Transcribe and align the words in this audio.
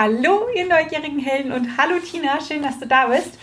Hallo, 0.00 0.46
ihr 0.54 0.64
neugierigen 0.64 1.18
Helden 1.18 1.50
und 1.50 1.76
hallo 1.76 1.98
Tina, 1.98 2.40
schön, 2.40 2.62
dass 2.62 2.78
du 2.78 2.86
da 2.86 3.06
bist. 3.06 3.36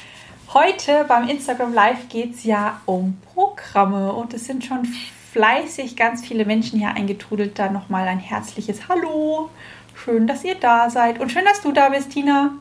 Heute 0.53 1.03
beim 1.03 1.27
Instagram 1.27 1.73
Live 1.73 2.07
geht 2.07 2.33
es 2.33 2.45
ja 2.45 2.79
um 2.85 3.21
Programme 3.33 4.13
und 4.13 4.33
es 4.33 4.45
sind 4.45 4.63
schon 4.63 4.85
fleißig 5.33 5.97
ganz 5.97 6.25
viele 6.25 6.45
Menschen 6.45 6.79
hier 6.79 6.91
eingetrudelt. 6.91 7.59
Da 7.59 7.69
nochmal 7.69 8.07
ein 8.07 8.19
herzliches 8.19 8.87
Hallo. 8.87 9.49
Schön, 9.95 10.27
dass 10.27 10.45
ihr 10.45 10.55
da 10.55 10.89
seid 10.89 11.19
und 11.19 11.29
schön, 11.29 11.43
dass 11.43 11.59
du 11.59 11.73
da 11.73 11.89
bist, 11.89 12.11
Tina. 12.11 12.51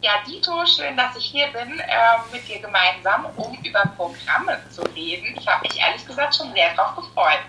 Ja, 0.00 0.12
Dito, 0.26 0.64
schön, 0.64 0.96
dass 0.96 1.14
ich 1.14 1.26
hier 1.26 1.48
bin 1.48 1.80
äh, 1.80 1.84
mit 2.32 2.48
dir 2.48 2.60
gemeinsam, 2.60 3.26
um 3.36 3.58
über 3.62 3.82
Programme 3.94 4.58
zu 4.70 4.80
reden. 4.96 5.36
Ich 5.38 5.46
habe 5.46 5.68
mich 5.68 5.78
ehrlich 5.78 6.06
gesagt 6.06 6.34
schon 6.34 6.50
sehr 6.54 6.74
darauf 6.74 6.96
gefreut. 6.96 7.40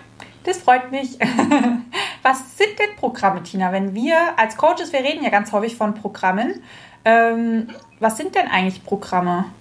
Das 0.42 0.58
freut 0.58 0.90
mich. 0.90 1.18
Was 2.24 2.56
sind 2.56 2.78
denn 2.78 2.96
Programme, 2.96 3.42
Tina? 3.42 3.70
Wenn 3.70 3.94
wir 3.94 4.38
als 4.38 4.56
Coaches, 4.56 4.94
wir 4.94 5.00
reden 5.00 5.22
ja 5.22 5.28
ganz 5.28 5.52
häufig 5.52 5.76
von 5.76 5.94
Programmen. 5.94 6.64
Ähm, 7.04 7.68
was 8.00 8.16
sind 8.16 8.34
denn 8.34 8.48
eigentlich 8.48 8.82
Programme? 8.82 9.52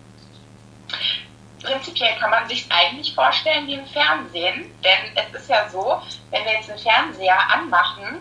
Prinzipiell 1.61 2.15
kann 2.17 2.29
man 2.29 2.47
sich 2.47 2.65
eigentlich 2.71 3.13
vorstellen 3.13 3.67
wie 3.67 3.73
im 3.73 3.85
Fernsehen, 3.85 4.71
denn 4.81 4.99
es 5.13 5.41
ist 5.41 5.49
ja 5.49 5.67
so, 5.67 6.01
wenn 6.31 6.45
wir 6.45 6.53
jetzt 6.53 6.69
einen 6.69 6.79
Fernseher 6.79 7.37
anmachen, 7.51 8.19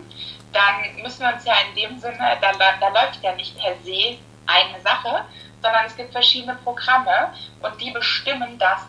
dann 0.51 1.01
müssen 1.01 1.21
wir 1.21 1.33
uns 1.33 1.45
ja 1.45 1.53
in 1.69 1.75
dem 1.81 1.97
Sinne, 1.99 2.37
da, 2.41 2.51
da 2.51 2.87
läuft 2.89 3.23
ja 3.23 3.33
nicht 3.35 3.57
per 3.57 3.75
se 3.85 4.17
eine 4.45 4.81
Sache, 4.81 5.23
sondern 5.61 5.85
es 5.85 5.95
gibt 5.95 6.11
verschiedene 6.11 6.55
Programme 6.55 7.33
und 7.61 7.79
die 7.79 7.91
bestimmen 7.91 8.57
das, 8.59 8.81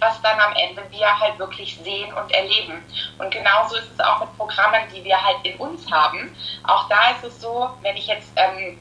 was 0.00 0.20
dann 0.22 0.38
am 0.38 0.52
Ende 0.54 0.82
wir 0.90 1.20
halt 1.20 1.38
wirklich 1.38 1.78
sehen 1.82 2.12
und 2.12 2.30
erleben. 2.32 2.82
Und 3.18 3.30
genauso 3.30 3.76
ist 3.76 3.90
es 3.92 4.00
auch 4.00 4.20
mit 4.20 4.36
Programmen, 4.36 4.82
die 4.94 5.02
wir 5.04 5.22
halt 5.22 5.38
in 5.44 5.56
uns 5.56 5.90
haben. 5.90 6.34
Auch 6.64 6.88
da 6.88 7.12
ist 7.12 7.24
es 7.24 7.40
so, 7.40 7.70
wenn 7.82 7.96
ich 7.96 8.06
jetzt 8.06 8.30
ähm, 8.36 8.78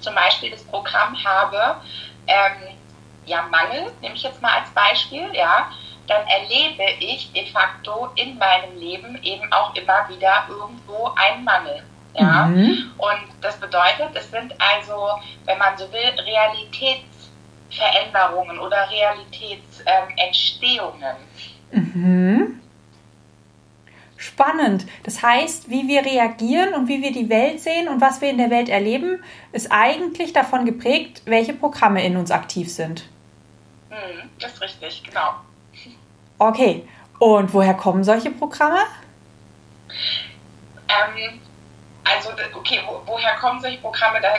zum 0.00 0.14
Beispiel 0.14 0.50
das 0.50 0.64
Programm 0.64 1.16
habe, 1.24 1.76
ähm, 2.26 2.76
ja, 3.26 3.42
Mangel, 3.50 3.92
nehme 4.00 4.14
ich 4.14 4.22
jetzt 4.22 4.40
mal 4.42 4.60
als 4.60 4.70
Beispiel, 4.70 5.34
ja, 5.34 5.70
dann 6.06 6.26
erlebe 6.26 6.84
ich 7.00 7.32
de 7.32 7.46
facto 7.46 8.10
in 8.16 8.36
meinem 8.38 8.78
Leben 8.78 9.22
eben 9.22 9.50
auch 9.52 9.74
immer 9.74 10.08
wieder 10.08 10.44
irgendwo 10.48 11.10
einen 11.16 11.44
Mangel. 11.44 11.82
Ja? 12.14 12.46
Mhm. 12.46 12.92
Und 12.98 13.20
das 13.40 13.58
bedeutet, 13.58 14.10
es 14.14 14.30
sind 14.30 14.54
also, 14.60 15.18
wenn 15.46 15.58
man 15.58 15.76
so 15.76 15.90
will, 15.92 16.10
Realitäts 16.18 17.13
Veränderungen 17.70 18.58
oder 18.58 18.88
Realitätsentstehungen. 18.90 21.16
Mhm. 21.72 22.60
Spannend. 24.16 24.86
Das 25.02 25.22
heißt, 25.22 25.68
wie 25.68 25.86
wir 25.86 26.04
reagieren 26.04 26.74
und 26.74 26.88
wie 26.88 27.02
wir 27.02 27.12
die 27.12 27.28
Welt 27.28 27.60
sehen 27.60 27.88
und 27.88 28.00
was 28.00 28.20
wir 28.20 28.30
in 28.30 28.38
der 28.38 28.50
Welt 28.50 28.68
erleben, 28.68 29.22
ist 29.52 29.70
eigentlich 29.70 30.32
davon 30.32 30.64
geprägt, 30.64 31.22
welche 31.26 31.52
Programme 31.52 32.04
in 32.04 32.16
uns 32.16 32.30
aktiv 32.30 32.72
sind. 32.72 33.04
Mhm, 33.90 34.30
das 34.40 34.54
ist 34.54 34.62
richtig, 34.62 35.02
genau. 35.04 35.34
Okay. 36.38 36.88
Und 37.18 37.52
woher 37.52 37.74
kommen 37.74 38.02
solche 38.02 38.30
Programme? 38.30 38.80
Ähm, 40.88 41.40
also 42.04 42.30
okay, 42.54 42.82
wo, 42.86 43.02
woher 43.06 43.34
kommen 43.36 43.60
solche 43.60 43.78
Programme? 43.78 44.20
Da, 44.20 44.34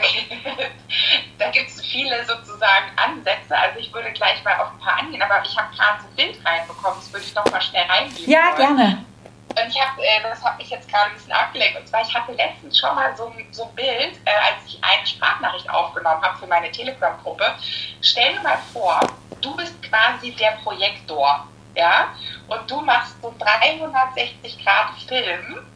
da 1.38 1.50
gibt 1.50 1.68
es 1.68 1.84
viele 1.84 2.24
sozusagen 2.24 2.86
Ansätze. 2.96 3.56
Also 3.56 3.78
ich 3.78 3.92
würde 3.92 4.12
gleich 4.12 4.42
mal 4.44 4.58
auf 4.60 4.70
ein 4.72 4.78
paar 4.78 5.00
angehen, 5.00 5.22
aber 5.22 5.42
ich 5.44 5.56
habe 5.56 5.74
gerade 5.74 6.02
so 6.02 6.08
ein 6.08 6.14
Bild 6.14 6.38
reinbekommen, 6.46 7.00
das 7.00 7.12
würde 7.12 7.26
ich 7.26 7.34
noch 7.34 7.50
mal 7.50 7.60
schnell 7.60 7.84
reingeben. 7.84 8.30
Ja, 8.30 8.56
wollen. 8.56 8.76
gerne. 8.76 9.04
Und 9.48 9.68
ich 9.68 9.80
hab, 9.80 9.98
äh, 9.98 10.20
das 10.22 10.44
hat 10.44 10.58
mich 10.58 10.68
jetzt 10.68 10.88
gerade 10.90 11.10
ein 11.10 11.14
bisschen 11.14 11.32
abgelenkt. 11.32 11.80
Und 11.80 11.88
zwar, 11.88 12.02
ich 12.02 12.14
hatte 12.14 12.32
letztens 12.32 12.78
schon 12.78 12.94
mal 12.94 13.16
so, 13.16 13.32
so 13.52 13.64
ein 13.64 13.74
Bild, 13.74 14.20
äh, 14.26 14.30
als 14.30 14.66
ich 14.66 14.78
eine 14.82 15.06
Sprachnachricht 15.06 15.70
aufgenommen 15.70 16.20
habe 16.22 16.38
für 16.38 16.46
meine 16.46 16.70
Telegram-Gruppe. 16.70 17.54
Stell 18.02 18.34
dir 18.34 18.42
mal 18.42 18.58
vor, 18.72 19.00
du 19.40 19.56
bist 19.56 19.82
quasi 19.82 20.32
der 20.32 20.58
Projektor, 20.62 21.46
ja? 21.74 22.08
Und 22.48 22.70
du 22.70 22.82
machst 22.82 23.16
so 23.22 23.34
360-Grad-Film 23.38 25.66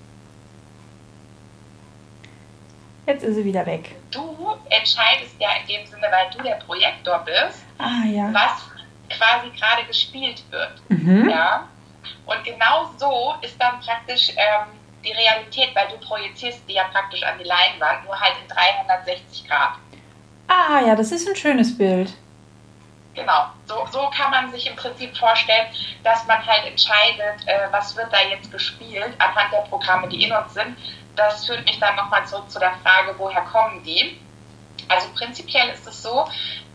Jetzt 3.11 3.25
ist 3.25 3.35
sie 3.35 3.45
wieder 3.45 3.67
weg. 3.67 3.97
Du 4.13 4.57
entscheidest 4.69 5.35
ja 5.41 5.49
in 5.61 5.67
dem 5.67 5.85
Sinne, 5.85 6.07
weil 6.13 6.31
du 6.31 6.45
der 6.45 6.65
Projektor 6.65 7.19
bist, 7.25 7.65
ah, 7.79 8.07
ja. 8.07 8.33
was 8.33 8.71
quasi 9.09 9.51
gerade 9.51 9.85
gespielt 9.89 10.45
wird. 10.51 10.75
Mhm. 10.89 11.29
Ja? 11.29 11.67
Und 12.27 12.45
genau 12.45 12.89
so 12.99 13.35
ist 13.43 13.61
dann 13.61 13.81
praktisch 13.81 14.31
ähm, 14.31 14.69
die 15.05 15.11
Realität, 15.11 15.75
weil 15.75 15.89
du 15.89 15.97
projizierst 16.07 16.63
die 16.69 16.75
ja 16.75 16.85
praktisch 16.85 17.25
an 17.25 17.37
die 17.37 17.45
Leinwand, 17.45 18.05
nur 18.05 18.19
halt 18.19 18.35
in 18.43 18.49
360 18.49 19.49
Grad. 19.49 19.73
Ah 20.47 20.81
ja, 20.87 20.95
das 20.95 21.11
ist 21.11 21.29
ein 21.29 21.35
schönes 21.35 21.77
Bild. 21.77 22.13
Genau, 23.15 23.47
so, 23.67 23.89
so 23.91 24.09
kann 24.17 24.31
man 24.31 24.53
sich 24.53 24.69
im 24.69 24.77
Prinzip 24.77 25.17
vorstellen, 25.17 25.67
dass 26.05 26.25
man 26.29 26.47
halt 26.47 26.65
entscheidet, 26.65 27.45
äh, 27.47 27.67
was 27.73 27.97
wird 27.97 28.13
da 28.13 28.19
jetzt 28.31 28.53
gespielt 28.53 29.15
anhand 29.19 29.53
der 29.53 29.63
Programme, 29.63 30.09
die 30.09 30.23
in 30.23 30.33
uns 30.33 30.55
sind 30.55 30.77
das 31.21 31.47
führt 31.47 31.65
mich 31.65 31.79
dann 31.79 31.97
nochmal 31.97 32.27
zurück 32.27 32.51
zu 32.51 32.59
der 32.59 32.73
Frage, 32.83 33.15
woher 33.19 33.43
kommen 33.43 33.83
die? 33.83 34.19
Also 34.89 35.09
prinzipiell 35.15 35.69
ist 35.69 35.87
es 35.87 36.03
so, 36.03 36.29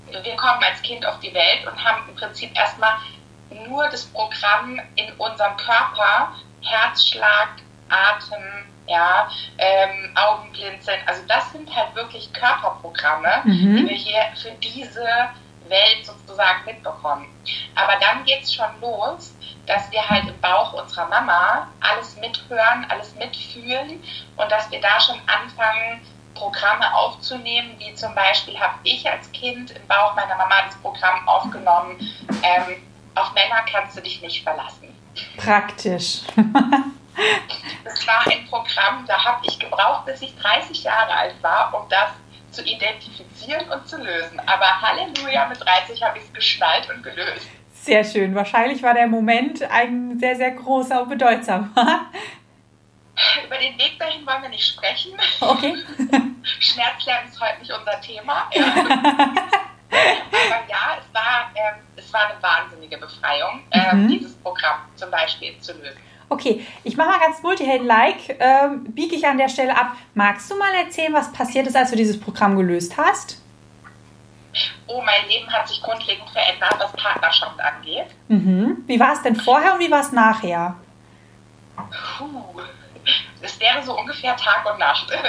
wir 0.10 0.36
kommen 0.36 0.64
als 0.64 0.82
Kind 0.82 1.06
auf 1.06 1.20
die 1.20 1.34
Welt 1.34 1.66
und 1.66 1.84
haben 1.84 2.08
im 2.08 2.16
Prinzip 2.16 2.56
erstmal 2.56 2.98
nur 3.68 3.88
das 3.90 4.06
Programm 4.06 4.80
in 4.96 5.12
unserem 5.14 5.58
Körper, 5.58 6.36
Herzschlag, 6.62 7.50
Atem, 7.90 8.66
ja, 8.88 9.30
ähm, 9.58 10.12
Augenblinzeln. 10.16 11.00
Also 11.08 11.24
das 11.28 11.52
sind 11.52 11.76
halt 11.76 11.96
wirklich 11.96 12.32
Körperprogramme, 12.34 13.42
mhm. 13.46 13.78
die 13.78 13.90
wir 13.90 13.98
hier 13.98 14.22
für 14.42 14.52
diese 14.52 15.06
Welt 15.68 16.06
sozusagen 16.06 16.66
mitbekommen. 16.66 17.28
Aber 17.74 17.94
dann 18.00 18.24
geht 18.26 18.44
es 18.44 18.54
schon 18.54 18.80
los, 18.82 19.36
dass 19.66 19.92
wir 19.92 20.08
halt 20.08 20.28
im 20.28 20.40
Bauch 20.42 20.74
unserer 20.74 21.08
Mama 21.08 21.68
alles 21.82 22.16
mithören, 22.18 22.86
alles 22.90 23.16
mitfühlen 23.16 24.04
und 24.38 24.52
dass 24.52 24.70
wir 24.72 24.82
da 24.82 25.00
schon 25.00 25.20
anfangen, 25.28 26.02
Programme 26.36 26.94
aufzunehmen, 26.94 27.76
wie 27.80 27.94
zum 27.96 28.14
Beispiel 28.14 28.60
habe 28.60 28.76
ich 28.84 29.10
als 29.10 29.32
Kind 29.32 29.72
im 29.72 29.88
Bauch 29.88 30.16
meiner 30.16 30.36
Mama 30.36 30.56
das 30.66 30.76
Programm 30.82 31.28
aufgenommen, 31.28 31.98
ähm, 32.44 32.84
auf 33.16 33.34
Männer 33.34 33.64
kannst 33.72 33.98
du 33.98 34.02
dich 34.02 34.22
nicht 34.22 34.44
verlassen. 34.44 34.94
Praktisch. 35.38 36.22
das 37.86 38.06
war 38.06 38.28
ein 38.28 38.46
Programm, 38.50 39.06
da 39.08 39.24
habe 39.24 39.46
ich 39.48 39.58
gebraucht, 39.58 40.06
bis 40.06 40.22
ich 40.22 40.36
30 40.36 40.84
Jahre 40.84 41.14
alt 41.14 41.42
war, 41.42 41.74
um 41.74 41.88
das 41.90 42.10
zu 42.52 42.64
identifizieren 42.64 43.70
und 43.70 43.88
zu 43.88 43.98
lösen. 43.98 44.40
Aber 44.46 44.82
Halleluja, 44.82 45.48
mit 45.48 45.62
30 45.62 46.04
habe 46.04 46.18
ich 46.18 46.26
es 46.26 46.34
geschnallt 46.34 46.90
und 46.90 47.04
gelöst. 47.04 47.48
Sehr 47.86 48.04
schön. 48.04 48.34
Wahrscheinlich 48.34 48.82
war 48.82 48.96
der 48.96 49.06
Moment 49.06 49.62
ein 49.62 50.18
sehr, 50.20 50.36
sehr 50.36 50.50
großer 50.52 51.04
und 51.04 51.10
bedeutsamer. 51.10 51.70
Über 53.46 53.58
den 53.58 53.78
Weg 53.78 54.00
dahin 54.00 54.26
wollen 54.26 54.42
wir 54.42 54.50
nicht 54.50 54.66
sprechen. 54.66 55.12
Okay. 55.40 55.76
Schmerzlernen 56.60 57.30
ist 57.30 57.40
heute 57.40 57.60
nicht 57.60 57.72
unser 57.72 58.02
Thema. 58.02 58.50
Aber 58.56 58.64
ja, 60.68 60.98
es 61.00 61.14
war, 61.14 61.52
ähm, 61.54 61.76
es 61.96 62.12
war 62.12 62.28
eine 62.28 62.42
wahnsinnige 62.42 62.98
Befreiung, 62.98 63.62
ähm, 63.70 64.06
mhm. 64.06 64.08
dieses 64.08 64.34
Programm 64.34 64.80
zum 64.96 65.12
Beispiel 65.12 65.56
zu 65.60 65.74
lösen. 65.74 66.00
Okay, 66.28 66.66
ich 66.84 66.98
mache 66.98 67.10
mal 67.10 67.20
ganz 67.20 67.44
Multihelden-like, 67.44 68.40
ähm, 68.40 68.86
biege 68.96 69.16
ich 69.16 69.28
an 69.28 69.38
der 69.38 69.48
Stelle 69.48 69.78
ab. 69.78 69.96
Magst 70.16 70.50
du 70.50 70.58
mal 70.58 70.74
erzählen, 70.74 71.14
was 71.14 71.32
passiert 71.32 71.68
ist, 71.68 71.76
als 71.76 71.92
du 71.92 71.96
dieses 71.96 72.20
Programm 72.20 72.58
gelöst 72.58 72.98
hast? 72.98 73.45
Oh, 74.88 75.02
mein 75.02 75.28
Leben 75.28 75.52
hat 75.52 75.68
sich 75.68 75.82
grundlegend 75.82 76.30
verändert, 76.30 76.76
was 76.80 76.92
Partnerschaft 76.94 77.60
angeht. 77.60 78.08
Mhm. 78.28 78.84
Wie 78.88 79.00
war 79.00 79.14
es 79.14 79.22
denn 79.22 79.36
vorher 79.36 79.74
und 79.74 79.80
wie 79.80 79.92
war 79.92 80.02
es 80.02 80.12
nachher? 80.12 80.76
Puh. 82.18 82.62
Es 83.42 83.60
wäre 83.60 83.84
so 83.84 83.98
ungefähr 83.98 84.36
Tag 84.36 84.66
und 84.72 84.80
Nacht. 84.80 85.08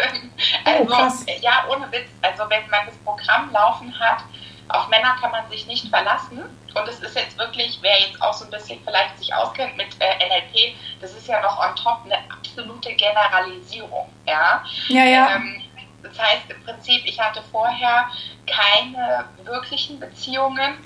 Oh, 0.68 0.92
also, 0.92 1.24
ja, 1.40 1.64
ohne 1.70 1.90
Witz. 1.92 2.08
Also, 2.22 2.48
wenn 2.48 2.68
man 2.70 2.86
das 2.86 2.96
Programm 2.98 3.50
laufen 3.52 3.98
hat, 3.98 4.24
auf 4.68 4.88
Männer 4.88 5.16
kann 5.20 5.30
man 5.30 5.48
sich 5.48 5.66
nicht 5.66 5.88
verlassen. 5.88 6.44
Und 6.74 6.88
es 6.88 7.00
ist 7.00 7.16
jetzt 7.16 7.38
wirklich, 7.38 7.78
wer 7.80 7.98
jetzt 8.00 8.20
auch 8.20 8.34
so 8.34 8.44
ein 8.44 8.50
bisschen 8.50 8.80
vielleicht 8.84 9.18
sich 9.18 9.32
auskennt 9.32 9.76
mit 9.76 9.88
äh, 10.00 10.26
NLP, 10.26 10.74
das 11.00 11.12
ist 11.14 11.26
ja 11.26 11.40
noch 11.40 11.58
on 11.58 11.74
top 11.76 12.00
eine 12.04 12.18
absolute 12.30 12.92
Generalisierung. 12.94 14.08
Ja, 14.26 14.62
ja. 14.88 15.04
ja. 15.04 15.36
Ähm, 15.36 15.62
das 16.08 16.18
heißt 16.18 16.50
im 16.50 16.62
Prinzip, 16.64 17.02
ich 17.04 17.18
hatte 17.18 17.42
vorher 17.50 18.08
keine 18.46 19.24
wirklichen 19.44 19.98
Beziehungen, 19.98 20.78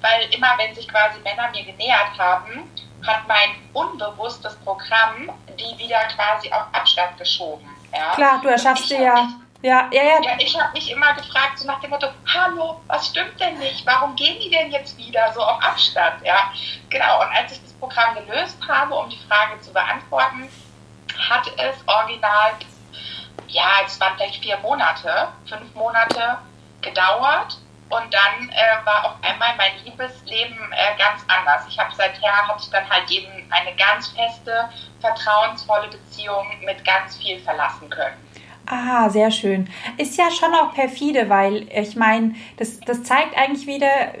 weil 0.00 0.34
immer 0.34 0.54
wenn 0.58 0.74
sich 0.74 0.88
quasi 0.88 1.18
Männer 1.20 1.50
mir 1.50 1.64
genähert 1.64 2.18
haben, 2.18 2.70
hat 3.06 3.28
mein 3.28 3.50
unbewusstes 3.72 4.56
Programm 4.56 5.30
die 5.58 5.78
wieder 5.78 6.00
quasi 6.16 6.50
auf 6.50 6.64
Abstand 6.72 7.16
geschoben. 7.18 7.68
Ja? 7.92 8.12
Klar, 8.14 8.40
du 8.42 8.48
erschaffst 8.48 8.90
dir 8.90 9.00
ja 9.00 9.28
ja, 9.64 9.88
ja, 9.92 10.02
ja. 10.02 10.20
ja 10.22 10.36
ich 10.38 10.60
habe 10.60 10.72
mich 10.74 10.90
immer 10.90 11.14
gefragt, 11.14 11.58
so 11.58 11.66
nach 11.66 11.80
dem 11.80 11.88
Motto, 11.88 12.08
hallo, 12.26 12.82
was 12.86 13.06
stimmt 13.06 13.40
denn 13.40 13.58
nicht? 13.58 13.86
Warum 13.86 14.14
gehen 14.14 14.38
die 14.38 14.50
denn 14.50 14.70
jetzt 14.70 14.98
wieder 14.98 15.32
so 15.32 15.40
auf 15.40 15.62
Abstand? 15.62 16.22
Ja, 16.22 16.52
genau. 16.90 17.22
Und 17.22 17.34
als 17.34 17.52
ich 17.52 17.62
das 17.62 17.72
Programm 17.72 18.14
gelöst 18.14 18.58
habe, 18.68 18.94
um 18.94 19.08
die 19.08 19.18
Frage 19.26 19.58
zu 19.62 19.72
beantworten, 19.72 20.50
hat 21.30 21.50
es 21.56 21.76
original 21.86 22.52
ja, 23.54 23.70
es 23.86 23.98
waren 24.00 24.16
vielleicht 24.16 24.42
vier 24.42 24.58
Monate, 24.58 25.28
fünf 25.46 25.74
Monate 25.74 26.38
gedauert. 26.82 27.58
Und 27.90 28.12
dann 28.12 28.48
äh, 28.48 28.84
war 28.84 29.04
auf 29.04 29.12
einmal 29.22 29.54
mein 29.56 29.72
Liebesleben 29.84 30.56
äh, 30.72 30.98
ganz 30.98 31.22
anders. 31.28 31.64
Ich 31.68 31.78
habe 31.78 31.94
seither 31.94 32.32
hatte 32.48 32.62
ich 32.64 32.70
dann 32.70 32.88
halt 32.88 33.08
eben 33.10 33.30
eine 33.50 33.76
ganz 33.76 34.08
feste, 34.08 34.68
vertrauensvolle 35.00 35.88
Beziehung 35.88 36.46
mit 36.64 36.84
ganz 36.84 37.16
viel 37.16 37.38
verlassen 37.40 37.88
können. 37.90 38.16
Ah, 38.66 39.08
sehr 39.10 39.30
schön. 39.30 39.68
Ist 39.98 40.16
ja 40.16 40.30
schon 40.30 40.54
auch 40.54 40.74
perfide, 40.74 41.28
weil 41.28 41.68
ich 41.70 41.94
meine, 41.94 42.34
das, 42.56 42.80
das 42.80 43.04
zeigt 43.04 43.36
eigentlich 43.36 43.66
wieder, 43.66 44.14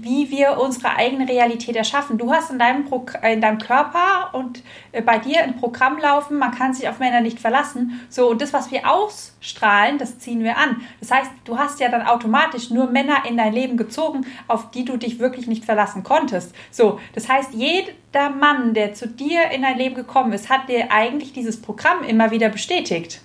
wie 0.00 0.30
wir 0.30 0.58
unsere 0.58 0.96
eigene 0.96 1.28
Realität 1.28 1.76
erschaffen. 1.76 2.16
Du 2.16 2.32
hast 2.32 2.50
in 2.50 2.58
deinem, 2.58 2.86
Pro 2.86 3.04
in 3.22 3.40
deinem 3.40 3.58
Körper 3.58 4.30
und 4.32 4.62
äh, 4.92 5.02
bei 5.02 5.18
dir 5.18 5.42
ein 5.42 5.56
Programm 5.56 5.98
laufen, 5.98 6.38
man 6.38 6.52
kann 6.52 6.72
sich 6.72 6.88
auf 6.88 6.98
Männer 6.98 7.20
nicht 7.20 7.38
verlassen. 7.38 8.00
So, 8.08 8.30
und 8.30 8.40
das, 8.40 8.52
was 8.52 8.70
wir 8.70 8.90
ausstrahlen, 8.90 9.98
das 9.98 10.18
ziehen 10.18 10.42
wir 10.42 10.56
an. 10.56 10.80
Das 11.00 11.10
heißt, 11.10 11.30
du 11.44 11.58
hast 11.58 11.80
ja 11.80 11.88
dann 11.88 12.06
automatisch 12.06 12.70
nur 12.70 12.90
Männer 12.90 13.24
in 13.28 13.36
dein 13.36 13.52
Leben 13.52 13.76
gezogen, 13.76 14.26
auf 14.48 14.70
die 14.70 14.84
du 14.84 14.96
dich 14.96 15.18
wirklich 15.18 15.46
nicht 15.46 15.64
verlassen 15.64 16.02
konntest. 16.02 16.54
So, 16.70 16.98
das 17.14 17.28
heißt, 17.28 17.52
jeder 17.52 18.30
Mann, 18.30 18.72
der 18.72 18.94
zu 18.94 19.06
dir 19.06 19.50
in 19.50 19.62
dein 19.62 19.76
Leben 19.76 19.94
gekommen 19.94 20.32
ist, 20.32 20.48
hat 20.48 20.68
dir 20.68 20.90
eigentlich 20.90 21.32
dieses 21.32 21.60
Programm 21.60 22.02
immer 22.02 22.30
wieder 22.30 22.48
bestätigt. 22.48 23.20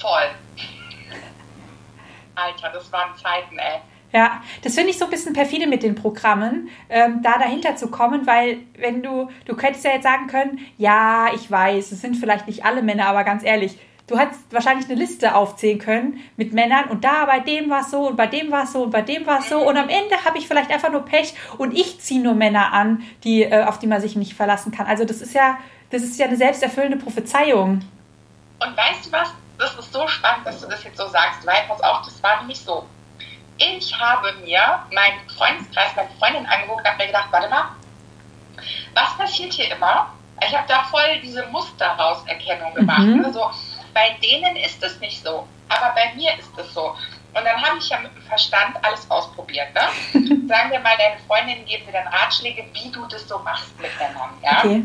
Voll. 0.00 0.30
Alter, 2.34 2.70
das 2.72 2.90
waren 2.90 3.16
Zeiten, 3.16 3.58
ey. 3.58 3.80
Ja, 4.14 4.42
das 4.62 4.76
finde 4.76 4.90
ich 4.90 4.98
so 4.98 5.06
ein 5.06 5.10
bisschen 5.10 5.32
perfide 5.32 5.66
mit 5.66 5.82
den 5.82 5.96
Programmen, 5.96 6.68
ähm, 6.88 7.20
da 7.22 7.36
dahinter 7.36 7.74
zu 7.74 7.88
kommen, 7.88 8.28
weil 8.28 8.58
wenn 8.78 9.02
du, 9.02 9.28
du 9.44 9.56
könntest 9.56 9.84
ja 9.84 9.90
jetzt 9.90 10.04
sagen 10.04 10.28
können, 10.28 10.60
ja, 10.78 11.34
ich 11.34 11.50
weiß, 11.50 11.90
es 11.90 12.00
sind 12.00 12.16
vielleicht 12.16 12.46
nicht 12.46 12.64
alle 12.64 12.80
Männer, 12.80 13.06
aber 13.06 13.24
ganz 13.24 13.42
ehrlich, 13.42 13.76
du 14.06 14.16
hättest 14.16 14.40
wahrscheinlich 14.52 14.88
eine 14.88 14.94
Liste 14.94 15.34
aufzählen 15.34 15.80
können 15.80 16.20
mit 16.36 16.52
Männern 16.52 16.90
und 16.90 17.02
da 17.02 17.24
bei 17.24 17.40
dem 17.40 17.68
war 17.70 17.80
es 17.80 17.90
so 17.90 18.06
und 18.06 18.16
bei 18.16 18.28
dem 18.28 18.52
war 18.52 18.62
es 18.62 18.72
so 18.72 18.84
und 18.84 18.92
bei 18.92 19.02
dem 19.02 19.26
war 19.26 19.40
es 19.40 19.48
so 19.48 19.68
und 19.68 19.76
am 19.76 19.88
Ende 19.88 20.24
habe 20.24 20.38
ich 20.38 20.46
vielleicht 20.46 20.70
einfach 20.70 20.92
nur 20.92 21.04
Pech 21.04 21.34
und 21.58 21.76
ich 21.76 21.98
ziehe 22.00 22.22
nur 22.22 22.34
Männer 22.34 22.72
an, 22.72 23.02
die, 23.24 23.42
äh, 23.42 23.64
auf 23.64 23.80
die 23.80 23.88
man 23.88 24.00
sich 24.00 24.14
nicht 24.14 24.34
verlassen 24.34 24.70
kann. 24.70 24.86
Also 24.86 25.04
das 25.04 25.22
ist 25.22 25.34
ja, 25.34 25.58
das 25.90 26.02
ist 26.02 26.20
ja 26.20 26.26
eine 26.26 26.36
selbsterfüllende 26.36 26.98
Prophezeiung. 26.98 27.82
Und 28.60 28.76
weißt 28.76 29.06
du 29.06 29.12
was? 29.12 29.34
Das 29.58 29.74
ist 29.76 29.92
so 29.92 30.06
spannend, 30.06 30.46
dass 30.46 30.60
du 30.60 30.68
das 30.68 30.84
jetzt 30.84 30.98
so 30.98 31.08
sagst, 31.08 31.44
weil 31.44 31.62
pass 31.66 31.80
auf, 31.80 32.02
das 32.04 32.22
war 32.22 32.38
nämlich 32.38 32.60
so 32.60 32.84
ich 33.58 33.98
habe 33.98 34.32
mir 34.44 34.84
meinen 34.92 35.28
Freundeskreis, 35.36 35.94
meine 35.96 36.08
Freundin 36.18 36.46
angeguckt 36.46 36.80
und 36.80 36.88
habe 36.88 36.98
mir 36.98 37.06
gedacht, 37.06 37.28
warte 37.30 37.48
mal, 37.48 37.70
was 38.94 39.16
passiert 39.16 39.52
hier 39.52 39.70
immer? 39.74 40.12
Ich 40.46 40.56
habe 40.56 40.66
da 40.66 40.82
voll 40.84 41.20
diese 41.22 41.46
Musterrauserkennung 41.46 42.74
gemacht. 42.74 43.02
Mhm. 43.02 43.24
Also, 43.24 43.50
bei 43.92 44.16
denen 44.22 44.56
ist 44.56 44.82
es 44.82 44.98
nicht 45.00 45.22
so, 45.22 45.46
aber 45.68 45.94
bei 45.94 46.12
mir 46.14 46.32
ist 46.38 46.50
es 46.56 46.74
so. 46.74 46.96
Und 47.34 47.44
dann 47.44 47.60
habe 47.62 47.78
ich 47.78 47.88
ja 47.88 47.98
mit 48.00 48.14
dem 48.14 48.22
Verstand 48.22 48.76
alles 48.82 49.10
ausprobiert. 49.10 49.68
Ne? 49.74 49.80
Sagen 50.48 50.70
wir 50.70 50.80
mal, 50.80 50.96
deine 50.96 51.18
Freundin 51.26 51.64
geben 51.64 51.86
dir 51.86 51.92
dann 51.92 52.06
Ratschläge, 52.08 52.64
wie 52.72 52.90
du 52.90 53.06
das 53.06 53.26
so 53.28 53.38
machst 53.40 53.78
mit 53.80 53.90
Männern. 53.98 54.30
Ja? 54.42 54.58
Okay 54.58 54.84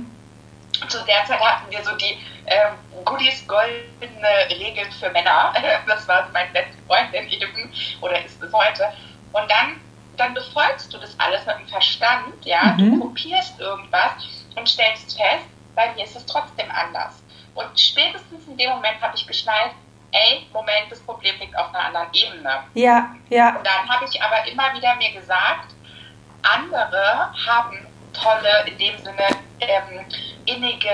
zu 0.87 1.03
der 1.05 1.25
Zeit 1.25 1.39
hatten 1.39 1.71
wir 1.71 1.83
so 1.83 1.95
die 1.95 2.17
ähm, 2.45 2.75
Goodies 3.05 3.45
goldene 3.47 4.49
Regeln 4.49 4.91
für 4.91 5.09
Männer. 5.09 5.53
Das 5.87 6.07
war 6.07 6.29
meine 6.31 6.49
beste 6.51 6.77
Freundin 6.87 7.27
eben, 7.29 7.71
oder 8.01 8.23
ist 8.23 8.41
es 8.41 8.53
heute. 8.53 8.91
Und 9.31 9.49
dann, 9.49 9.79
dann 10.17 10.33
befolgst 10.33 10.93
du 10.93 10.97
das 10.97 11.17
alles 11.19 11.45
mit 11.45 11.57
dem 11.59 11.67
Verstand, 11.67 12.45
ja. 12.45 12.75
Mhm. 12.77 12.99
Du 12.99 13.07
kopierst 13.07 13.59
irgendwas 13.59 14.11
und 14.55 14.67
stellst 14.67 15.17
fest, 15.17 15.45
bei 15.75 15.93
mir 15.93 16.03
ist 16.03 16.15
es 16.15 16.25
trotzdem 16.25 16.69
anders. 16.71 17.21
Und 17.55 17.79
spätestens 17.79 18.47
in 18.47 18.57
dem 18.57 18.69
Moment 18.69 19.01
habe 19.01 19.15
ich 19.15 19.25
geschnallt, 19.25 19.71
ey, 20.11 20.47
Moment, 20.53 20.91
das 20.91 20.99
Problem 21.01 21.35
liegt 21.39 21.57
auf 21.57 21.73
einer 21.73 21.85
anderen 21.85 22.07
Ebene. 22.13 22.63
Ja, 22.73 23.15
ja. 23.29 23.55
Und 23.55 23.65
dann 23.65 23.89
habe 23.89 24.05
ich 24.05 24.21
aber 24.21 24.47
immer 24.47 24.73
wieder 24.73 24.95
mir 24.95 25.11
gesagt, 25.11 25.73
andere 26.41 27.33
haben 27.47 27.85
tolle, 28.13 28.65
in 28.65 28.77
dem 28.77 28.97
Sinne 28.97 29.27
ähm, 29.59 30.05
innige, 30.49 30.89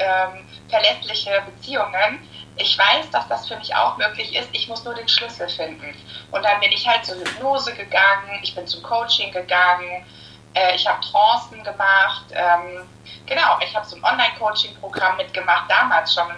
ähm, 0.00 0.46
verlässliche 0.68 1.42
Beziehungen. 1.46 2.28
Ich 2.56 2.78
weiß, 2.78 3.10
dass 3.10 3.28
das 3.28 3.46
für 3.46 3.56
mich 3.56 3.74
auch 3.74 3.96
möglich 3.98 4.34
ist. 4.34 4.48
Ich 4.52 4.68
muss 4.68 4.82
nur 4.84 4.94
den 4.94 5.08
Schlüssel 5.08 5.48
finden. 5.48 5.94
Und 6.30 6.42
dann 6.42 6.58
bin 6.60 6.72
ich 6.72 6.86
halt 6.86 7.04
zur 7.04 7.16
Hypnose 7.16 7.74
gegangen, 7.74 8.40
ich 8.42 8.54
bin 8.54 8.66
zum 8.66 8.82
Coaching 8.82 9.30
gegangen, 9.32 10.04
äh, 10.54 10.74
ich 10.74 10.86
habe 10.86 11.00
Trancen 11.00 11.62
gemacht. 11.62 12.24
Ähm, 12.32 12.88
genau, 13.26 13.58
ich 13.60 13.74
habe 13.76 13.86
so 13.86 13.96
ein 13.96 14.04
Online-Coaching-Programm 14.04 15.18
mitgemacht, 15.18 15.70
damals 15.70 16.14
schon 16.14 16.32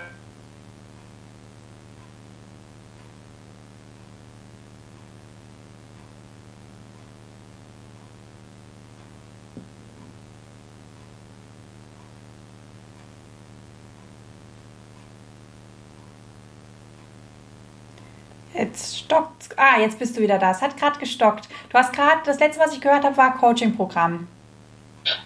Jetzt 18.59 18.99
stockt. 18.99 19.58
Ah, 19.69 19.79
jetzt 19.81 19.99
bist 19.99 20.17
du 20.17 20.21
wieder 20.21 20.39
da. 20.39 20.51
Es 20.51 20.63
hat 20.63 20.77
gerade 20.77 20.99
gestockt. 20.99 21.49
Du 21.69 21.79
hast 21.79 21.93
gerade, 21.93 22.21
das 22.25 22.39
letzte, 22.39 22.63
was 22.63 22.73
ich 22.73 22.81
gehört 22.81 23.05
habe, 23.05 23.17
war 23.17 23.37
Coaching-Programm. 23.37 24.27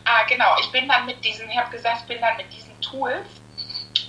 Ah, 0.05 0.25
genau. 0.29 0.56
Ich 0.61 0.71
bin 0.73 0.89
dann 0.89 1.06
mit 1.06 1.25
diesen, 1.25 1.49
ich 1.49 1.56
habe 1.56 1.71
gesagt, 1.71 1.99
ich 2.00 2.06
bin 2.06 2.21
dann 2.21 2.37
mit 2.37 2.53
diesen 2.53 2.79
Tools, 2.81 3.27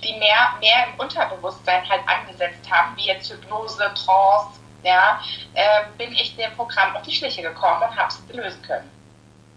die 0.03 0.13
mehr, 0.17 0.53
mehr 0.59 0.87
im 0.87 0.99
Unterbewusstsein 0.99 1.87
halt 1.87 2.01
angesetzt 2.07 2.69
haben, 2.69 2.95
wie 2.97 3.07
jetzt 3.07 3.31
Hypnose, 3.31 3.91
Trance, 3.95 4.59
ja, 4.83 5.21
äh, 5.53 5.83
bin 5.97 6.11
ich 6.13 6.35
dem 6.35 6.51
Programm 6.53 6.95
auf 6.95 7.03
die 7.03 7.11
Schliche 7.11 7.41
gekommen 7.41 7.83
und 7.89 7.95
habe 7.95 8.09
es 8.09 8.35
lösen 8.35 8.61
können. 8.63 8.89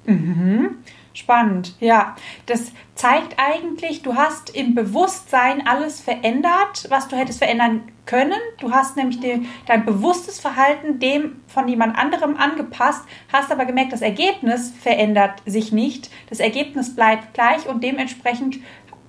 Mhm. 0.04 0.84
Spannend, 1.16 1.74
ja. 1.80 2.14
Das 2.44 2.72
zeigt 2.94 3.36
eigentlich, 3.38 4.02
du 4.02 4.16
hast 4.16 4.54
im 4.54 4.74
Bewusstsein 4.74 5.66
alles 5.66 5.98
verändert, 5.98 6.84
was 6.90 7.08
du 7.08 7.16
hättest 7.16 7.38
verändern 7.38 7.90
können. 8.04 8.38
Du 8.60 8.72
hast 8.72 8.98
nämlich 8.98 9.18
die, 9.20 9.48
dein 9.66 9.86
bewusstes 9.86 10.38
Verhalten 10.38 10.98
dem 10.98 11.40
von 11.46 11.68
jemand 11.68 11.96
anderem 11.96 12.36
angepasst, 12.36 13.02
hast 13.32 13.50
aber 13.50 13.64
gemerkt, 13.64 13.94
das 13.94 14.02
Ergebnis 14.02 14.74
verändert 14.78 15.40
sich 15.46 15.72
nicht. 15.72 16.10
Das 16.28 16.38
Ergebnis 16.38 16.94
bleibt 16.94 17.32
gleich 17.32 17.66
und 17.66 17.82
dementsprechend 17.82 18.58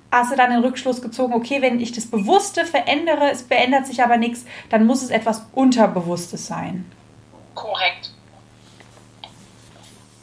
hast 0.10 0.32
du 0.32 0.38
dann 0.38 0.52
den 0.52 0.64
Rückschluss 0.64 1.02
gezogen, 1.02 1.34
okay, 1.34 1.62
wenn 1.62 1.82
ich 1.82 1.92
das 1.92 2.06
Bewusste 2.06 2.64
verändere, 2.66 3.32
es 3.32 3.42
verändert 3.42 3.86
sich 3.86 4.02
aber 4.02 4.16
nichts, 4.16 4.46
dann 4.70 4.86
muss 4.86 5.04
es 5.04 5.10
etwas 5.10 5.46
Unterbewusstes 5.52 6.48
sein. 6.48 6.90
Korrekt. 7.54 8.14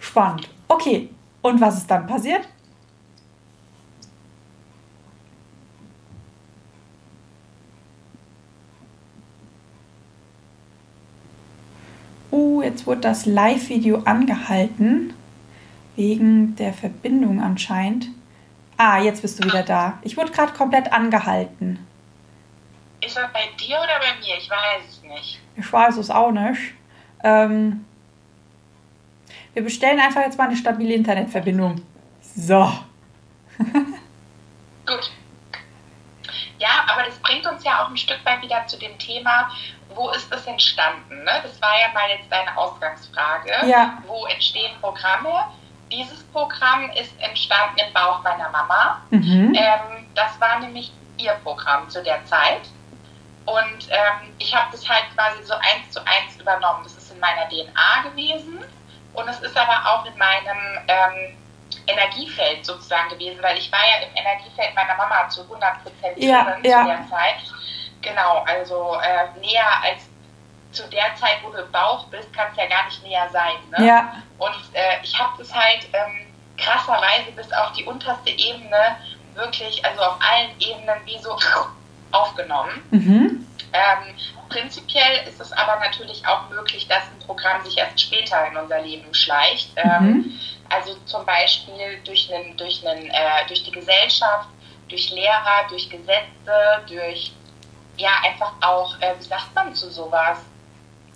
Spannend. 0.00 0.48
Okay, 0.66 1.10
und 1.44 1.60
was 1.60 1.76
ist 1.76 1.90
dann 1.90 2.06
passiert? 2.06 2.48
Uh, 12.32 12.62
jetzt 12.62 12.86
wurde 12.86 13.02
das 13.02 13.26
Live-Video 13.26 13.98
angehalten. 14.06 15.12
Wegen 15.96 16.56
der 16.56 16.72
Verbindung 16.72 17.40
anscheinend. 17.42 18.08
Ah, 18.78 18.98
jetzt 18.98 19.20
bist 19.20 19.38
du 19.38 19.46
wieder 19.46 19.62
da. 19.62 19.98
Ich 20.00 20.16
wurde 20.16 20.32
gerade 20.32 20.54
komplett 20.54 20.92
angehalten. 20.94 21.78
Ist 23.02 23.18
er 23.18 23.28
bei 23.28 23.50
dir 23.60 23.76
oder 23.76 24.00
bei 24.00 24.18
mir? 24.18 24.38
Ich 24.38 24.48
weiß 24.48 24.82
es 24.88 25.02
nicht. 25.02 25.40
Ich 25.56 25.72
weiß 25.72 25.98
es 25.98 26.10
auch 26.10 26.32
nicht. 26.32 26.72
Ähm, 27.22 27.84
wir 29.54 29.62
bestellen 29.62 30.00
einfach 30.00 30.20
jetzt 30.22 30.36
mal 30.36 30.48
eine 30.48 30.56
stabile 30.56 30.94
Internetverbindung. 30.94 31.82
So. 32.36 32.72
Gut. 34.86 35.10
Ja, 36.58 36.84
aber 36.88 37.04
das 37.04 37.18
bringt 37.18 37.46
uns 37.46 37.64
ja 37.64 37.82
auch 37.82 37.88
ein 37.88 37.96
Stück 37.96 38.24
weit 38.24 38.42
wieder 38.42 38.66
zu 38.66 38.78
dem 38.78 38.98
Thema, 38.98 39.50
wo 39.94 40.10
ist 40.10 40.30
das 40.32 40.46
entstanden? 40.46 41.24
Ne? 41.24 41.40
Das 41.42 41.60
war 41.62 41.78
ja 41.80 41.92
mal 41.92 42.08
jetzt 42.10 42.30
deine 42.30 42.56
Ausgangsfrage. 42.56 43.50
Ja. 43.66 43.98
Wo 44.06 44.26
entstehen 44.26 44.72
Programme? 44.80 45.44
Dieses 45.90 46.22
Programm 46.24 46.90
ist 46.90 47.12
entstanden 47.20 47.78
im 47.86 47.92
Bauch 47.92 48.22
meiner 48.22 48.50
Mama. 48.50 49.02
Mhm. 49.10 49.54
Ähm, 49.54 50.06
das 50.14 50.40
war 50.40 50.58
nämlich 50.58 50.92
ihr 51.18 51.32
Programm 51.44 51.88
zu 51.88 52.02
der 52.02 52.24
Zeit. 52.24 52.62
Und 53.46 53.88
ähm, 53.90 54.32
ich 54.38 54.54
habe 54.54 54.68
das 54.72 54.88
halt 54.88 55.04
quasi 55.14 55.44
so 55.44 55.54
eins 55.54 55.90
zu 55.90 56.00
eins 56.00 56.40
übernommen. 56.40 56.80
Das 56.82 56.96
ist 56.96 57.12
in 57.12 57.20
meiner 57.20 57.48
DNA 57.48 58.08
gewesen. 58.10 58.64
Und 59.14 59.28
es 59.28 59.40
ist 59.40 59.56
aber 59.56 59.88
auch 59.88 60.04
in 60.04 60.16
meinem 60.18 60.78
ähm, 60.88 61.36
Energiefeld 61.86 62.64
sozusagen 62.64 63.10
gewesen, 63.10 63.42
weil 63.42 63.56
ich 63.58 63.70
war 63.70 63.80
ja 63.80 64.06
im 64.06 64.16
Energiefeld 64.16 64.74
meiner 64.74 64.96
Mama 64.96 65.28
zu 65.28 65.42
100 65.42 65.82
Prozent 65.82 66.18
ja, 66.18 66.56
zu 66.62 66.68
ja. 66.68 66.84
der 66.84 67.08
Zeit. 67.08 67.36
Genau, 68.02 68.44
also 68.46 68.96
äh, 69.02 69.38
näher 69.40 69.66
als 69.82 70.02
zu 70.72 70.88
der 70.88 71.14
Zeit, 71.16 71.38
wo 71.42 71.50
du 71.50 71.58
im 71.58 71.70
Bauch 71.70 72.06
bist, 72.08 72.32
kann 72.32 72.48
es 72.50 72.56
ja 72.56 72.66
gar 72.66 72.84
nicht 72.86 73.02
näher 73.02 73.28
sein. 73.32 73.54
Ne? 73.78 73.86
Ja. 73.86 74.22
Und 74.38 74.54
äh, 74.72 75.02
ich 75.02 75.18
habe 75.18 75.32
das 75.38 75.54
halt 75.54 75.88
ähm, 75.92 76.26
krasserweise 76.58 77.30
bis 77.34 77.52
auf 77.52 77.72
die 77.72 77.84
unterste 77.84 78.30
Ebene 78.30 78.96
wirklich, 79.34 79.84
also 79.84 80.02
auf 80.02 80.18
allen 80.20 80.50
Ebenen 80.60 80.98
wie 81.04 81.18
so 81.18 81.38
aufgenommen. 82.10 82.82
Mhm. 82.90 83.46
Ähm, 83.72 84.14
prinzipiell 84.54 85.26
ist 85.28 85.40
es 85.40 85.52
aber 85.52 85.80
natürlich 85.80 86.24
auch 86.26 86.48
möglich, 86.48 86.86
dass 86.86 87.02
ein 87.02 87.26
Programm 87.26 87.64
sich 87.64 87.76
erst 87.76 88.00
später 88.00 88.46
in 88.46 88.56
unser 88.56 88.80
Leben 88.80 89.12
schleicht. 89.12 89.70
Ähm, 89.76 90.04
mhm. 90.04 90.40
Also 90.68 90.94
zum 91.06 91.26
Beispiel 91.26 91.98
durch, 92.04 92.32
einen, 92.32 92.56
durch, 92.56 92.86
einen, 92.86 93.06
äh, 93.06 93.46
durch 93.48 93.64
die 93.64 93.72
Gesellschaft, 93.72 94.48
durch 94.88 95.10
Lehrer, 95.10 95.66
durch 95.68 95.90
Gesetze, 95.90 96.84
durch 96.88 97.32
ja 97.96 98.10
einfach 98.24 98.52
auch, 98.60 99.00
äh, 99.00 99.14
wie 99.18 99.24
sagt 99.24 99.54
man 99.54 99.74
zu 99.74 99.90
sowas? 99.90 100.38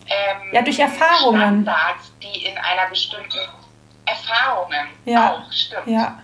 Ähm, 0.07 0.53
ja, 0.53 0.63
durch 0.63 0.79
Erfahrungen. 0.79 1.63
Standards, 1.63 2.13
die 2.23 2.45
in 2.45 2.59
einer 2.59 2.89
bestimmten 2.89 3.39
Erfahrungen 4.05 4.89
ja. 5.05 5.33
auch, 5.33 5.53
stimmt. 5.53 5.87
Ja. 5.87 6.19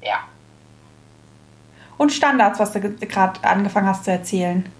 ja. 0.00 0.20
Und 1.98 2.12
Standards, 2.12 2.58
was 2.58 2.72
du 2.72 2.80
gerade 2.80 3.42
angefangen 3.44 3.88
hast 3.88 4.04
zu 4.04 4.12
erzählen. 4.12 4.72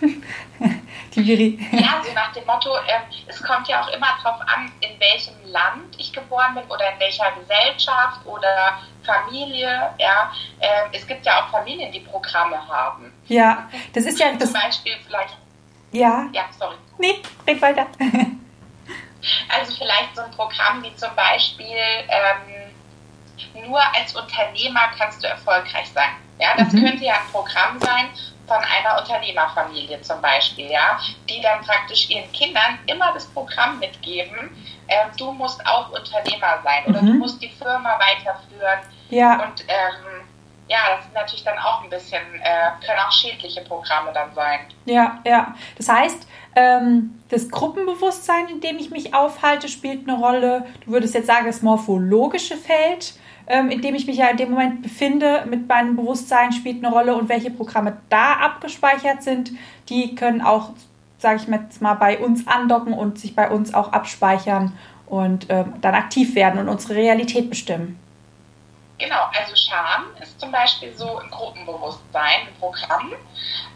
Viri. 1.16 1.58
Ja, 1.72 2.02
so 2.04 2.12
nach 2.12 2.32
dem 2.32 2.44
Motto, 2.46 2.74
äh, 2.76 3.00
es 3.26 3.42
kommt 3.42 3.68
ja 3.68 3.82
auch 3.82 3.88
immer 3.88 4.08
darauf 4.22 4.40
an, 4.42 4.70
in 4.80 4.98
welchem 5.00 5.34
Land 5.44 5.94
ich 5.98 6.12
geboren 6.12 6.54
bin 6.54 6.64
oder 6.64 6.92
in 6.92 7.00
welcher 7.00 7.32
Gesellschaft 7.32 8.24
oder 8.26 8.78
Familie. 9.04 9.90
Ja, 9.98 10.32
äh, 10.60 10.66
es 10.92 11.06
gibt 11.06 11.24
ja 11.24 11.42
auch 11.42 11.50
Familien, 11.50 11.90
die 11.92 12.00
Programme 12.00 12.56
haben. 12.68 13.12
Ja, 13.26 13.68
das 13.92 14.04
ist 14.04 14.18
ja 14.18 14.32
das. 14.32 14.52
Zum 14.52 14.60
Beispiel 14.60 14.94
vielleicht. 15.06 15.36
Ja. 15.92 16.28
Ja, 16.32 16.44
sorry. 16.58 16.76
Nee, 16.98 17.22
red 17.46 17.62
weiter. 17.62 17.86
also 19.48 19.74
vielleicht 19.76 20.14
so 20.14 20.22
ein 20.22 20.30
Programm 20.32 20.82
wie 20.82 20.94
zum 20.96 21.14
Beispiel 21.14 21.76
ähm, 22.08 22.72
nur 23.68 23.80
als 23.94 24.14
Unternehmer 24.14 24.88
kannst 24.98 25.22
du 25.22 25.28
erfolgreich 25.28 25.88
sein. 25.94 26.10
Ja, 26.38 26.54
das 26.56 26.72
mhm. 26.72 26.84
könnte 26.84 27.04
ja 27.04 27.14
ein 27.14 27.32
Programm 27.32 27.78
sein, 27.80 28.08
von 28.46 28.58
einer 28.58 29.00
Unternehmerfamilie 29.00 30.00
zum 30.02 30.20
Beispiel, 30.20 30.70
ja, 30.70 30.98
die 31.28 31.40
dann 31.40 31.60
praktisch 31.62 32.08
ihren 32.10 32.30
Kindern 32.32 32.78
immer 32.86 33.12
das 33.12 33.26
Programm 33.26 33.78
mitgeben, 33.78 34.50
äh, 34.86 35.06
du 35.18 35.32
musst 35.32 35.64
auch 35.66 35.90
Unternehmer 35.90 36.60
sein 36.62 36.84
oder 36.86 37.02
mhm. 37.02 37.06
du 37.06 37.12
musst 37.14 37.42
die 37.42 37.50
Firma 37.50 37.98
weiterführen. 37.98 38.80
Ja. 39.10 39.42
Und 39.42 39.62
ähm, 39.68 40.26
ja, 40.68 40.78
das 40.96 41.04
sind 41.04 41.14
natürlich 41.14 41.44
dann 41.44 41.58
auch 41.58 41.82
ein 41.82 41.90
bisschen, 41.90 42.22
äh, 42.42 42.84
können 42.84 42.98
auch 42.98 43.12
schädliche 43.12 43.60
Programme 43.62 44.12
dann 44.12 44.34
sein. 44.34 44.60
Ja, 44.84 45.20
ja. 45.24 45.54
Das 45.76 45.88
heißt, 45.88 46.26
ähm, 46.56 47.22
das 47.28 47.48
Gruppenbewusstsein, 47.50 48.48
in 48.48 48.60
dem 48.60 48.78
ich 48.78 48.90
mich 48.90 49.14
aufhalte, 49.14 49.68
spielt 49.68 50.08
eine 50.08 50.18
Rolle. 50.18 50.66
Du 50.84 50.92
würdest 50.92 51.14
jetzt 51.14 51.26
sagen, 51.26 51.46
das 51.46 51.62
morphologische 51.62 52.56
Feld 52.56 53.14
ähm, 53.46 53.70
in 53.70 53.80
dem 53.80 53.94
ich 53.94 54.06
mich 54.06 54.16
ja 54.16 54.28
in 54.28 54.36
dem 54.36 54.50
Moment 54.50 54.82
befinde, 54.82 55.44
mit 55.48 55.68
meinem 55.68 55.96
Bewusstsein 55.96 56.52
spielt 56.52 56.84
eine 56.84 56.92
Rolle 56.92 57.14
und 57.14 57.28
welche 57.28 57.50
Programme 57.50 57.96
da 58.08 58.34
abgespeichert 58.34 59.22
sind, 59.22 59.52
die 59.88 60.14
können 60.14 60.40
auch, 60.40 60.70
sage 61.18 61.36
ich 61.36 61.48
jetzt 61.48 61.80
mal, 61.80 61.94
bei 61.94 62.18
uns 62.18 62.46
andocken 62.46 62.92
und 62.92 63.18
sich 63.18 63.34
bei 63.34 63.50
uns 63.50 63.72
auch 63.72 63.92
abspeichern 63.92 64.76
und 65.06 65.46
ähm, 65.48 65.74
dann 65.80 65.94
aktiv 65.94 66.34
werden 66.34 66.58
und 66.58 66.68
unsere 66.68 66.96
Realität 66.96 67.48
bestimmen. 67.48 68.00
Genau, 68.98 69.28
also 69.38 69.54
Scham 69.54 70.06
ist 70.20 70.40
zum 70.40 70.50
Beispiel 70.50 70.92
so 70.96 71.18
ein 71.18 71.30
Gruppenbewusstsein, 71.30 72.48
ein 72.48 72.54
Programm, 72.58 73.12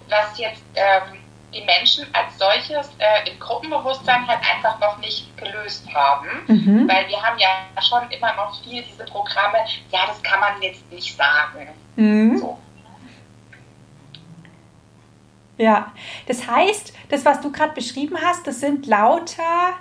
was 0.09 0.39
jetzt 0.39 0.63
ähm, 0.75 1.20
die 1.53 1.65
Menschen 1.65 2.07
als 2.13 2.39
solches 2.39 2.91
äh, 2.99 3.31
im 3.31 3.39
Gruppenbewusstsein 3.39 4.27
halt 4.27 4.41
einfach 4.41 4.79
noch 4.81 4.99
nicht 4.99 5.37
gelöst 5.37 5.87
haben. 5.93 6.29
Mhm. 6.47 6.89
Weil 6.89 7.09
wir 7.09 7.21
haben 7.21 7.39
ja 7.39 7.49
schon 7.83 8.11
immer 8.11 8.35
noch 8.35 8.63
viel 8.63 8.83
diese 8.83 9.05
Programme, 9.05 9.59
ja, 9.91 10.01
das 10.07 10.23
kann 10.23 10.41
man 10.41 10.63
jetzt 10.63 10.91
nicht 10.91 11.17
sagen. 11.17 11.69
Mhm. 11.97 12.39
So. 12.39 12.59
Ja, 15.59 15.93
das 16.27 16.47
heißt, 16.47 16.95
das, 17.11 17.25
was 17.25 17.41
du 17.41 17.53
gerade 17.53 17.75
beschrieben 17.75 18.17
hast, 18.23 18.47
das 18.47 18.61
sind 18.61 18.87
lauter 18.87 19.75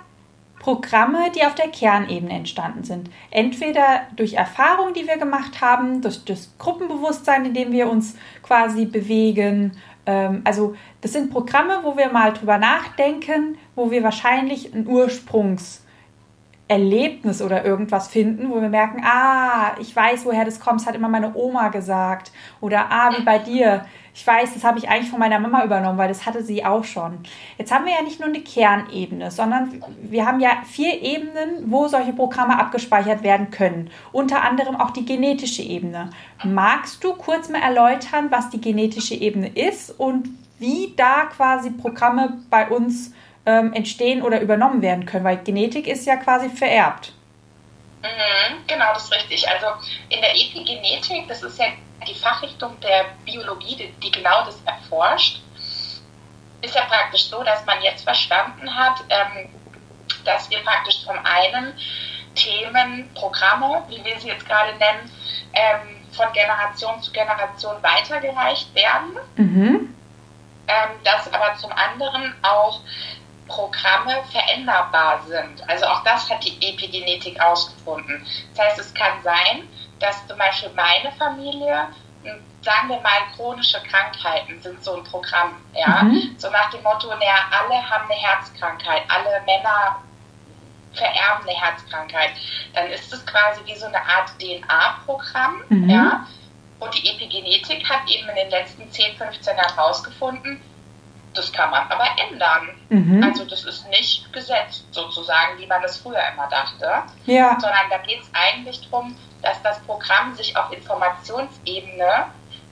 Programme, 0.58 1.30
die 1.34 1.42
auf 1.42 1.54
der 1.54 1.68
Kernebene 1.68 2.34
entstanden 2.34 2.84
sind. 2.84 3.08
Entweder 3.30 4.02
durch 4.14 4.34
Erfahrungen, 4.34 4.92
die 4.92 5.06
wir 5.06 5.16
gemacht 5.16 5.62
haben, 5.62 6.02
durch 6.02 6.22
das 6.26 6.52
Gruppenbewusstsein, 6.58 7.46
in 7.46 7.54
dem 7.54 7.72
wir 7.72 7.88
uns 7.88 8.18
quasi 8.42 8.84
bewegen 8.84 9.80
ähm, 10.06 10.42
also 10.44 10.74
das 11.00 11.12
sind 11.12 11.30
Programme, 11.30 11.78
wo 11.82 11.96
wir 11.96 12.10
mal 12.10 12.32
drüber 12.32 12.58
nachdenken, 12.58 13.56
wo 13.74 13.90
wir 13.90 14.02
wahrscheinlich 14.02 14.74
ein 14.74 14.86
Ursprungserlebnis 14.86 17.40
oder 17.40 17.64
irgendwas 17.64 18.08
finden, 18.08 18.50
wo 18.50 18.60
wir 18.60 18.68
merken, 18.68 19.02
ah, 19.04 19.76
ich 19.80 19.96
weiß, 19.96 20.26
woher 20.26 20.44
das 20.44 20.60
kommt, 20.60 20.80
das 20.80 20.86
hat 20.86 20.94
immer 20.94 21.08
meine 21.08 21.34
Oma 21.34 21.68
gesagt. 21.68 22.32
Oder 22.60 22.90
ah, 22.90 23.12
wie 23.16 23.22
bei 23.22 23.38
dir, 23.38 23.86
ich 24.12 24.26
weiß, 24.26 24.52
das 24.52 24.62
habe 24.62 24.78
ich 24.78 24.90
eigentlich 24.90 25.08
von 25.08 25.20
meiner 25.20 25.38
Mama 25.38 25.64
übernommen, 25.64 25.96
weil 25.96 26.08
das 26.08 26.26
hatte 26.26 26.44
sie 26.44 26.66
auch 26.66 26.84
schon. 26.84 27.20
Jetzt 27.56 27.72
haben 27.72 27.86
wir 27.86 27.94
ja 27.94 28.02
nicht 28.02 28.20
nur 28.20 28.28
eine 28.28 28.40
Kernebene, 28.40 29.30
sondern 29.30 29.82
wir 30.02 30.26
haben 30.26 30.40
ja 30.40 30.50
vier 30.66 31.00
Ebenen, 31.00 31.70
wo 31.70 31.88
solche 31.88 32.12
Programme 32.12 32.58
abgespeichert 32.58 33.22
werden 33.22 33.50
können. 33.50 33.88
Unter 34.12 34.42
anderem 34.42 34.76
auch 34.76 34.90
die 34.90 35.06
genetische 35.06 35.62
Ebene. 35.62 36.10
Magst 36.44 37.02
du 37.02 37.14
kurz 37.14 37.48
mal 37.48 37.62
erläutern, 37.62 38.30
was 38.30 38.50
die 38.50 38.60
genetische 38.60 39.14
Ebene 39.14 39.48
ist 39.48 39.98
und 39.98 40.28
wie 40.60 40.94
da 40.96 41.26
quasi 41.34 41.70
Programme 41.70 42.38
bei 42.50 42.68
uns 42.68 43.12
ähm, 43.46 43.72
entstehen 43.72 44.22
oder 44.22 44.40
übernommen 44.40 44.82
werden 44.82 45.06
können? 45.06 45.24
Weil 45.24 45.38
Genetik 45.38 45.86
ist 45.86 46.06
ja 46.06 46.16
quasi 46.16 46.48
vererbt. 46.48 47.12
Mhm, 48.02 48.66
genau, 48.66 48.92
das 48.94 49.04
ist 49.04 49.14
richtig. 49.14 49.48
Also 49.48 49.66
in 50.08 50.20
der 50.20 50.34
Epigenetik, 50.34 51.28
das 51.28 51.42
ist 51.42 51.58
ja 51.58 51.66
die 52.06 52.14
Fachrichtung 52.14 52.78
der 52.80 53.06
Biologie, 53.24 53.76
die, 53.76 53.92
die 54.02 54.10
genau 54.10 54.44
das 54.44 54.58
erforscht, 54.64 55.40
ist 56.62 56.74
ja 56.74 56.82
praktisch 56.82 57.24
so, 57.24 57.42
dass 57.42 57.64
man 57.66 57.80
jetzt 57.82 58.04
verstanden 58.04 58.74
hat, 58.74 59.02
ähm, 59.08 59.48
dass 60.24 60.50
wir 60.50 60.58
praktisch 60.60 61.02
zum 61.02 61.16
einen 61.24 61.72
Themen, 62.34 63.10
Programme, 63.14 63.82
wie 63.88 64.04
wir 64.04 64.18
sie 64.18 64.28
jetzt 64.28 64.46
gerade 64.46 64.76
nennen, 64.76 65.10
ähm, 65.52 65.96
von 66.12 66.32
Generation 66.32 67.00
zu 67.02 67.12
Generation 67.12 67.76
weitergereicht 67.82 68.74
werden. 68.74 69.18
Mhm. 69.36 69.94
Ähm, 70.70 70.90
dass 71.02 71.32
aber 71.32 71.56
zum 71.56 71.72
anderen 71.72 72.32
auch 72.42 72.80
Programme 73.48 74.22
veränderbar 74.30 75.20
sind. 75.26 75.68
Also 75.68 75.86
auch 75.86 76.04
das 76.04 76.30
hat 76.30 76.44
die 76.44 76.56
Epigenetik 76.62 77.40
ausgefunden. 77.40 78.24
Das 78.54 78.66
heißt, 78.66 78.78
es 78.78 78.94
kann 78.94 79.20
sein, 79.24 79.68
dass 79.98 80.24
zum 80.28 80.38
Beispiel 80.38 80.70
meine 80.76 81.10
Familie, 81.18 81.88
hm, 82.22 82.40
sagen 82.62 82.88
wir 82.88 83.00
mal, 83.00 83.18
chronische 83.34 83.82
Krankheiten 83.82 84.62
sind 84.62 84.84
so 84.84 84.98
ein 84.98 85.04
Programm, 85.04 85.56
ja, 85.74 86.04
mhm. 86.04 86.36
so 86.38 86.48
nach 86.50 86.70
dem 86.70 86.84
Motto, 86.84 87.08
naja, 87.08 87.46
alle 87.50 87.90
haben 87.90 88.04
eine 88.04 88.20
Herzkrankheit, 88.20 89.02
alle 89.08 89.42
Männer 89.44 89.96
vererben 90.94 91.48
eine 91.48 91.58
Herzkrankheit, 91.58 92.30
dann 92.74 92.86
ist 92.90 93.12
es 93.12 93.26
quasi 93.26 93.60
wie 93.64 93.74
so 93.76 93.86
eine 93.86 93.98
Art 93.98 94.30
DNA-Programm, 94.38 95.62
mhm. 95.68 95.90
ja, 95.90 96.26
und 96.80 96.94
die 96.94 97.08
Epigenetik 97.08 97.88
hat 97.88 98.08
eben 98.08 98.28
in 98.30 98.36
den 98.36 98.50
letzten 98.50 98.90
10, 98.90 99.16
15 99.16 99.56
Jahren 99.56 99.74
herausgefunden, 99.74 100.60
das 101.34 101.52
kann 101.52 101.70
man 101.70 101.86
aber 101.88 102.06
ändern. 102.28 102.70
Mhm. 102.88 103.22
Also 103.22 103.44
das 103.44 103.64
ist 103.64 103.88
nicht 103.88 104.32
gesetzt 104.32 104.86
sozusagen, 104.90 105.58
wie 105.58 105.66
man 105.66 105.80
das 105.82 105.98
früher 105.98 106.22
immer 106.32 106.48
dachte, 106.48 107.04
ja. 107.26 107.56
sondern 107.60 107.88
da 107.90 107.98
geht 107.98 108.20
es 108.20 108.30
eigentlich 108.32 108.88
darum, 108.88 109.16
dass 109.42 109.62
das 109.62 109.78
Programm 109.80 110.34
sich 110.34 110.56
auf 110.56 110.72
Informationsebene 110.72 112.26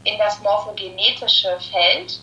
in 0.05 0.19
das 0.19 0.41
morphogenetische 0.41 1.59
Feld, 1.71 2.21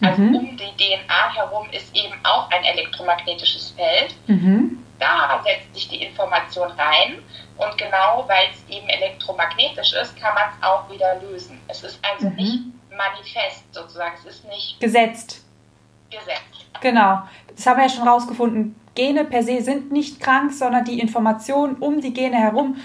also 0.00 0.22
mhm. 0.22 0.36
um 0.36 0.56
die 0.56 0.72
DNA 0.76 1.34
herum 1.34 1.68
ist 1.72 1.94
eben 1.94 2.14
auch 2.22 2.50
ein 2.50 2.64
elektromagnetisches 2.64 3.74
Feld, 3.76 4.14
mhm. 4.26 4.84
da 4.98 5.42
setzt 5.44 5.74
sich 5.74 5.88
die 5.88 6.02
Information 6.04 6.70
rein 6.72 7.22
und 7.56 7.78
genau 7.78 8.24
weil 8.26 8.48
es 8.52 8.74
eben 8.74 8.88
elektromagnetisch 8.88 9.94
ist, 9.94 10.20
kann 10.20 10.34
man 10.34 10.44
es 10.50 10.66
auch 10.66 10.90
wieder 10.90 11.20
lösen. 11.20 11.58
Es 11.68 11.82
ist 11.82 11.98
also 12.02 12.28
mhm. 12.28 12.36
nicht 12.36 12.58
manifest 12.90 13.72
sozusagen, 13.72 14.14
es 14.18 14.36
ist 14.36 14.48
nicht 14.48 14.78
gesetzt. 14.80 15.44
Gesetzt. 16.10 16.66
Genau, 16.80 17.22
das 17.54 17.66
haben 17.66 17.78
wir 17.78 17.84
ja 17.84 17.90
schon 17.90 18.06
rausgefunden 18.06 18.76
Gene 18.96 19.24
per 19.24 19.44
se 19.44 19.60
sind 19.62 19.92
nicht 19.92 20.18
krank, 20.18 20.52
sondern 20.52 20.84
die 20.84 20.98
Information 20.98 21.76
um 21.76 22.00
die 22.00 22.12
Gene 22.12 22.36
herum, 22.36 22.76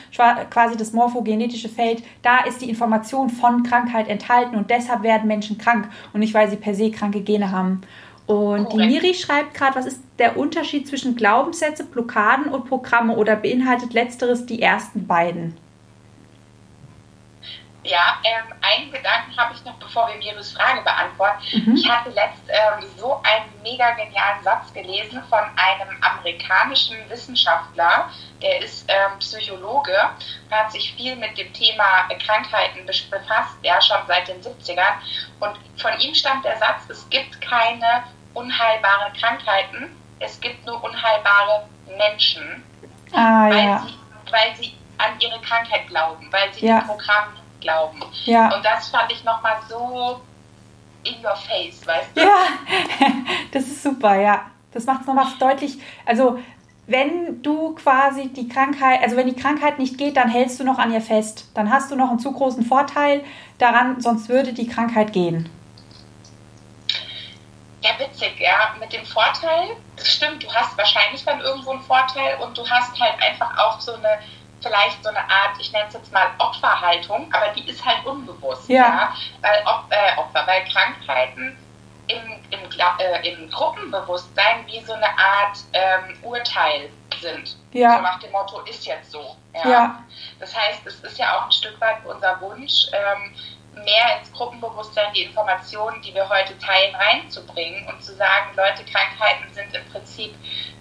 quasi 0.51 0.77
das 0.77 0.93
morphogenetische 0.93 1.69
Feld, 1.69 2.03
da 2.21 2.43
ist 2.45 2.61
die 2.61 2.69
Information 2.69 3.29
von 3.29 3.63
Krankheit 3.63 4.07
enthalten 4.07 4.55
und 4.55 4.69
deshalb 4.69 5.01
werden 5.01 5.27
Menschen 5.27 5.57
krank 5.57 5.89
und 6.13 6.19
nicht, 6.19 6.35
weil 6.35 6.49
sie 6.49 6.57
per 6.57 6.75
se 6.75 6.91
kranke 6.91 7.21
Gene 7.21 7.51
haben. 7.51 7.81
Und 8.27 8.65
Korrekt. 8.65 8.73
die 8.73 8.87
Miri 8.87 9.13
schreibt 9.13 9.55
gerade, 9.55 9.75
was 9.75 9.87
ist 9.87 10.03
der 10.19 10.37
Unterschied 10.37 10.87
zwischen 10.87 11.15
Glaubenssätze, 11.15 11.83
Blockaden 11.83 12.51
und 12.51 12.65
Programme 12.65 13.17
oder 13.17 13.35
beinhaltet 13.35 13.93
letzteres 13.93 14.45
die 14.45 14.61
ersten 14.61 15.07
beiden? 15.07 15.55
Ja, 17.83 18.17
ähm, 18.23 18.53
einen 18.61 18.91
Gedanken 18.91 19.35
habe 19.35 19.55
ich 19.55 19.65
noch, 19.65 19.73
bevor 19.75 20.07
wir 20.07 20.15
Miris 20.17 20.51
Frage 20.51 20.81
beantworten. 20.81 21.41
Mhm. 21.65 21.75
Ich 21.75 21.89
hatte 21.89 22.09
letzt 22.11 22.43
ähm, 22.47 22.85
so 22.95 23.19
einen 23.23 23.51
mega 23.63 23.91
genialen 23.91 24.43
Satz 24.43 24.71
gelesen 24.71 25.23
von 25.29 25.39
einem 25.39 25.97
amerikanischen 26.01 26.97
Wissenschaftler, 27.09 28.09
der 28.39 28.61
ist 28.61 28.85
ähm, 28.87 29.17
Psychologe 29.19 29.97
und 30.47 30.55
hat 30.55 30.71
sich 30.71 30.93
viel 30.93 31.15
mit 31.15 31.35
dem 31.39 31.51
Thema 31.53 32.07
Krankheiten 32.23 32.85
befasst, 32.85 33.57
ja 33.63 33.81
schon 33.81 33.97
seit 34.07 34.27
den 34.27 34.41
70ern. 34.41 34.93
Und 35.39 35.57
von 35.81 35.99
ihm 35.99 36.13
stammt 36.13 36.45
der 36.45 36.57
Satz, 36.57 36.83
es 36.87 37.09
gibt 37.09 37.41
keine 37.41 38.03
unheilbaren 38.35 39.11
Krankheiten, 39.13 39.99
es 40.19 40.39
gibt 40.39 40.63
nur 40.67 40.83
unheilbare 40.83 41.67
Menschen, 41.97 42.63
ah, 43.13 43.49
weil, 43.49 43.65
ja. 43.65 43.79
sie, 43.79 44.31
weil 44.31 44.55
sie 44.55 44.75
an 44.99 45.19
ihre 45.19 45.41
Krankheit 45.41 45.87
glauben, 45.87 46.27
weil 46.31 46.53
sie 46.53 46.67
Ja. 46.67 46.81
dem 46.81 46.87
Programm 46.87 47.40
glauben. 47.61 48.01
Ja. 48.25 48.53
Und 48.55 48.65
das 48.65 48.89
fand 48.89 49.11
ich 49.11 49.23
nochmal 49.23 49.57
so 49.69 50.19
in 51.03 51.15
your 51.23 51.35
face, 51.35 51.85
weißt 51.85 52.15
du? 52.15 52.21
Ja, 52.21 52.45
das 53.51 53.63
ist 53.63 53.83
super, 53.83 54.19
ja. 54.19 54.41
Das 54.71 54.85
macht 54.85 55.01
es 55.01 55.07
nochmal 55.07 55.27
deutlich. 55.39 55.77
Also, 56.05 56.39
wenn 56.87 57.41
du 57.41 57.75
quasi 57.75 58.29
die 58.29 58.47
Krankheit, 58.47 59.01
also 59.01 59.15
wenn 59.15 59.27
die 59.27 59.35
Krankheit 59.35 59.79
nicht 59.79 59.97
geht, 59.97 60.17
dann 60.17 60.29
hältst 60.29 60.59
du 60.59 60.63
noch 60.63 60.77
an 60.77 60.91
ihr 60.91 61.01
fest. 61.01 61.49
Dann 61.53 61.71
hast 61.71 61.91
du 61.91 61.95
noch 61.95 62.09
einen 62.09 62.19
zu 62.19 62.31
großen 62.31 62.65
Vorteil 62.65 63.23
daran, 63.57 64.01
sonst 64.01 64.29
würde 64.29 64.53
die 64.53 64.67
Krankheit 64.67 65.13
gehen. 65.13 65.49
Ja, 67.81 67.91
witzig, 67.97 68.39
ja. 68.39 68.75
Mit 68.79 68.93
dem 68.93 69.05
Vorteil, 69.05 69.69
das 69.95 70.11
stimmt, 70.11 70.43
du 70.43 70.53
hast 70.53 70.77
wahrscheinlich 70.77 71.23
dann 71.25 71.39
irgendwo 71.41 71.71
einen 71.71 71.81
Vorteil 71.81 72.37
und 72.39 72.57
du 72.57 72.67
hast 72.69 72.99
halt 72.99 73.15
einfach 73.21 73.57
auch 73.57 73.79
so 73.79 73.93
eine, 73.93 74.19
vielleicht 74.61 75.03
so 75.03 75.09
eine 75.09 75.19
Art, 75.19 75.59
ich 75.59 75.71
nenne 75.71 75.87
es 75.87 75.93
jetzt 75.93 76.11
mal 76.11 76.27
Opferhaltung, 76.37 77.31
aber 77.33 77.49
die 77.49 77.67
ist 77.69 77.83
halt 77.85 78.05
unbewusst. 78.05 78.69
Ja. 78.69 79.13
Weil 79.41 79.61
Op 79.65 79.85
äh, 79.89 80.17
Opfer, 80.17 80.45
weil 80.45 80.63
Krankheiten 80.65 81.57
im, 82.07 82.39
im, 82.49 82.59
äh, 82.99 83.29
im 83.29 83.49
Gruppenbewusstsein 83.49 84.65
wie 84.67 84.83
so 84.83 84.93
eine 84.93 85.07
Art 85.07 85.57
ähm, 85.73 86.17
Urteil 86.23 86.89
sind. 87.19 87.57
Ja. 87.71 87.95
So 87.95 88.01
nach 88.01 88.19
dem 88.19 88.31
Motto, 88.31 88.59
ist 88.61 88.85
jetzt 88.85 89.11
so. 89.11 89.35
Ja. 89.53 90.03
Das 90.39 90.55
heißt, 90.55 90.85
es 90.85 90.99
ist 91.01 91.17
ja 91.17 91.37
auch 91.37 91.45
ein 91.45 91.51
Stück 91.51 91.79
weit 91.81 91.97
unser 92.05 92.39
Wunsch, 92.41 92.87
ähm, 92.93 93.33
mehr 93.75 94.19
ins 94.19 94.31
Gruppenbewusstsein 94.33 95.13
die 95.15 95.23
Informationen, 95.23 96.01
die 96.01 96.13
wir 96.13 96.27
heute 96.27 96.57
teilen, 96.59 96.93
reinzubringen 96.95 97.87
und 97.87 98.03
zu 98.03 98.13
sagen, 98.15 98.55
Leute, 98.55 98.83
Krankheiten 98.83 99.53
sind 99.53 99.73
im 99.73 99.85
Prinzip, 99.91 100.33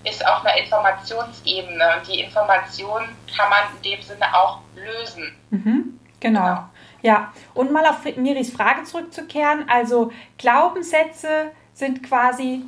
ist 0.04 0.26
auf 0.26 0.44
einer 0.44 0.56
Informationsebene 0.56 1.97
und 1.97 2.09
die 2.09 2.20
Information 2.20 3.02
kann 3.37 3.50
man 3.50 3.61
in 3.76 3.90
dem 3.90 4.02
Sinne 4.02 4.35
auch 4.35 4.59
lösen. 4.75 5.37
Mhm, 5.50 6.00
genau. 6.18 6.64
Ja, 7.02 7.32
und 7.54 7.73
mal 7.73 7.87
auf 7.87 8.04
Miris 8.16 8.52
Frage 8.52 8.85
zurückzukehren. 8.85 9.66
Also 9.68 10.12
Glaubenssätze 10.37 11.52
sind 11.73 12.02
quasi 12.02 12.62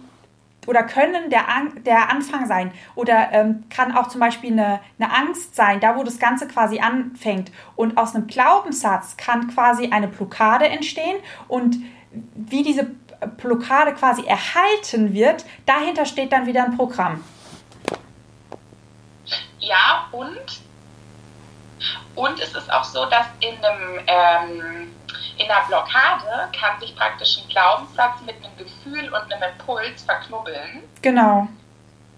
oder 0.67 0.83
können 0.85 1.31
der, 1.31 1.49
An 1.49 1.83
der 1.85 2.11
Anfang 2.11 2.47
sein 2.47 2.73
oder 2.95 3.31
ähm, 3.33 3.65
kann 3.69 3.97
auch 3.97 4.09
zum 4.09 4.21
Beispiel 4.21 4.53
eine, 4.53 4.81
eine 4.99 5.13
Angst 5.13 5.57
sein, 5.57 5.81
da 5.81 5.97
wo 5.97 6.05
das 6.05 6.19
Ganze 6.19 6.47
quasi 6.47 6.79
anfängt. 6.79 7.51
Und 7.77 7.97
aus 7.97 8.15
einem 8.15 8.27
Glaubenssatz 8.27 9.17
kann 9.17 9.49
quasi 9.49 9.91
eine 9.91 10.09
Blockade 10.09 10.69
entstehen 10.69 11.17
und 11.49 11.77
wie 12.35 12.63
diese 12.63 12.91
Blockade 13.37 13.95
quasi 13.95 14.25
erhalten 14.25 15.13
wird, 15.13 15.45
dahinter 15.67 16.07
steht 16.07 16.33
dann 16.33 16.47
wieder 16.47 16.65
ein 16.65 16.77
Programm. 16.77 17.23
Ja, 19.61 20.09
und, 20.11 20.61
und 22.15 22.41
es 22.41 22.55
ist 22.55 22.73
auch 22.73 22.85
so, 22.85 23.07
dass 23.07 23.27
in, 23.41 23.63
einem, 23.65 24.01
ähm, 24.07 24.95
in 25.39 25.51
einer 25.51 25.65
Blockade 25.67 26.49
kann 26.59 26.79
sich 26.81 26.95
praktisch 26.97 27.39
ein 27.39 27.49
Glaubenssatz 27.49 28.21
mit 28.27 28.37
einem 28.45 28.57
Gefühl 28.57 29.13
und 29.13 29.33
einem 29.33 29.53
Impuls 29.59 30.03
verknubbeln. 30.03 30.83
Genau. 31.03 31.49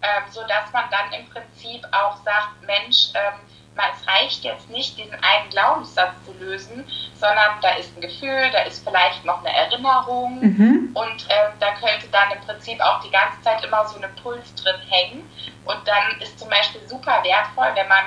ähm, 0.03 0.23
sodass 0.31 0.71
man 0.73 0.85
dann 0.91 1.19
im 1.19 1.27
Prinzip 1.31 1.83
auch 1.93 2.17
sagt, 2.25 2.63
Mensch, 2.67 3.09
ähm, 3.15 3.41
es 3.77 4.07
reicht 4.07 4.45
jetzt 4.45 4.69
nicht, 4.71 4.97
diesen 4.99 5.15
einen 5.15 5.49
Glaubenssatz 5.51 6.13
zu 6.27 6.33
lösen, 6.35 6.85
sondern 7.17 7.59
da 7.63 7.71
ist 7.71 7.97
ein 7.97 8.03
Gefühl, 8.03 8.51
da 8.53 8.61
ist 8.61 8.87
vielleicht 8.87 9.25
noch 9.25 9.41
eine 9.45 9.53
Erinnerung 9.53 10.39
Mhm. 10.41 10.91
und 10.95 11.27
ähm, 11.29 11.53
da 11.59 11.73
könnte 11.81 12.07
dann 12.13 12.31
im 12.33 12.41
Prinzip 12.43 12.81
auch 12.81 13.01
die 13.01 13.11
ganze 13.11 13.41
Zeit 13.43 13.65
immer 13.65 13.85
so 13.89 13.97
ein 13.97 14.05
Impuls 14.05 14.55
drin 14.57 14.77
hängen. 14.89 15.29
Und 15.65 15.79
dann 15.89 16.21
ist 16.21 16.39
zum 16.39 16.51
Beispiel 16.51 16.87
super 16.87 17.21
wertvoll, 17.25 17.73
wenn 17.75 17.89
man 17.89 18.05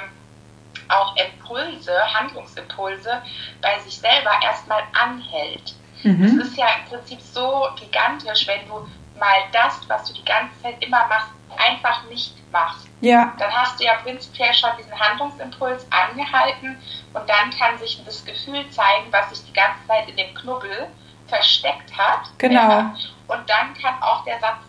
auch 0.90 1.16
Impulse, 1.16 1.94
Handlungsimpulse 2.14 3.22
bei 3.62 3.80
sich 3.80 3.98
selber 3.98 4.32
erstmal 4.44 4.84
anhält. 4.94 5.76
Mhm. 6.04 6.24
Es 6.24 6.48
ist 6.48 6.58
ja 6.58 6.68
im 6.80 6.90
Prinzip 6.90 7.20
so 7.22 7.68
gigantisch, 7.80 8.48
wenn 8.48 8.68
du 8.68 8.88
mal 9.20 9.44
das, 9.52 9.80
was 9.88 10.06
du 10.06 10.14
die 10.14 10.26
ganze 10.26 10.62
Zeit 10.62 10.84
immer 10.84 11.08
machst, 11.08 11.30
einfach 11.58 12.04
nicht 12.10 12.34
machst. 12.52 12.88
Ja, 13.02 13.34
Dann 13.38 13.52
hast 13.52 13.80
du 13.80 13.84
ja 13.84 13.96
prinzipiell 13.96 14.54
schon 14.54 14.70
diesen 14.78 14.98
Handlungsimpuls 15.00 15.86
angehalten 15.92 16.78
und 17.14 17.30
dann 17.30 17.52
kann 17.52 17.78
sich 17.78 18.02
das 18.04 18.26
Gefühl 18.26 18.68
zeigen, 18.72 19.12
was 19.12 19.30
sich 19.30 19.46
die 19.46 19.54
ganze 19.54 19.86
Zeit 19.88 20.10
in 20.10 20.18
dem 20.18 20.34
Knubbel 20.34 20.88
versteckt 21.28 21.96
hat. 21.96 22.22
Genau. 22.38 22.92
Und 23.28 23.50
dann 23.50 23.74
kann 23.76 24.02
auch 24.02 24.24
der 24.24 24.40
Satz 24.40 24.60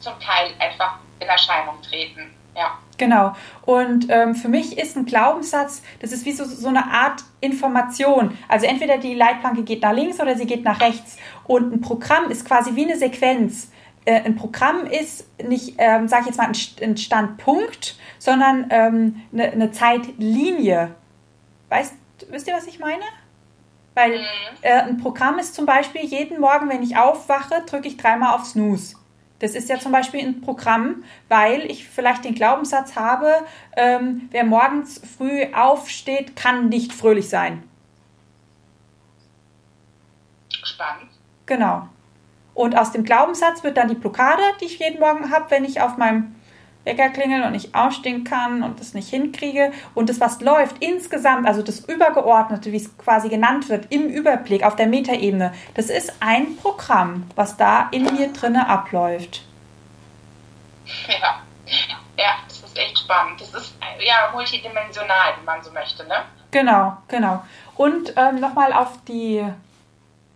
zum 0.00 0.18
Teil 0.20 0.52
einfach 0.58 0.96
in 1.18 1.28
Erscheinung 1.28 1.80
treten. 1.82 2.34
Ja. 2.54 2.78
Genau. 3.02 3.32
Und 3.66 4.06
ähm, 4.10 4.36
für 4.36 4.48
mich 4.48 4.78
ist 4.78 4.96
ein 4.96 5.06
Glaubenssatz, 5.06 5.82
das 6.00 6.12
ist 6.12 6.24
wie 6.24 6.30
so, 6.30 6.44
so 6.44 6.68
eine 6.68 6.84
Art 6.88 7.24
Information. 7.40 8.38
Also 8.46 8.66
entweder 8.66 8.96
die 8.98 9.14
Leitplanke 9.14 9.64
geht 9.64 9.82
nach 9.82 9.92
links 9.92 10.20
oder 10.20 10.36
sie 10.36 10.46
geht 10.46 10.62
nach 10.62 10.80
rechts. 10.80 11.16
Und 11.48 11.72
ein 11.72 11.80
Programm 11.80 12.30
ist 12.30 12.44
quasi 12.44 12.76
wie 12.76 12.84
eine 12.84 12.96
Sequenz. 12.96 13.72
Äh, 14.04 14.20
ein 14.22 14.36
Programm 14.36 14.86
ist 14.86 15.26
nicht, 15.42 15.74
ähm, 15.78 16.06
sage 16.06 16.22
ich 16.22 16.26
jetzt 16.28 16.36
mal, 16.38 16.46
ein 16.46 16.54
St- 16.54 16.80
ein 16.80 16.96
Standpunkt, 16.96 17.96
sondern 18.20 18.66
ähm, 18.70 19.16
eine, 19.32 19.50
eine 19.50 19.72
Zeitlinie. 19.72 20.94
Weißt, 21.70 21.94
wisst 22.30 22.46
ihr, 22.46 22.54
was 22.54 22.68
ich 22.68 22.78
meine? 22.78 23.02
Weil 23.94 24.12
Mhm. 24.12 24.24
äh, 24.62 24.80
ein 24.82 24.98
Programm 24.98 25.40
ist 25.40 25.56
zum 25.56 25.66
Beispiel, 25.66 26.02
jeden 26.02 26.38
Morgen, 26.40 26.68
wenn 26.68 26.84
ich 26.84 26.96
aufwache, 26.96 27.62
drücke 27.66 27.88
ich 27.88 27.96
dreimal 27.96 28.36
auf 28.36 28.44
Snooze. 28.46 28.94
Das 29.42 29.56
ist 29.56 29.68
ja 29.68 29.76
zum 29.80 29.90
Beispiel 29.90 30.20
ein 30.20 30.40
Programm, 30.40 31.02
weil 31.28 31.68
ich 31.68 31.88
vielleicht 31.88 32.24
den 32.24 32.36
Glaubenssatz 32.36 32.94
habe, 32.94 33.44
ähm, 33.76 34.28
wer 34.30 34.44
morgens 34.44 35.02
früh 35.18 35.52
aufsteht, 35.52 36.36
kann 36.36 36.68
nicht 36.68 36.92
fröhlich 36.92 37.28
sein. 37.28 37.64
Spannend. 40.48 41.10
Genau. 41.46 41.88
Und 42.54 42.78
aus 42.78 42.92
dem 42.92 43.02
Glaubenssatz 43.02 43.64
wird 43.64 43.78
dann 43.78 43.88
die 43.88 43.96
Blockade, 43.96 44.42
die 44.60 44.66
ich 44.66 44.78
jeden 44.78 45.00
Morgen 45.00 45.32
habe, 45.32 45.50
wenn 45.50 45.64
ich 45.64 45.80
auf 45.80 45.96
meinem 45.96 46.36
Wecker 46.84 47.10
klingel 47.10 47.44
und 47.44 47.52
nicht 47.52 47.74
aufstehen 47.74 48.24
kann 48.24 48.62
und 48.62 48.80
das 48.80 48.94
nicht 48.94 49.08
hinkriege. 49.08 49.72
Und 49.94 50.08
das, 50.08 50.20
was 50.20 50.40
läuft 50.40 50.82
insgesamt, 50.82 51.46
also 51.46 51.62
das 51.62 51.80
Übergeordnete, 51.80 52.72
wie 52.72 52.76
es 52.76 52.96
quasi 52.98 53.28
genannt 53.28 53.68
wird, 53.68 53.86
im 53.90 54.08
Überblick 54.08 54.64
auf 54.64 54.76
der 54.76 54.86
Metaebene, 54.86 55.52
das 55.74 55.90
ist 55.90 56.14
ein 56.20 56.56
Programm, 56.56 57.30
was 57.36 57.56
da 57.56 57.88
in 57.92 58.04
mir 58.04 58.32
drinne 58.32 58.68
abläuft. 58.68 59.42
Ja. 61.08 61.40
Ja, 62.18 62.36
das 62.46 62.60
ist 62.60 62.76
echt 62.76 62.98
spannend. 62.98 63.40
Das 63.40 63.54
ist 63.54 63.74
ja 64.00 64.30
multidimensional, 64.32 65.34
wenn 65.36 65.44
man 65.44 65.62
so 65.62 65.72
möchte, 65.72 66.06
ne? 66.06 66.16
Genau, 66.50 66.98
genau. 67.08 67.42
Und 67.76 68.12
ähm, 68.16 68.40
nochmal 68.40 68.72
auf 68.72 69.02
die 69.08 69.42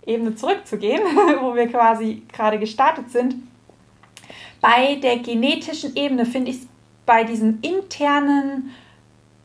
Ebene 0.07 0.35
zurückzugehen, 0.35 1.03
wo 1.41 1.55
wir 1.55 1.71
quasi 1.71 2.23
gerade 2.33 2.59
gestartet 2.59 3.11
sind. 3.11 3.35
Bei 4.67 4.97
der 4.97 5.19
genetischen 5.19 5.95
Ebene 5.95 6.27
finde 6.27 6.51
ich 6.51 6.57
es 6.57 6.69
bei 7.07 7.23
diesen 7.23 7.61
internen 7.61 8.75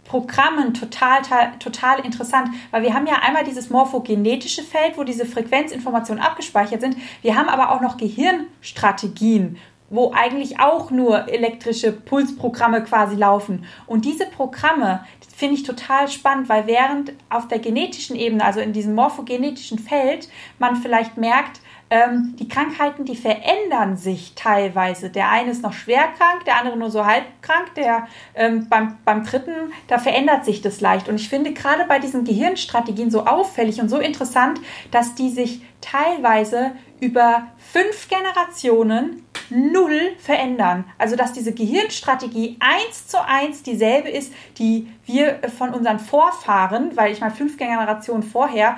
Programmen 0.03 0.73
total, 0.73 1.21
total, 1.59 1.99
interessant, 1.99 2.49
weil 2.71 2.81
wir 2.81 2.95
haben 2.95 3.05
ja 3.05 3.19
einmal 3.21 3.43
dieses 3.43 3.69
morphogenetische 3.69 4.63
Feld, 4.63 4.97
wo 4.97 5.03
diese 5.03 5.27
Frequenzinformationen 5.27 6.23
abgespeichert 6.23 6.81
sind. 6.81 6.97
Wir 7.21 7.35
haben 7.35 7.49
aber 7.49 7.69
auch 7.69 7.81
noch 7.81 7.97
Gehirnstrategien, 7.97 9.57
wo 9.91 10.11
eigentlich 10.11 10.59
auch 10.59 10.89
nur 10.89 11.31
elektrische 11.31 11.91
Pulsprogramme 11.91 12.83
quasi 12.83 13.15
laufen. 13.15 13.65
Und 13.85 14.05
diese 14.05 14.25
Programme 14.25 15.05
finde 15.35 15.53
ich 15.53 15.61
total 15.61 16.07
spannend, 16.07 16.49
weil 16.49 16.65
während 16.65 17.13
auf 17.29 17.47
der 17.47 17.59
genetischen 17.59 18.15
Ebene, 18.15 18.43
also 18.43 18.59
in 18.59 18.73
diesem 18.73 18.95
morphogenetischen 18.95 19.77
Feld, 19.77 20.29
man 20.57 20.77
vielleicht 20.77 21.17
merkt, 21.17 21.60
ähm, 21.91 22.35
die 22.39 22.47
Krankheiten, 22.47 23.03
die 23.03 23.17
verändern 23.17 23.97
sich 23.97 24.33
teilweise. 24.35 25.09
Der 25.09 25.29
eine 25.29 25.51
ist 25.51 25.61
noch 25.61 25.73
schwer 25.73 26.07
krank, 26.17 26.45
der 26.45 26.57
andere 26.57 26.77
nur 26.77 26.89
so 26.89 27.05
halb 27.05 27.25
krank, 27.41 27.75
der 27.75 28.07
ähm, 28.33 28.69
beim, 28.69 28.97
beim 29.03 29.25
dritten, 29.25 29.73
da 29.87 29.99
verändert 29.99 30.45
sich 30.45 30.61
das 30.61 30.79
leicht. 30.79 31.09
Und 31.09 31.15
ich 31.15 31.27
finde 31.27 31.53
gerade 31.53 31.83
bei 31.87 31.99
diesen 31.99 32.23
Gehirnstrategien 32.23 33.11
so 33.11 33.25
auffällig 33.25 33.81
und 33.81 33.89
so 33.89 33.99
interessant, 33.99 34.61
dass 34.91 35.15
die 35.15 35.29
sich 35.29 35.61
teilweise 35.81 36.71
über 37.01 37.47
fünf 37.57 38.07
Generationen 38.07 39.25
null 39.49 40.13
verändern. 40.17 40.85
Also 40.97 41.17
dass 41.17 41.33
diese 41.33 41.53
Gehirnstrategie 41.53 42.57
eins 42.61 43.07
zu 43.07 43.17
eins 43.25 43.63
dieselbe 43.63 44.09
ist, 44.09 44.31
die 44.57 44.87
wir 45.05 45.39
von 45.57 45.73
unseren 45.73 45.99
Vorfahren, 45.99 46.95
weil 46.95 47.11
ich 47.11 47.19
meine 47.19 47.35
fünf 47.35 47.57
Generationen 47.57 48.23
vorher 48.23 48.77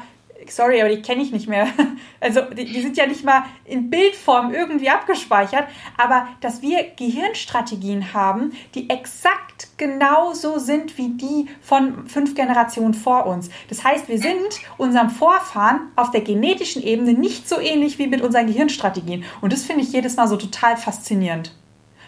sorry, 0.51 0.81
aber 0.81 0.89
die 0.89 1.01
kenne 1.01 1.21
ich 1.21 1.31
nicht 1.31 1.47
mehr. 1.47 1.67
Also 2.19 2.39
die, 2.39 2.63
die, 2.63 2.81
sind 2.81 2.95
ja 2.95 3.05
nicht 3.05 3.25
mal 3.25 3.43
in 3.65 3.89
Bildform 3.89 4.53
irgendwie 4.53 4.89
abgespeichert, 4.89 5.65
aber 5.97 6.29
dass 6.39 6.61
wir 6.61 6.81
Gehirnstrategien 6.95 8.13
haben, 8.13 8.53
die 8.75 8.89
exakt 8.89 9.67
genauso 9.75 10.57
sind 10.57 10.97
wie 10.97 11.09
die 11.09 11.49
von 11.61 12.07
fünf 12.07 12.33
Generationen 12.33 12.93
vor 12.93 13.25
uns. 13.25 13.49
Das 13.67 13.83
heißt, 13.83 14.07
wir 14.07 14.19
sind 14.19 14.61
unserem 14.77 15.09
Vorfahren 15.09 15.91
auf 15.97 16.11
der 16.11 16.21
genetischen 16.21 16.81
Ebene 16.81 17.11
nicht 17.11 17.49
so 17.49 17.59
ähnlich 17.59 17.99
wie 17.99 18.07
mit 18.07 18.21
unseren 18.21 18.47
Gehirnstrategien. 18.47 19.25
Und 19.41 19.51
das 19.51 19.65
finde 19.65 19.83
ich 19.83 19.91
jedes 19.91 20.15
Mal 20.15 20.29
so 20.29 20.37
total 20.37 20.77
faszinierend. 20.77 21.53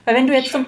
Weil 0.05 0.15
wenn 0.15 0.27
du 0.27 0.33
jetzt 0.33 0.51
zum, 0.51 0.65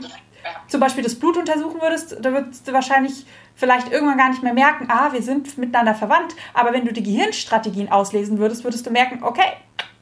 zum 0.67 0.80
Beispiel 0.82 1.03
das 1.03 1.15
Blut 1.15 1.38
untersuchen 1.38 1.80
würdest, 1.82 2.17
da 2.19 2.34
würdest 2.34 2.67
du 2.67 2.73
wahrscheinlich 2.73 3.25
vielleicht 3.58 3.91
irgendwann 3.91 4.17
gar 4.17 4.30
nicht 4.30 4.43
mehr 4.43 4.54
merken, 4.54 4.88
ah, 4.89 5.12
wir 5.12 5.22
sind 5.22 5.58
miteinander 5.58 5.96
verwandt. 5.96 6.36
Aber 6.54 6.72
wenn 6.72 6.86
du 6.86 6.93
die 6.93 7.04
Gehirnstrategien 7.04 7.91
auslesen 7.91 8.38
würdest, 8.38 8.63
würdest 8.63 8.86
du 8.86 8.91
merken, 8.91 9.24
okay, 9.24 9.54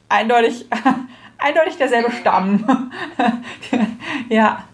eindeutig, 0.08 0.66
eindeutig 1.38 1.76
derselbe 1.76 2.12
Stamm. 2.12 2.92
ja. 4.28 4.64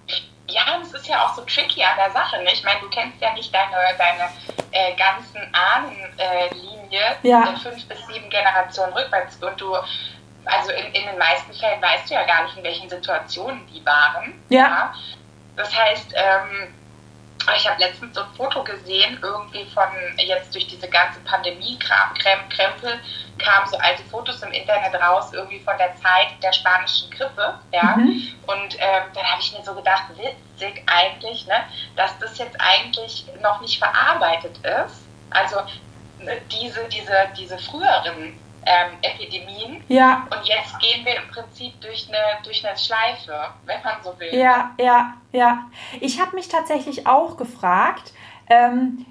Ja, 0.48 0.78
das 0.80 0.92
ist 0.92 1.06
ja 1.06 1.24
auch 1.24 1.34
so 1.34 1.42
tricky 1.42 1.82
an 1.82 1.96
der 1.96 2.10
Sache. 2.10 2.42
Ne? 2.42 2.50
Ich 2.52 2.62
meine, 2.62 2.80
du 2.80 2.90
kennst 2.90 3.18
ja 3.20 3.32
nicht 3.32 3.54
deine, 3.54 3.76
deine 3.96 4.28
äh, 4.72 4.94
ganzen 4.96 5.40
Ahnenlinie 5.54 7.00
äh, 7.22 7.28
ja. 7.28 7.54
fünf 7.62 7.86
bis 7.86 8.06
sieben 8.06 8.28
Generationen 8.28 8.92
rückwärts 8.92 9.42
und 9.42 9.58
du 9.58 9.74
also 10.44 10.72
in, 10.72 10.86
in 10.86 11.06
den 11.06 11.18
meisten 11.18 11.52
Fällen 11.54 11.80
weißt 11.80 12.10
du 12.10 12.14
ja 12.14 12.26
gar 12.26 12.44
nicht, 12.44 12.56
in 12.56 12.64
welchen 12.64 12.90
Situationen 12.90 13.64
die 13.72 13.84
waren. 13.86 14.34
Ja. 14.48 14.58
ja? 14.58 14.94
Das 15.56 15.74
heißt, 15.74 16.12
ähm, 16.14 16.74
ich 17.56 17.68
habe 17.68 17.80
letztens 17.80 18.14
so 18.14 18.22
ein 18.22 18.34
Foto 18.36 18.62
gesehen, 18.62 19.18
irgendwie 19.22 19.64
von 19.66 19.88
jetzt 20.16 20.54
durch 20.54 20.66
diese 20.66 20.88
ganze 20.88 21.20
Pandemie-Krempel 21.20 23.00
kamen 23.38 23.66
so 23.68 23.76
alte 23.78 24.02
Fotos 24.04 24.42
im 24.42 24.52
Internet 24.52 24.94
raus, 24.94 25.32
irgendwie 25.32 25.60
von 25.60 25.76
der 25.78 25.94
Zeit 25.96 26.28
der 26.42 26.52
spanischen 26.52 27.10
Grippe. 27.10 27.58
Ja? 27.72 27.96
Mhm. 27.96 28.22
Und 28.46 28.76
ähm, 28.78 29.02
dann 29.14 29.24
habe 29.24 29.40
ich 29.40 29.56
mir 29.56 29.64
so 29.64 29.74
gedacht, 29.74 30.04
witzig 30.16 30.82
eigentlich, 30.86 31.46
ne, 31.46 31.64
dass 31.96 32.18
das 32.18 32.38
jetzt 32.38 32.56
eigentlich 32.60 33.24
noch 33.40 33.60
nicht 33.60 33.78
verarbeitet 33.78 34.58
ist. 34.58 35.02
Also 35.30 35.56
ne, 36.20 36.40
diese, 36.50 36.84
diese, 36.88 37.28
diese 37.36 37.58
früheren 37.58 38.38
ähm, 38.66 38.98
Epidemien. 39.02 39.82
Ja. 39.88 40.26
Und 40.30 40.46
jetzt 40.46 40.78
gehen 40.78 41.04
wir 41.04 41.16
im 41.16 41.28
Prinzip 41.28 41.80
durch 41.80 42.08
eine, 42.08 42.42
durch 42.44 42.66
eine 42.66 42.76
Schleife, 42.76 43.52
wenn 43.66 43.82
man 43.82 44.02
so 44.02 44.18
will. 44.18 44.34
Ja, 44.34 44.72
ja, 44.78 45.14
ja. 45.32 45.66
Ich 46.00 46.20
habe 46.20 46.36
mich 46.36 46.48
tatsächlich 46.48 47.06
auch 47.06 47.36
gefragt, 47.36 48.12
ähm, 48.48 49.06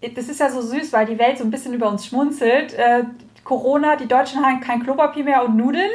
das 0.00 0.28
ist 0.28 0.40
ja 0.40 0.50
so 0.50 0.60
süß, 0.60 0.92
weil 0.92 1.06
die 1.06 1.18
Welt 1.18 1.38
so 1.38 1.44
ein 1.44 1.50
bisschen 1.50 1.74
über 1.74 1.88
uns 1.88 2.06
schmunzelt. 2.06 2.72
Äh, 2.74 3.04
Corona, 3.44 3.96
die 3.96 4.06
Deutschen 4.06 4.44
haben 4.44 4.60
kein 4.60 4.82
Klopapier 4.82 5.24
mehr 5.24 5.44
und 5.44 5.56
Nudeln. 5.56 5.90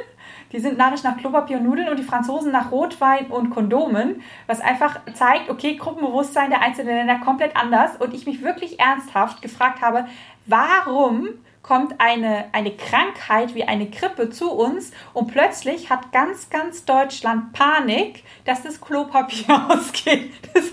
Die 0.51 0.59
sind 0.59 0.77
narrisch 0.77 1.01
nach 1.03 1.17
Klopapier 1.17 1.57
und 1.57 1.63
Nudeln 1.63 1.89
und 1.89 1.97
die 1.97 2.03
Franzosen 2.03 2.51
nach 2.51 2.71
Rotwein 2.71 3.27
und 3.27 3.49
Kondomen, 3.49 4.21
was 4.45 4.61
einfach 4.61 4.99
zeigt, 5.15 5.49
okay, 5.49 5.75
Gruppenbewusstsein 5.77 6.51
der 6.51 6.61
einzelnen 6.61 6.95
Länder 6.95 7.19
komplett 7.25 7.55
anders. 7.55 7.95
Und 7.97 8.13
ich 8.13 8.27
mich 8.27 8.43
wirklich 8.43 8.79
ernsthaft 8.79 9.41
gefragt 9.41 9.81
habe, 9.81 10.05
warum 10.45 11.29
kommt 11.63 11.99
eine, 11.99 12.53
eine 12.53 12.75
Krankheit 12.75 13.55
wie 13.55 13.63
eine 13.63 13.89
Grippe 13.89 14.29
zu 14.29 14.51
uns 14.51 14.91
und 15.13 15.27
plötzlich 15.27 15.89
hat 15.89 16.11
ganz, 16.11 16.49
ganz 16.49 16.85
Deutschland 16.85 17.53
Panik, 17.53 18.23
dass 18.45 18.61
das 18.61 18.79
Klopapier 18.79 19.65
ausgeht. 19.69 20.31
Das 20.53 20.65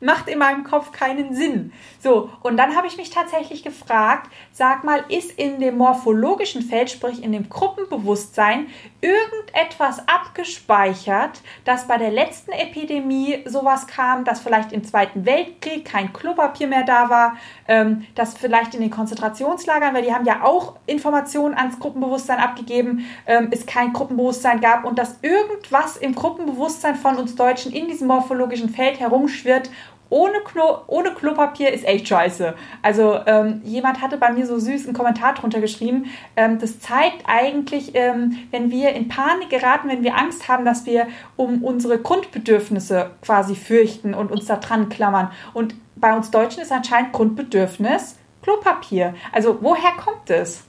macht 0.00 0.28
in 0.28 0.38
meinem 0.38 0.64
Kopf 0.64 0.92
keinen 0.92 1.34
Sinn. 1.34 1.72
So, 2.00 2.30
und 2.42 2.56
dann 2.56 2.74
habe 2.74 2.86
ich 2.86 2.96
mich 2.96 3.10
tatsächlich 3.10 3.62
gefragt, 3.62 4.30
sag 4.50 4.82
mal, 4.82 5.04
ist 5.08 5.38
in 5.38 5.60
dem 5.60 5.76
morphologischen 5.76 6.62
Feld, 6.62 6.90
sprich 6.90 7.22
in 7.22 7.32
dem 7.32 7.48
Gruppenbewusstsein, 7.48 8.68
irgendetwas 9.00 10.06
abgespeichert, 10.06 11.40
dass 11.64 11.86
bei 11.86 11.96
der 11.96 12.10
letzten 12.10 12.52
Epidemie 12.52 13.42
sowas 13.46 13.86
kam, 13.86 14.24
dass 14.24 14.40
vielleicht 14.40 14.72
im 14.72 14.84
Zweiten 14.84 15.24
Weltkrieg 15.24 15.84
kein 15.84 16.12
Klopapier 16.12 16.66
mehr 16.66 16.84
da 16.84 17.08
war, 17.08 17.36
ähm, 17.68 18.06
dass 18.14 18.34
vielleicht 18.34 18.74
in 18.74 18.80
den 18.80 18.90
Konzentrationslagern, 18.90 19.94
weil 19.94 20.02
die 20.02 20.12
haben 20.12 20.26
ja 20.26 20.42
auch 20.42 20.76
Informationen 20.86 21.54
ans 21.54 21.78
Gruppenbewusstsein 21.78 22.38
abgegeben, 22.38 23.06
ähm, 23.26 23.48
es 23.50 23.66
kein 23.66 23.92
Gruppenbewusstsein 23.92 24.60
gab 24.60 24.84
und 24.84 24.98
dass 24.98 25.18
irgendwas 25.22 25.96
im 25.96 26.14
Gruppenbewusstsein 26.14 26.96
von 26.96 27.16
uns 27.16 27.34
Deutschen 27.34 27.72
in 27.72 27.88
diesem 27.88 28.08
morphologischen 28.08 28.68
Feld 28.68 29.00
herumschwirrt 29.00 29.70
ohne, 30.10 30.40
Klo 30.40 30.78
ohne 30.88 31.12
Klopapier 31.12 31.72
ist 31.72 31.86
echt 31.86 32.08
scheiße. 32.08 32.54
Also 32.82 33.18
ähm, 33.26 33.62
jemand 33.64 34.02
hatte 34.02 34.18
bei 34.18 34.32
mir 34.32 34.46
so 34.46 34.58
süß 34.58 34.84
einen 34.84 34.94
Kommentar 34.94 35.34
drunter 35.34 35.60
geschrieben. 35.60 36.06
Ähm, 36.36 36.58
das 36.58 36.80
zeigt 36.80 37.22
eigentlich, 37.26 37.92
ähm, 37.94 38.36
wenn 38.50 38.70
wir 38.70 38.90
in 38.90 39.08
Panik 39.08 39.50
geraten, 39.50 39.88
wenn 39.88 40.04
wir 40.04 40.16
Angst 40.16 40.48
haben, 40.48 40.64
dass 40.64 40.84
wir 40.84 41.06
um 41.36 41.64
unsere 41.64 41.98
Grundbedürfnisse 41.98 43.10
quasi 43.22 43.54
fürchten 43.54 44.12
und 44.12 44.30
uns 44.30 44.46
da 44.46 44.56
dran 44.56 44.88
klammern. 44.88 45.30
Und 45.54 45.74
bei 45.96 46.14
uns 46.14 46.30
Deutschen 46.30 46.62
ist 46.62 46.72
anscheinend 46.72 47.12
Grundbedürfnis 47.12 48.16
Klopapier. 48.42 49.14
Also 49.32 49.58
woher 49.60 49.92
kommt 49.92 50.30
es? 50.30 50.64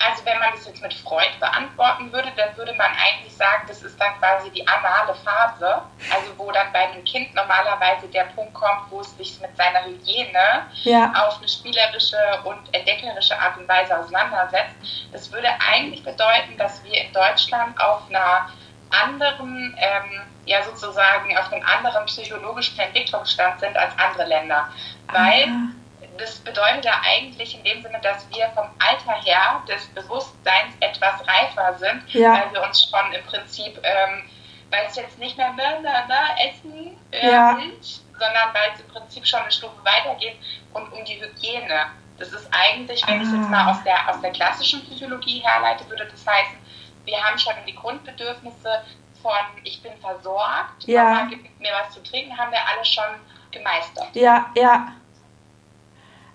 Also 0.00 0.24
wenn 0.24 0.38
man 0.38 0.48
das 0.54 0.66
jetzt 0.66 0.80
mit 0.80 0.94
Freud 0.94 1.28
beantworten 1.38 2.10
würde, 2.10 2.32
dann 2.36 2.56
würde 2.56 2.72
man 2.74 2.90
eigentlich 2.92 3.34
sagen, 3.36 3.64
das 3.68 3.82
ist 3.82 4.00
dann 4.00 4.18
quasi 4.18 4.50
die 4.50 4.66
anale 4.66 5.14
Phase, 5.14 5.82
also 6.10 6.38
wo 6.38 6.50
dann 6.52 6.72
bei 6.72 6.88
einem 6.88 7.04
Kind 7.04 7.34
normalerweise 7.34 8.08
der 8.08 8.24
Punkt 8.34 8.54
kommt, 8.54 8.90
wo 8.90 9.00
es 9.00 9.14
sich 9.18 9.38
mit 9.42 9.54
seiner 9.56 9.84
Hygiene 9.84 10.66
ja. 10.84 11.12
auf 11.14 11.38
eine 11.38 11.48
spielerische 11.48 12.16
und 12.44 12.74
entdeckerische 12.74 13.38
Art 13.38 13.58
und 13.58 13.68
Weise 13.68 13.98
auseinandersetzt. 13.98 14.74
Das 15.12 15.30
würde 15.32 15.48
eigentlich 15.70 16.02
bedeuten, 16.02 16.56
dass 16.56 16.82
wir 16.82 17.04
in 17.04 17.12
Deutschland 17.12 17.78
auf 17.78 18.08
einer 18.08 18.48
anderen, 18.88 19.76
ähm, 19.78 20.22
ja 20.46 20.62
sozusagen 20.62 21.36
auf 21.36 21.52
einem 21.52 21.64
anderen 21.64 22.06
psychologischen 22.06 22.78
Entwicklungsstand 22.78 23.60
sind 23.60 23.76
als 23.76 23.92
andere 23.98 24.26
Länder. 24.26 24.68
Weil 25.12 25.44
ah 25.44 25.79
das 26.20 26.38
bedeutet 26.38 26.84
ja 26.84 27.00
eigentlich 27.02 27.56
in 27.56 27.64
dem 27.64 27.82
Sinne, 27.82 27.98
dass 28.02 28.28
wir 28.30 28.48
vom 28.50 28.68
Alter 28.78 29.20
her 29.22 29.62
des 29.68 29.86
Bewusstseins 29.88 30.74
etwas 30.80 31.26
reifer 31.26 31.78
sind, 31.78 32.02
ja. 32.14 32.34
weil 32.34 32.52
wir 32.52 32.62
uns 32.62 32.88
schon 32.88 33.12
im 33.12 33.24
Prinzip, 33.24 33.80
ähm, 33.82 34.22
weil 34.70 34.86
es 34.86 34.96
jetzt 34.96 35.18
nicht 35.18 35.36
mehr 35.36 35.52
na, 35.56 36.04
na, 36.08 36.36
Essen 36.38 36.96
äh, 37.10 37.30
ja. 37.30 37.52
Milch, 37.52 38.00
sondern 38.12 38.54
weil 38.54 38.70
es 38.74 38.80
im 38.80 38.88
Prinzip 38.88 39.26
schon 39.26 39.40
eine 39.40 39.50
Stufe 39.50 39.84
weitergeht 39.84 40.36
und 40.74 40.92
um 40.92 41.04
die 41.04 41.20
Hygiene. 41.20 41.86
Das 42.18 42.32
ist 42.32 42.48
eigentlich, 42.52 43.06
wenn 43.06 43.18
ah. 43.18 43.22
ich 43.22 43.28
es 43.28 43.34
jetzt 43.34 43.48
mal 43.48 43.70
aus 43.70 43.82
der, 43.82 44.08
aus 44.08 44.20
der 44.20 44.30
klassischen 44.30 44.84
Psychologie 44.84 45.40
herleite, 45.40 45.88
würde 45.88 46.06
das 46.06 46.26
heißen, 46.26 46.58
wir 47.04 47.22
haben 47.22 47.38
schon 47.38 47.54
die 47.66 47.74
Grundbedürfnisse 47.74 48.84
von 49.22 49.32
ich 49.64 49.82
bin 49.82 49.92
versorgt, 50.00 50.84
ja. 50.84 51.04
Mama 51.04 51.24
gibt 51.30 51.60
mir 51.60 51.72
was 51.82 51.94
zu 51.94 52.02
trinken, 52.02 52.36
haben 52.36 52.52
wir 52.52 52.60
alle 52.60 52.84
schon 52.84 53.04
gemeistert. 53.50 54.08
Ja, 54.14 54.50
ja. 54.54 54.92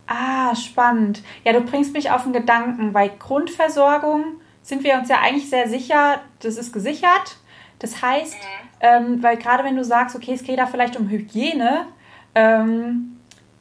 Ah, 0.07 0.55
spannend. 0.55 1.23
Ja, 1.43 1.53
du 1.53 1.61
bringst 1.61 1.93
mich 1.93 2.11
auf 2.11 2.23
einen 2.23 2.33
Gedanken. 2.33 2.93
Bei 2.93 3.07
Grundversorgung 3.07 4.23
sind 4.61 4.83
wir 4.83 4.95
uns 4.95 5.09
ja 5.09 5.19
eigentlich 5.19 5.49
sehr 5.49 5.67
sicher, 5.67 6.21
das 6.39 6.57
ist 6.57 6.73
gesichert. 6.73 7.37
Das 7.79 8.01
heißt, 8.01 8.33
mhm. 8.33 8.39
ähm, 8.81 9.23
weil 9.23 9.37
gerade 9.37 9.63
wenn 9.63 9.75
du 9.75 9.83
sagst, 9.83 10.15
okay, 10.15 10.33
es 10.33 10.43
geht 10.43 10.59
da 10.59 10.67
vielleicht 10.67 10.97
um 10.97 11.09
Hygiene, 11.09 11.87
ähm, 12.33 13.17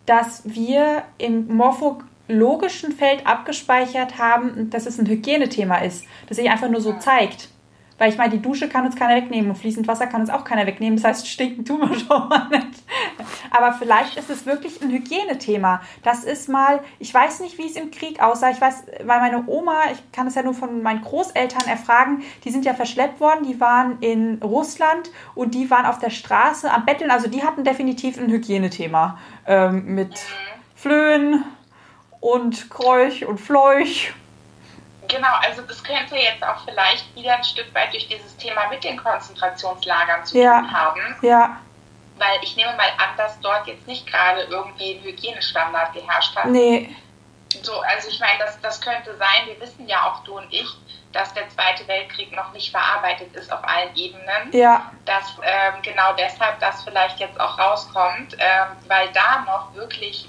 dass 0.06 0.42
wir 0.44 1.02
im 1.18 1.56
morphologischen 1.56 2.92
Feld 2.92 3.26
abgespeichert 3.26 4.18
haben, 4.18 4.70
dass 4.70 4.86
es 4.86 4.98
ein 4.98 5.06
Hygienethema 5.06 5.78
ist, 5.78 6.04
das 6.28 6.36
sich 6.36 6.50
einfach 6.50 6.68
nur 6.68 6.80
so 6.80 6.94
zeigt. 6.94 7.48
Weil 7.96 8.10
ich 8.10 8.18
meine, 8.18 8.30
die 8.30 8.42
Dusche 8.42 8.68
kann 8.68 8.84
uns 8.84 8.96
keiner 8.96 9.14
wegnehmen 9.14 9.50
und 9.50 9.56
fließend 9.56 9.86
Wasser 9.86 10.06
kann 10.06 10.20
uns 10.20 10.30
auch 10.30 10.44
keiner 10.44 10.66
wegnehmen. 10.66 10.96
Das 10.96 11.04
heißt, 11.04 11.28
stinken 11.28 11.64
tun 11.64 11.80
wir 11.80 11.98
schon 11.98 12.28
mal 12.28 12.48
nicht. 12.48 12.82
Aber 13.54 13.72
vielleicht 13.72 14.16
ist 14.16 14.30
es 14.30 14.46
wirklich 14.46 14.82
ein 14.82 14.90
Hygienethema. 14.90 15.80
Das 16.02 16.24
ist 16.24 16.48
mal, 16.48 16.80
ich 16.98 17.14
weiß 17.14 17.38
nicht, 17.38 17.56
wie 17.56 17.66
es 17.66 17.76
im 17.76 17.92
Krieg 17.92 18.20
aussah. 18.20 18.50
Ich 18.50 18.60
weiß, 18.60 18.84
weil 19.04 19.20
meine 19.20 19.44
Oma, 19.46 19.82
ich 19.92 20.12
kann 20.12 20.26
es 20.26 20.34
ja 20.34 20.42
nur 20.42 20.54
von 20.54 20.82
meinen 20.82 21.02
Großeltern 21.02 21.68
erfragen, 21.68 22.24
die 22.44 22.50
sind 22.50 22.64
ja 22.64 22.74
verschleppt 22.74 23.20
worden, 23.20 23.44
die 23.46 23.60
waren 23.60 24.00
in 24.00 24.42
Russland 24.42 25.10
und 25.36 25.54
die 25.54 25.70
waren 25.70 25.86
auf 25.86 26.00
der 26.00 26.10
Straße 26.10 26.68
am 26.68 26.84
Betteln. 26.84 27.12
Also 27.12 27.28
die 27.28 27.44
hatten 27.44 27.62
definitiv 27.62 28.18
ein 28.18 28.28
Hygienethema 28.28 29.18
ähm, 29.46 29.94
mit 29.94 30.18
Flöhen 30.74 31.44
und 32.20 32.70
Kräuch 32.70 33.24
und 33.24 33.38
Fleuch 33.40 34.12
Genau, 35.06 35.28
also 35.46 35.62
das 35.62 35.84
könnte 35.84 36.16
jetzt 36.16 36.42
auch 36.42 36.64
vielleicht 36.64 37.14
wieder 37.14 37.36
ein 37.36 37.44
Stück 37.44 37.72
weit 37.74 37.92
durch 37.92 38.08
dieses 38.08 38.36
Thema 38.36 38.68
mit 38.70 38.82
den 38.82 38.96
Konzentrationslagern 38.96 40.24
zu 40.24 40.38
ja. 40.38 40.60
tun 40.60 40.72
haben. 40.72 41.00
Ja. 41.20 41.60
Weil 42.16 42.38
ich 42.42 42.56
nehme 42.56 42.72
mal 42.76 42.88
an, 42.98 43.16
dass 43.16 43.40
dort 43.40 43.66
jetzt 43.66 43.86
nicht 43.86 44.06
gerade 44.06 44.42
irgendwie 44.42 44.96
ein 44.96 45.02
Hygienestandard 45.02 45.92
geherrscht 45.94 46.36
hat. 46.36 46.46
Nee. 46.46 46.94
So, 47.62 47.80
also 47.80 48.08
ich 48.08 48.20
meine, 48.20 48.38
das, 48.38 48.60
das 48.60 48.80
könnte 48.80 49.16
sein, 49.16 49.46
wir 49.46 49.60
wissen 49.60 49.88
ja 49.88 50.04
auch 50.04 50.22
du 50.24 50.36
und 50.36 50.52
ich, 50.52 50.68
dass 51.12 51.32
der 51.34 51.48
Zweite 51.50 51.86
Weltkrieg 51.86 52.34
noch 52.34 52.52
nicht 52.52 52.70
verarbeitet 52.70 53.34
ist 53.34 53.52
auf 53.52 53.62
allen 53.62 53.94
Ebenen. 53.96 54.52
Ja. 54.52 54.90
Dass 55.04 55.36
ähm, 55.42 55.74
genau 55.82 56.12
deshalb 56.14 56.58
das 56.60 56.82
vielleicht 56.82 57.20
jetzt 57.20 57.38
auch 57.40 57.58
rauskommt, 57.58 58.36
ähm, 58.38 58.68
weil 58.88 59.10
da 59.12 59.40
noch 59.46 59.74
wirklich 59.74 60.28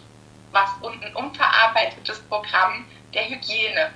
was 0.52 0.70
und 0.82 1.04
ein 1.04 1.16
unverarbeitetes 1.16 2.22
Programm 2.24 2.86
der 3.14 3.28
Hygiene. 3.28 3.92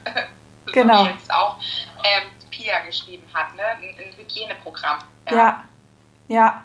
Genau. 0.74 0.98
so 0.98 1.06
wie 1.06 1.10
jetzt 1.12 1.32
auch 1.32 1.58
ähm, 2.04 2.30
Pia 2.50 2.80
geschrieben 2.80 3.28
hat, 3.34 3.56
ne? 3.56 3.64
ein, 3.64 3.96
ein 3.98 4.14
Hygieneprogramm. 4.18 5.00
Ja, 5.30 5.36
ja. 5.36 5.64
ja. 6.28 6.64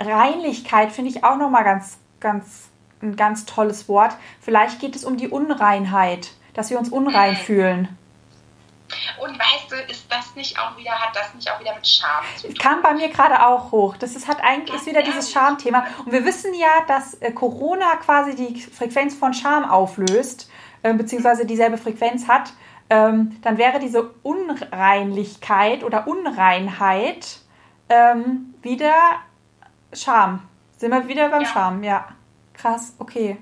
Reinlichkeit 0.00 0.92
finde 0.92 1.10
ich 1.10 1.24
auch 1.24 1.36
nochmal 1.36 1.64
ganz, 1.64 1.98
ganz, 2.18 2.70
ein 3.02 3.16
ganz 3.16 3.44
tolles 3.44 3.88
Wort. 3.88 4.14
Vielleicht 4.40 4.80
geht 4.80 4.96
es 4.96 5.04
um 5.04 5.16
die 5.16 5.28
Unreinheit, 5.28 6.32
dass 6.54 6.70
wir 6.70 6.78
uns 6.78 6.88
unrein 6.88 7.32
mhm. 7.32 7.36
fühlen. 7.36 7.96
Und 9.22 9.38
weißt 9.38 9.70
du, 9.70 9.76
ist 9.90 10.10
das 10.10 10.34
nicht 10.34 10.58
auch 10.58 10.76
wieder, 10.76 10.90
hat 10.90 11.14
das 11.14 11.32
nicht 11.34 11.48
auch 11.50 11.60
wieder 11.60 11.74
mit 11.74 11.86
Scham 11.86 12.24
zu 12.36 12.48
tun? 12.48 12.56
Kam 12.56 12.82
bei 12.82 12.94
mir 12.94 13.08
gerade 13.08 13.46
auch 13.46 13.70
hoch. 13.70 13.96
Das 13.96 14.16
ist, 14.16 14.26
hat 14.26 14.42
eigentlich 14.42 14.74
ist 14.74 14.86
wieder 14.86 15.02
dieses 15.02 15.30
Schamthema. 15.30 15.86
Und 16.04 16.12
wir 16.12 16.24
wissen 16.24 16.54
ja, 16.54 16.68
dass 16.88 17.14
äh, 17.14 17.30
Corona 17.30 17.96
quasi 17.96 18.34
die 18.34 18.60
Frequenz 18.60 19.14
von 19.14 19.32
Scham 19.32 19.64
auflöst, 19.64 20.50
äh, 20.82 20.92
beziehungsweise 20.92 21.46
dieselbe 21.46 21.78
Frequenz 21.78 22.26
hat. 22.26 22.52
Ähm, 22.88 23.36
dann 23.42 23.58
wäre 23.58 23.78
diese 23.78 24.10
Unreinlichkeit 24.24 25.84
oder 25.84 26.08
Unreinheit 26.08 27.38
ähm, 27.88 28.54
wieder 28.62 29.20
Scham. 29.92 30.48
Sind 30.76 30.90
wir 30.90 31.06
wieder 31.08 31.28
beim 31.28 31.42
ja. 31.42 31.48
Scham, 31.48 31.82
ja. 31.82 32.08
Krass, 32.54 32.94
okay 32.98 33.38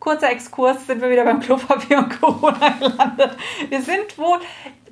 kurzer 0.00 0.30
Exkurs, 0.30 0.86
sind 0.86 1.00
wir 1.00 1.10
wieder 1.10 1.24
beim 1.24 1.40
Klopapier 1.40 1.98
und 1.98 2.20
Corona 2.20 2.68
gelandet. 2.70 3.36
Wir 3.68 3.82
sind 3.82 4.16
wohl, 4.16 4.38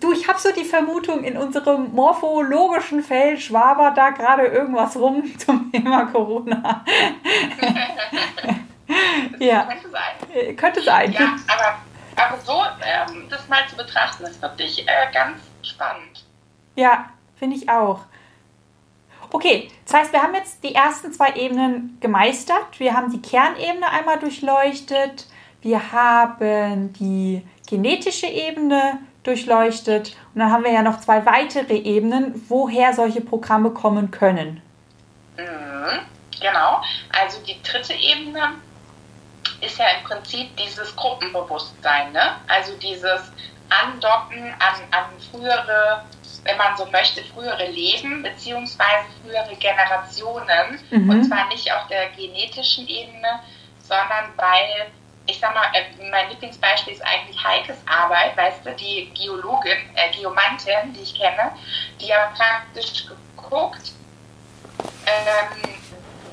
du, 0.01 0.13
ich 0.13 0.27
habe 0.29 0.39
so 0.39 0.53
die 0.53 0.65
Vermutung, 0.65 1.25
in 1.25 1.37
unserem 1.37 1.93
morphologischen 1.93 3.03
Feld 3.03 3.41
schwabert 3.41 3.97
da 3.97 4.11
gerade 4.11 4.47
irgendwas 4.47 4.97
rum 4.97 5.25
zum 5.39 5.71
Thema 5.73 6.07
Corona. 6.07 6.85
ja. 9.39 9.63
Könnte 9.65 9.91
sein. 9.91 10.35
Äh, 10.35 10.55
könnte 10.55 10.83
sein. 10.83 11.13
Ja, 11.13 11.37
aber, 11.47 11.79
aber 12.17 12.39
so 12.41 12.63
ähm, 12.85 13.29
das 13.29 13.49
mal 13.49 13.67
zu 13.69 13.77
betrachten, 13.77 14.25
ist 14.25 14.43
wirklich 14.43 14.87
äh, 14.87 15.13
ganz 15.13 15.39
spannend. 15.63 16.25
Ja, 16.75 17.11
finde 17.39 17.57
ich 17.57 17.69
auch. 17.69 18.01
Okay, 19.31 19.71
das 19.85 19.95
heißt, 19.95 20.13
wir 20.13 20.23
haben 20.23 20.35
jetzt 20.35 20.63
die 20.63 20.75
ersten 20.75 21.13
zwei 21.13 21.33
Ebenen 21.35 21.99
gemeistert. 22.01 22.79
Wir 22.79 22.95
haben 22.95 23.11
die 23.11 23.21
Kernebene 23.21 23.89
einmal 23.91 24.19
durchleuchtet. 24.19 25.27
Wir 25.63 25.93
haben 25.93 26.93
die 26.95 27.43
genetische 27.67 28.27
Ebene 28.27 28.99
durchleuchtet. 29.25 30.17
Und 30.35 30.41
dann 30.41 30.53
haben 30.53 30.65
wir 30.65 30.73
ja 30.73 30.83
noch 30.83 31.01
zwei 31.01 31.27
weitere 31.27 31.77
Ebenen, 31.77 32.45
woher 32.49 32.93
solche 32.93 33.21
Programme 33.21 33.71
kommen 33.71 34.11
können. 34.11 34.63
Mhm, 35.37 35.99
genau. 36.41 36.81
Also 37.13 37.41
die 37.43 37.61
dritte 37.63 37.95
Ebene 37.95 38.55
ist 39.61 39.79
ja 39.79 39.87
im 39.99 40.05
Prinzip 40.05 40.57
dieses 40.57 40.95
Gruppenbewusstsein. 40.95 42.13
Ne? 42.13 42.37
Also 42.47 42.75
dieses 42.77 43.33
Andocken 43.69 44.55
an, 44.59 44.75
an 44.91 45.05
frühere 45.31 46.05
wenn 46.47 46.57
man 46.57 46.77
so 46.77 46.87
möchte, 46.87 47.23
frühere 47.25 47.67
Leben 47.67 48.23
beziehungsweise 48.23 49.07
frühere 49.23 49.55
Generationen. 49.57 50.79
Mhm. 50.91 51.11
Und 51.11 51.25
zwar 51.25 51.49
nicht 51.49 51.71
auf 51.73 51.87
der 51.89 52.09
genetischen 52.11 52.89
Ebene, 52.89 53.41
sondern 53.83 54.33
weil, 54.37 54.93
ich 55.27 55.39
sag 55.39 55.55
mal, 55.55 55.67
äh, 55.75 56.11
mein 56.11 56.31
Lieblingsbeispiel 56.31 56.95
ist 56.95 57.05
eigentlich 57.05 57.43
Heikes 57.43 57.77
Arbeit, 57.87 58.37
weißt 58.37 58.65
du, 58.65 58.75
die 58.75 59.11
Geologin, 59.15 59.77
äh, 59.95 60.11
Geomantin, 60.13 60.93
die 60.95 61.03
ich 61.03 61.15
kenne, 61.15 61.53
die 62.01 62.07
ja 62.07 62.33
praktisch 62.37 63.07
geguckt, 63.37 63.93
ähm, 65.07 65.75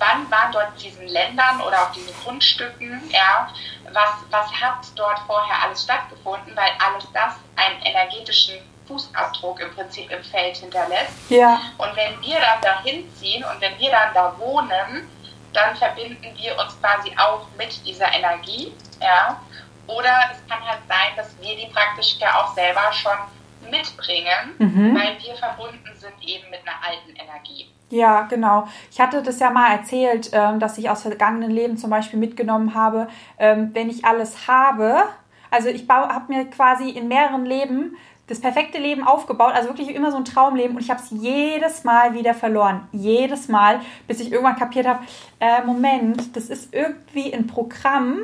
wann 0.04 0.30
waren 0.30 0.52
dort 0.52 0.82
diesen 0.82 1.08
Ländern 1.08 1.62
oder 1.62 1.84
auf 1.84 1.92
diesen 1.92 2.14
Grundstücken, 2.24 3.02
ja, 3.10 3.50
was, 3.92 4.12
was 4.30 4.52
hat 4.52 4.86
dort 4.96 5.20
vorher 5.28 5.64
alles 5.64 5.84
stattgefunden, 5.84 6.56
weil 6.56 6.72
alles 6.80 7.06
das 7.14 7.36
einen 7.56 7.82
energetischen 7.84 8.56
Fußabdruck 8.88 9.62
im 9.62 9.74
Prinzip 9.74 10.12
im 10.12 10.24
Feld 10.24 10.58
hinterlässt. 10.58 11.14
Ja. 11.30 11.60
Und 11.78 11.96
wenn 11.96 12.22
wir 12.22 12.40
dann 12.40 12.62
dahin 12.62 13.10
ziehen 13.16 13.44
und 13.46 13.62
wenn 13.62 13.78
wir 13.80 13.92
dann 13.92 14.14
da 14.14 14.38
wohnen, 14.38 15.10
dann 15.54 15.76
verbinden 15.76 16.36
wir 16.36 16.58
uns 16.58 16.78
quasi 16.80 17.14
auch 17.18 17.48
mit 17.58 17.86
dieser 17.86 18.12
Energie. 18.12 18.74
Ja. 19.00 19.40
Oder 19.88 20.32
es 20.32 20.48
kann 20.50 20.66
halt 20.68 20.80
sein, 20.88 21.16
dass 21.16 21.40
wir 21.40 21.56
die 21.56 21.68
praktisch 21.68 22.18
ja 22.20 22.42
auch 22.42 22.54
selber 22.56 22.92
schon 22.92 23.70
mitbringen, 23.70 24.56
mhm. 24.58 24.96
weil 24.96 25.18
wir 25.22 25.36
verbunden 25.36 25.92
sind 25.98 26.14
eben 26.22 26.50
mit 26.50 26.62
einer 26.68 26.84
alten 26.84 27.16
Energie. 27.16 27.73
Ja, 27.94 28.24
genau. 28.24 28.68
Ich 28.92 29.00
hatte 29.00 29.22
das 29.22 29.40
ja 29.40 29.52
mal 29.52 29.72
erzählt, 29.72 30.32
ähm, 30.34 30.60
dass 30.60 30.80
ich 30.80 30.90
aus 30.90 31.04
vergangenen 31.04 31.52
Leben 31.52 31.78
zum 31.78 31.92
Beispiel 31.92 32.18
mitgenommen 32.18 32.74
habe, 32.74 33.08
ähm, 33.38 33.70
wenn 33.74 33.88
ich 33.88 34.04
alles 34.04 34.48
habe, 34.48 35.04
also 35.52 35.70
ich 35.70 35.88
habe 35.88 36.34
mir 36.34 36.46
quasi 36.46 36.90
in 36.90 37.08
mehreren 37.08 37.46
Leben 37.46 37.96
das 38.26 38.42
perfekte 38.42 38.80
Leben 38.80 39.06
aufgebaut, 39.06 39.54
also 39.54 39.70
wirklich 39.70 39.94
immer 39.94 40.10
so 40.10 40.18
ein 40.18 40.26
Traumleben 40.26 40.76
und 40.76 40.82
ich 40.82 40.90
habe 40.90 41.02
es 41.02 41.12
jedes 41.12 41.84
Mal 41.84 42.16
wieder 42.16 42.34
verloren. 42.34 42.88
Jedes 42.94 43.48
Mal, 43.48 43.80
bis 44.08 44.20
ich 44.20 44.32
irgendwann 44.32 44.56
kapiert 44.56 44.88
habe, 44.88 45.04
äh, 45.40 45.64
Moment, 45.64 46.36
das 46.36 46.46
ist 46.46 46.74
irgendwie 46.74 47.32
ein 47.32 47.46
Programm 47.46 48.22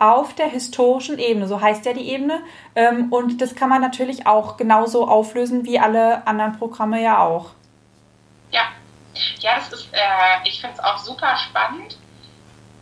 auf 0.00 0.34
der 0.34 0.48
historischen 0.48 1.20
Ebene, 1.20 1.46
so 1.46 1.60
heißt 1.60 1.86
ja 1.86 1.92
die 1.92 2.08
Ebene. 2.08 2.40
Ähm, 2.74 3.12
und 3.12 3.40
das 3.40 3.54
kann 3.54 3.68
man 3.68 3.80
natürlich 3.80 4.26
auch 4.26 4.56
genauso 4.56 5.06
auflösen 5.06 5.64
wie 5.66 5.78
alle 5.78 6.26
anderen 6.26 6.54
Programme 6.54 7.00
ja 7.00 7.22
auch. 7.22 7.50
Ja, 8.50 8.62
ja, 9.40 9.56
das 9.56 9.72
ist, 9.72 9.88
äh, 9.92 9.98
ich 10.44 10.60
finde 10.60 10.76
es 10.76 10.84
auch 10.84 10.98
super 10.98 11.36
spannend. 11.36 11.96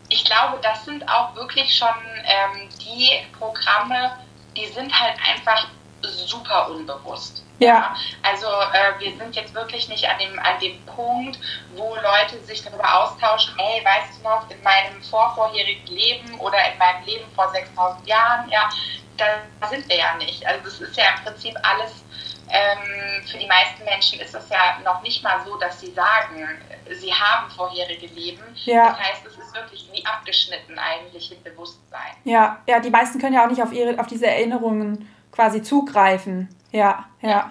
Ich 0.08 0.24
glaube, 0.24 0.58
das 0.62 0.84
sind 0.84 1.08
auch 1.08 1.34
wirklich 1.34 1.74
schon 1.74 1.88
ähm, 2.24 2.68
die 2.80 3.10
Programme, 3.38 4.16
die 4.56 4.66
sind 4.66 4.98
halt 4.98 5.16
einfach 5.28 5.66
super 6.02 6.70
unbewusst. 6.70 7.42
Ja. 7.58 7.96
Also 8.22 8.46
äh, 8.46 9.00
wir 9.00 9.16
sind 9.16 9.34
jetzt 9.34 9.54
wirklich 9.54 9.88
nicht 9.88 10.06
an 10.08 10.18
dem, 10.18 10.38
an 10.38 10.60
dem 10.60 10.80
Punkt, 10.84 11.38
wo 11.74 11.94
Leute 11.96 12.38
sich 12.44 12.62
darüber 12.62 13.02
austauschen, 13.02 13.54
hey, 13.56 13.82
weißt 13.84 14.18
du 14.18 14.28
noch, 14.28 14.48
in 14.50 14.62
meinem 14.62 15.02
vorvorherigen 15.02 15.86
Leben 15.86 16.38
oder 16.38 16.58
in 16.70 16.78
meinem 16.78 17.04
Leben 17.04 17.24
vor 17.34 17.50
6000 17.50 18.06
Jahren, 18.06 18.48
ja, 18.50 18.68
da 19.16 19.66
sind 19.68 19.88
wir 19.88 19.96
ja 19.96 20.14
nicht. 20.16 20.46
Also 20.46 20.64
das 20.64 20.80
ist 20.80 20.96
ja 20.96 21.04
im 21.16 21.24
Prinzip 21.24 21.56
alles, 21.62 22.04
ähm, 22.48 23.26
für 23.26 23.38
die 23.38 23.46
meisten 23.46 23.84
Menschen 23.84 24.20
ist 24.20 24.34
es 24.34 24.48
ja 24.48 24.78
noch 24.84 25.02
nicht 25.02 25.22
mal 25.22 25.44
so, 25.44 25.56
dass 25.56 25.80
sie 25.80 25.92
sagen, 25.92 26.46
sie 26.90 27.12
haben 27.12 27.50
vorherige 27.50 28.06
Leben. 28.06 28.42
Ja. 28.64 28.90
Das 28.90 28.98
heißt, 28.98 29.26
es 29.26 29.36
ist 29.36 29.54
wirklich 29.54 29.88
wie 29.92 30.04
abgeschnitten 30.06 30.78
eigentlich 30.78 31.32
im 31.32 31.42
Bewusstsein. 31.42 32.14
Ja, 32.24 32.60
ja, 32.68 32.80
die 32.80 32.90
meisten 32.90 33.18
können 33.18 33.34
ja 33.34 33.44
auch 33.44 33.50
nicht 33.50 33.62
auf, 33.62 33.72
ihre, 33.72 33.98
auf 33.98 34.06
diese 34.06 34.26
Erinnerungen 34.26 35.08
quasi 35.32 35.62
zugreifen. 35.62 36.48
Ja, 36.72 37.06
ja. 37.20 37.50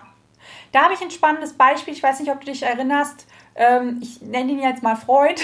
Da 0.72 0.84
habe 0.84 0.94
ich 0.94 1.02
ein 1.02 1.12
spannendes 1.12 1.54
Beispiel. 1.54 1.94
Ich 1.94 2.04
weiß 2.04 2.20
nicht, 2.20 2.32
ob 2.32 2.40
du 2.40 2.48
dich 2.48 2.64
erinnerst. 2.64 3.28
Ähm, 3.56 4.00
ich 4.02 4.22
nenne 4.22 4.52
ihn 4.52 4.60
jetzt 4.60 4.84
mal 4.84 4.96
Freud. 4.96 5.42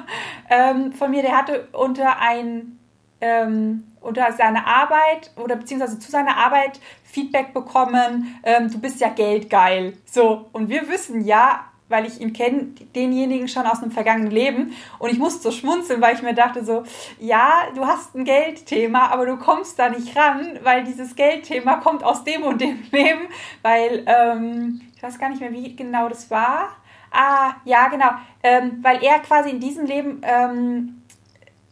ähm, 0.50 0.92
von 0.92 1.10
mir, 1.10 1.22
der 1.22 1.36
hatte 1.36 1.68
unter 1.72 2.18
ein 2.18 2.78
ähm, 3.20 3.93
unter 4.04 4.32
seiner 4.32 4.66
Arbeit 4.66 5.32
oder 5.36 5.56
beziehungsweise 5.56 5.98
zu 5.98 6.10
seiner 6.10 6.36
Arbeit 6.36 6.80
Feedback 7.04 7.54
bekommen, 7.54 8.38
ähm, 8.42 8.70
du 8.70 8.78
bist 8.80 9.00
ja 9.00 9.08
geldgeil. 9.08 9.96
So, 10.04 10.46
und 10.52 10.68
wir 10.68 10.88
wissen 10.88 11.24
ja, 11.24 11.64
weil 11.88 12.06
ich 12.06 12.20
ihn 12.20 12.32
kenne, 12.32 12.74
denjenigen 12.94 13.46
schon 13.46 13.66
aus 13.66 13.82
einem 13.82 13.92
vergangenen 13.92 14.30
Leben. 14.30 14.72
Und 14.98 15.10
ich 15.10 15.18
musste 15.18 15.42
so 15.42 15.50
schmunzeln, 15.50 16.00
weil 16.00 16.14
ich 16.14 16.22
mir 16.22 16.34
dachte 16.34 16.64
so, 16.64 16.84
ja, 17.20 17.64
du 17.74 17.86
hast 17.86 18.14
ein 18.14 18.24
Geldthema, 18.24 19.08
aber 19.08 19.26
du 19.26 19.36
kommst 19.36 19.78
da 19.78 19.90
nicht 19.90 20.16
ran, 20.16 20.58
weil 20.62 20.84
dieses 20.84 21.14
Geldthema 21.14 21.76
kommt 21.76 22.02
aus 22.02 22.24
dem 22.24 22.42
und 22.42 22.60
dem 22.60 22.82
Leben, 22.90 23.28
weil, 23.62 24.04
ähm, 24.06 24.80
ich 24.96 25.02
weiß 25.02 25.18
gar 25.18 25.28
nicht 25.28 25.40
mehr, 25.40 25.52
wie 25.52 25.76
genau 25.76 26.08
das 26.08 26.30
war. 26.30 26.70
Ah, 27.10 27.54
ja, 27.64 27.86
genau, 27.88 28.10
ähm, 28.42 28.78
weil 28.82 29.02
er 29.04 29.20
quasi 29.20 29.50
in 29.50 29.60
diesem 29.60 29.86
Leben, 29.86 30.20
ähm, 30.24 31.02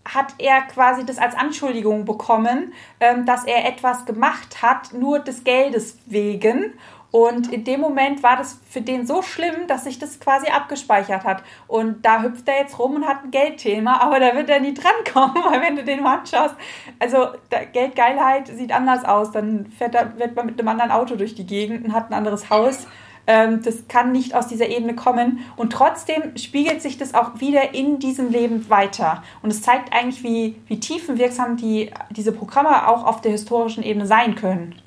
hat 0.04 0.34
er 0.38 0.62
quasi 0.62 1.04
das 1.06 1.18
als 1.18 1.36
Anschuldigung 1.36 2.04
bekommen, 2.04 2.72
ähm, 3.00 3.24
dass 3.24 3.44
er 3.44 3.66
etwas 3.66 4.04
gemacht 4.04 4.62
hat, 4.62 4.92
nur 4.92 5.20
des 5.20 5.44
Geldes 5.44 5.98
wegen. 6.06 6.74
Und 7.12 7.52
in 7.52 7.62
dem 7.64 7.80
Moment 7.80 8.22
war 8.22 8.38
das 8.38 8.58
für 8.70 8.80
den 8.80 9.06
so 9.06 9.20
schlimm, 9.20 9.66
dass 9.68 9.84
sich 9.84 9.98
das 9.98 10.18
quasi 10.18 10.48
abgespeichert 10.48 11.24
hat. 11.24 11.42
Und 11.68 12.06
da 12.06 12.22
hüpft 12.22 12.48
er 12.48 12.60
jetzt 12.60 12.78
rum 12.78 12.96
und 12.96 13.06
hat 13.06 13.22
ein 13.22 13.30
Geldthema, 13.30 14.00
aber 14.00 14.18
da 14.18 14.34
wird 14.34 14.48
er 14.48 14.60
nie 14.60 14.72
drankommen, 15.14 15.44
weil 15.44 15.60
wenn 15.60 15.76
du 15.76 15.84
den 15.84 16.02
mal 16.02 16.20
anschaust, 16.20 16.54
also 16.98 17.28
Geldgeilheit 17.72 18.48
sieht 18.48 18.72
anders 18.72 19.04
aus. 19.04 19.30
Dann 19.30 19.66
fährt 19.66 19.94
er, 19.94 20.18
wird 20.18 20.34
man 20.34 20.46
mit 20.46 20.58
einem 20.58 20.68
anderen 20.68 20.90
Auto 20.90 21.16
durch 21.16 21.34
die 21.34 21.46
Gegend 21.46 21.84
und 21.84 21.92
hat 21.92 22.10
ein 22.10 22.14
anderes 22.14 22.48
Haus. 22.48 22.86
Ähm, 23.26 23.62
das 23.62 23.86
kann 23.88 24.12
nicht 24.12 24.34
aus 24.34 24.48
dieser 24.48 24.66
Ebene 24.66 24.94
kommen. 24.94 25.44
Und 25.56 25.72
trotzdem 25.72 26.36
spiegelt 26.36 26.82
sich 26.82 26.98
das 26.98 27.14
auch 27.14 27.40
wieder 27.40 27.74
in 27.74 27.98
diesem 27.98 28.30
Leben 28.30 28.68
weiter. 28.68 29.22
Und 29.42 29.50
es 29.50 29.62
zeigt 29.62 29.92
eigentlich, 29.92 30.22
wie, 30.22 30.60
wie 30.66 30.80
tiefenwirksam 30.80 31.56
die, 31.56 31.92
diese 32.10 32.32
Programme 32.32 32.88
auch 32.88 33.04
auf 33.04 33.20
der 33.20 33.32
historischen 33.32 33.82
Ebene 33.82 34.06
sein 34.06 34.34
können. 34.34 34.80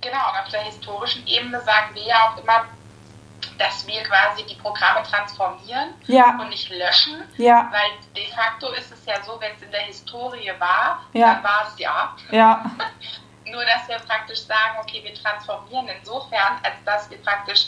Genau, 0.00 0.16
und 0.32 0.40
auf 0.44 0.48
der 0.50 0.62
historischen 0.62 1.24
Ebene 1.26 1.60
sagen 1.60 1.94
wir 1.94 2.02
ja 2.02 2.28
auch 2.28 2.42
immer, 2.42 2.64
dass 3.58 3.86
wir 3.86 4.02
quasi 4.02 4.44
die 4.44 4.56
Programme 4.56 5.02
transformieren 5.04 5.94
ja. 6.06 6.36
und 6.40 6.48
nicht 6.48 6.68
löschen. 6.70 7.22
Ja. 7.36 7.68
Weil 7.70 7.90
de 8.16 8.26
facto 8.32 8.72
ist 8.72 8.92
es 8.92 9.04
ja 9.06 9.22
so, 9.22 9.40
wenn 9.40 9.52
es 9.54 9.62
in 9.62 9.70
der 9.70 9.82
Historie 9.82 10.50
war, 10.58 11.02
Ja. 11.12 11.34
dann 11.34 11.44
war 11.44 11.68
es 11.68 11.78
ja. 11.78 12.16
Ja. 12.30 12.70
Nur, 13.52 13.62
dass 13.66 13.86
wir 13.86 13.98
praktisch 14.06 14.40
sagen, 14.40 14.78
okay, 14.80 15.02
wir 15.04 15.14
transformieren 15.14 15.86
insofern, 15.98 16.58
als 16.62 16.74
dass 16.86 17.10
wir 17.10 17.18
praktisch 17.18 17.66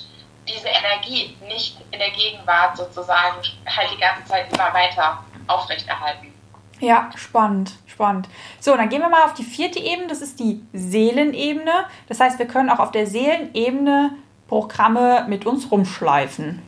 diese 0.48 0.68
Energie 0.68 1.36
nicht 1.46 1.76
in 1.90 1.98
der 1.98 2.10
Gegenwart 2.10 2.76
sozusagen 2.76 3.36
halt 3.66 3.90
die 3.92 4.00
ganze 4.00 4.24
Zeit 4.24 4.52
immer 4.52 4.72
weiter 4.72 5.22
aufrechterhalten. 5.46 6.32
Ja, 6.80 7.10
spannend, 7.16 7.72
spannend. 7.86 8.28
So, 8.60 8.76
dann 8.76 8.88
gehen 8.88 9.00
wir 9.00 9.08
mal 9.08 9.24
auf 9.24 9.34
die 9.34 9.44
vierte 9.44 9.78
Ebene, 9.78 10.08
das 10.08 10.22
ist 10.22 10.40
die 10.40 10.62
Seelenebene. 10.72 11.84
Das 12.08 12.18
heißt, 12.18 12.38
wir 12.38 12.46
können 12.46 12.70
auch 12.70 12.78
auf 12.78 12.90
der 12.90 13.06
Seelenebene 13.06 14.10
Programme 14.48 15.24
mit 15.28 15.46
uns 15.46 15.70
rumschleifen. 15.70 16.62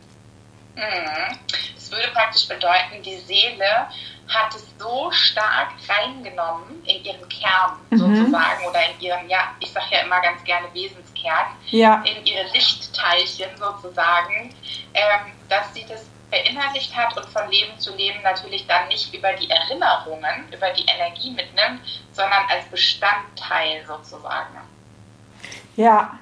Mhm. 0.75 1.37
Das 1.75 1.91
würde 1.91 2.07
praktisch 2.13 2.47
bedeuten, 2.47 3.01
die 3.03 3.17
Seele 3.17 3.87
hat 4.29 4.53
es 4.55 4.65
so 4.77 5.09
stark 5.11 5.69
reingenommen 5.87 6.83
in 6.85 7.03
ihren 7.03 7.27
Kern 7.29 7.77
Mhm. 7.89 7.97
sozusagen 7.97 8.65
oder 8.67 8.79
in 8.89 8.99
ihren, 8.99 9.29
ja, 9.29 9.51
ich 9.59 9.71
sage 9.71 9.85
ja 9.91 9.99
immer 10.01 10.19
ganz 10.21 10.43
gerne 10.43 10.67
Wesenskern, 10.73 11.47
Ja, 11.69 12.03
in 12.05 12.25
ihre 12.25 12.43
Lichtteilchen 12.53 13.49
sozusagen, 13.57 14.53
ähm, 14.93 15.31
dass 15.49 15.73
sie 15.73 15.85
das 15.87 16.05
verinnerlicht 16.29 16.95
hat 16.95 17.15
und 17.15 17.25
von 17.27 17.49
Leben 17.49 17.79
zu 17.79 17.95
Leben 17.95 18.21
natürlich 18.21 18.67
dann 18.67 18.87
nicht 18.89 19.13
über 19.13 19.31
die 19.33 19.49
Erinnerungen, 19.49 20.51
über 20.51 20.69
die 20.71 20.83
Energie 20.83 21.31
mitnimmt, 21.31 21.81
sondern 22.11 22.43
als 22.49 22.65
Bestandteil 22.65 23.85
sozusagen. 23.87 24.57
ja, 25.75 26.17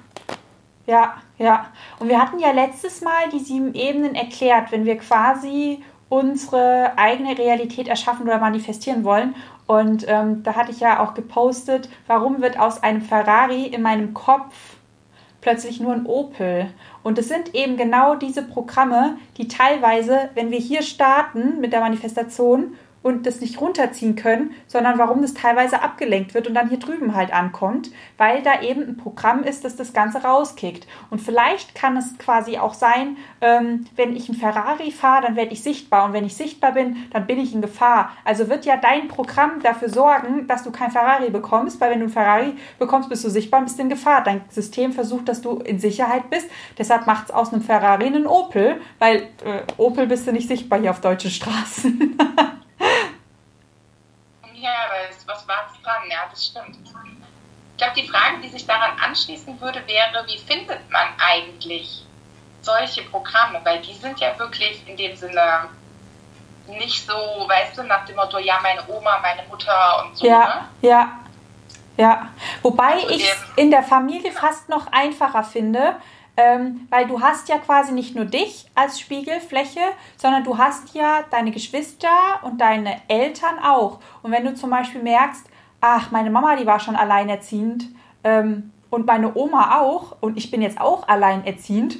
ja, 0.86 1.20
ja. 1.38 1.72
Und 1.98 2.08
wir 2.08 2.20
hatten 2.20 2.38
ja 2.38 2.52
letztes 2.52 3.00
Mal 3.00 3.28
die 3.32 3.40
sieben 3.40 3.74
Ebenen 3.74 4.14
erklärt, 4.14 4.70
wenn 4.70 4.84
wir 4.84 4.98
quasi 4.98 5.84
unsere 6.08 6.96
eigene 6.96 7.36
Realität 7.36 7.88
erschaffen 7.88 8.26
oder 8.26 8.38
manifestieren 8.38 9.04
wollen. 9.04 9.34
Und 9.66 10.04
ähm, 10.08 10.42
da 10.44 10.54
hatte 10.54 10.70
ich 10.70 10.80
ja 10.80 11.02
auch 11.02 11.14
gepostet, 11.14 11.88
warum 12.06 12.40
wird 12.40 12.58
aus 12.58 12.82
einem 12.82 13.02
Ferrari 13.02 13.66
in 13.66 13.82
meinem 13.82 14.14
Kopf 14.14 14.76
plötzlich 15.40 15.80
nur 15.80 15.92
ein 15.92 16.06
Opel. 16.06 16.68
Und 17.02 17.18
es 17.18 17.28
sind 17.28 17.54
eben 17.54 17.76
genau 17.76 18.16
diese 18.16 18.42
Programme, 18.42 19.16
die 19.36 19.48
teilweise, 19.48 20.30
wenn 20.34 20.50
wir 20.50 20.58
hier 20.58 20.82
starten 20.82 21.60
mit 21.60 21.72
der 21.72 21.80
Manifestation 21.80 22.74
und 23.06 23.24
das 23.24 23.40
nicht 23.40 23.60
runterziehen 23.60 24.16
können, 24.16 24.52
sondern 24.66 24.98
warum 24.98 25.22
das 25.22 25.32
teilweise 25.32 25.80
abgelenkt 25.80 26.34
wird 26.34 26.48
und 26.48 26.54
dann 26.54 26.68
hier 26.68 26.80
drüben 26.80 27.14
halt 27.14 27.32
ankommt, 27.32 27.92
weil 28.18 28.42
da 28.42 28.62
eben 28.62 28.82
ein 28.82 28.96
Programm 28.96 29.44
ist, 29.44 29.64
das 29.64 29.76
das 29.76 29.92
Ganze 29.92 30.24
rauskickt. 30.24 30.88
Und 31.08 31.20
vielleicht 31.20 31.76
kann 31.76 31.96
es 31.96 32.18
quasi 32.18 32.58
auch 32.58 32.74
sein, 32.74 33.16
ähm, 33.40 33.86
wenn 33.94 34.16
ich 34.16 34.28
ein 34.28 34.34
Ferrari 34.34 34.90
fahre, 34.90 35.22
dann 35.22 35.36
werde 35.36 35.52
ich 35.52 35.62
sichtbar 35.62 36.06
und 36.06 36.14
wenn 36.14 36.24
ich 36.24 36.34
sichtbar 36.34 36.72
bin, 36.72 36.96
dann 37.12 37.28
bin 37.28 37.38
ich 37.38 37.54
in 37.54 37.62
Gefahr. 37.62 38.10
Also 38.24 38.48
wird 38.48 38.66
ja 38.66 38.76
dein 38.76 39.06
Programm 39.06 39.62
dafür 39.62 39.88
sorgen, 39.88 40.48
dass 40.48 40.64
du 40.64 40.72
kein 40.72 40.90
Ferrari 40.90 41.30
bekommst, 41.30 41.80
weil 41.80 41.92
wenn 41.92 42.00
du 42.00 42.06
ein 42.06 42.10
Ferrari 42.10 42.56
bekommst, 42.80 43.08
bist 43.08 43.22
du 43.22 43.30
sichtbar 43.30 43.60
und 43.60 43.66
bist 43.66 43.78
in 43.78 43.88
Gefahr. 43.88 44.24
Dein 44.24 44.40
System 44.48 44.90
versucht, 44.90 45.28
dass 45.28 45.42
du 45.42 45.60
in 45.60 45.78
Sicherheit 45.78 46.28
bist. 46.28 46.50
Deshalb 46.76 47.06
macht 47.06 47.26
es 47.26 47.30
aus 47.30 47.52
einem 47.52 47.62
Ferrari 47.62 48.06
einen 48.06 48.26
Opel, 48.26 48.80
weil 48.98 49.28
äh, 49.44 49.62
Opel 49.76 50.08
bist 50.08 50.26
du 50.26 50.32
nicht 50.32 50.48
sichtbar 50.48 50.80
hier 50.80 50.90
auf 50.90 51.00
deutschen 51.00 51.30
Straßen. 51.30 52.18
Ja, 54.66 54.86
aber 54.86 55.10
es, 55.10 55.26
was 55.28 55.46
war 55.46 55.70
es 55.70 55.80
dran? 55.82 56.02
Ja, 56.10 56.25
das 56.36 56.46
stimmt. 56.46 56.76
Ich 57.72 57.78
glaube, 57.78 57.94
die 57.96 58.08
Frage, 58.08 58.40
die 58.42 58.48
sich 58.48 58.66
daran 58.66 58.98
anschließen 58.98 59.60
würde, 59.60 59.82
wäre, 59.86 60.26
wie 60.26 60.38
findet 60.38 60.90
man 60.90 61.08
eigentlich 61.18 62.04
solche 62.62 63.02
Programme? 63.02 63.60
Weil 63.64 63.80
die 63.82 63.94
sind 63.94 64.18
ja 64.20 64.38
wirklich 64.38 64.86
in 64.86 64.96
dem 64.96 65.16
Sinne 65.16 65.68
nicht 66.68 67.06
so, 67.06 67.12
weißt 67.12 67.76
du, 67.78 67.82
nach 67.84 68.04
dem 68.06 68.16
Motto, 68.16 68.38
ja, 68.38 68.58
meine 68.62 68.82
Oma, 68.88 69.18
meine 69.20 69.46
Mutter 69.48 70.04
und 70.04 70.16
so. 70.16 70.26
Ja, 70.26 70.40
Ne? 70.82 70.88
ja, 70.88 71.12
ja. 71.96 72.28
Wobei 72.62 72.94
Also 72.94 73.10
ich 73.10 73.24
es 73.24 73.44
in 73.56 73.70
der 73.70 73.82
Familie 73.82 74.32
fast 74.32 74.68
noch 74.68 74.86
einfacher 74.90 75.44
finde, 75.44 75.96
ähm, 76.36 76.86
weil 76.90 77.06
du 77.06 77.20
hast 77.20 77.48
ja 77.48 77.58
quasi 77.58 77.92
nicht 77.92 78.14
nur 78.14 78.24
dich 78.24 78.66
als 78.74 78.98
Spiegelfläche, 79.00 79.80
sondern 80.16 80.44
du 80.44 80.58
hast 80.58 80.94
ja 80.94 81.24
deine 81.30 81.50
Geschwister 81.50 82.08
und 82.42 82.58
deine 82.58 83.00
Eltern 83.08 83.58
auch. 83.58 84.00
Und 84.22 84.32
wenn 84.32 84.44
du 84.44 84.54
zum 84.54 84.70
Beispiel 84.70 85.02
merkst, 85.02 85.46
ach, 85.80 86.10
meine 86.10 86.30
Mama, 86.30 86.56
die 86.56 86.66
war 86.66 86.80
schon 86.80 86.96
alleinerziehend 86.96 87.84
ähm, 88.24 88.72
und 88.90 89.06
meine 89.06 89.34
Oma 89.36 89.80
auch 89.80 90.16
und 90.20 90.36
ich 90.36 90.50
bin 90.50 90.62
jetzt 90.62 90.80
auch 90.80 91.06
alleinerziehend, 91.08 91.98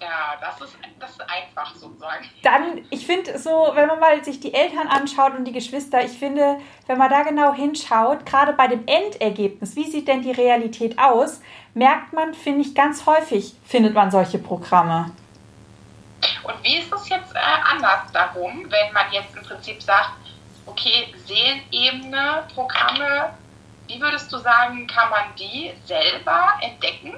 Ja, 0.00 0.36
das 0.40 0.60
ist, 0.60 0.76
das 0.98 1.10
ist 1.12 1.20
einfach 1.22 1.74
sozusagen. 1.74 2.24
dann, 2.42 2.80
ich 2.90 3.06
finde 3.06 3.38
so, 3.38 3.70
wenn 3.74 3.86
man 3.86 4.00
mal 4.00 4.22
sich 4.24 4.40
die 4.40 4.52
Eltern 4.52 4.88
anschaut 4.88 5.34
und 5.36 5.44
die 5.44 5.52
Geschwister, 5.52 6.04
ich 6.04 6.18
finde, 6.18 6.58
wenn 6.86 6.98
man 6.98 7.08
da 7.10 7.22
genau 7.22 7.52
hinschaut, 7.54 8.26
gerade 8.26 8.52
bei 8.52 8.66
dem 8.68 8.84
Endergebnis, 8.86 9.76
wie 9.76 9.88
sieht 9.90 10.08
denn 10.08 10.22
die 10.22 10.32
Realität 10.32 10.98
aus, 10.98 11.40
merkt 11.74 12.12
man, 12.12 12.34
finde 12.34 12.62
ich, 12.62 12.74
ganz 12.74 13.06
häufig 13.06 13.54
findet 13.64 13.94
man 13.94 14.10
solche 14.10 14.38
Programme. 14.38 15.12
Und 16.44 16.54
wie 16.62 16.78
ist 16.78 16.92
es 16.92 17.08
jetzt 17.08 17.34
äh, 17.34 17.38
anders 17.70 18.10
darum, 18.12 18.64
wenn 18.70 18.92
man 18.92 19.06
jetzt 19.12 19.36
im 19.36 19.42
Prinzip 19.42 19.82
sagt, 19.82 20.10
okay, 20.66 21.14
Seelenebene, 21.26 22.44
Programme, 22.54 23.30
wie 23.86 24.00
würdest 24.00 24.32
du 24.32 24.38
sagen, 24.38 24.86
kann 24.86 25.10
man 25.10 25.24
die 25.38 25.72
selber 25.84 26.52
entdecken? 26.60 27.14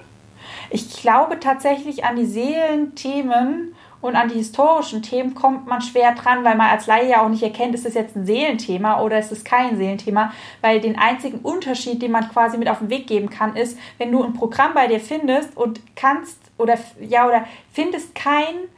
Ich 0.70 1.00
glaube 1.00 1.38
tatsächlich 1.40 2.04
an 2.04 2.16
die 2.16 2.26
Seelenthemen 2.26 3.74
und 4.00 4.16
an 4.16 4.28
die 4.28 4.34
historischen 4.34 5.02
Themen 5.02 5.34
kommt 5.34 5.66
man 5.66 5.80
schwer 5.80 6.14
dran, 6.14 6.44
weil 6.44 6.56
man 6.56 6.68
als 6.68 6.86
Laie 6.86 7.08
ja 7.08 7.22
auch 7.24 7.28
nicht 7.28 7.42
erkennt, 7.42 7.74
ist 7.74 7.86
das 7.86 7.94
jetzt 7.94 8.14
ein 8.16 8.26
Seelenthema 8.26 9.00
oder 9.00 9.18
ist 9.18 9.32
es 9.32 9.44
kein 9.44 9.78
Seelenthema, 9.78 10.32
weil 10.60 10.80
den 10.80 10.98
einzigen 10.98 11.38
Unterschied, 11.38 12.02
den 12.02 12.10
man 12.10 12.28
quasi 12.28 12.58
mit 12.58 12.68
auf 12.68 12.80
den 12.80 12.90
Weg 12.90 13.06
geben 13.06 13.30
kann, 13.30 13.56
ist, 13.56 13.78
wenn 13.96 14.12
du 14.12 14.22
ein 14.22 14.34
Programm 14.34 14.74
bei 14.74 14.88
dir 14.88 15.00
findest 15.00 15.56
und 15.56 15.80
kannst 15.96 16.38
oder 16.58 16.76
ja 17.00 17.26
oder 17.26 17.46
findest 17.72 18.14
kein 18.14 18.68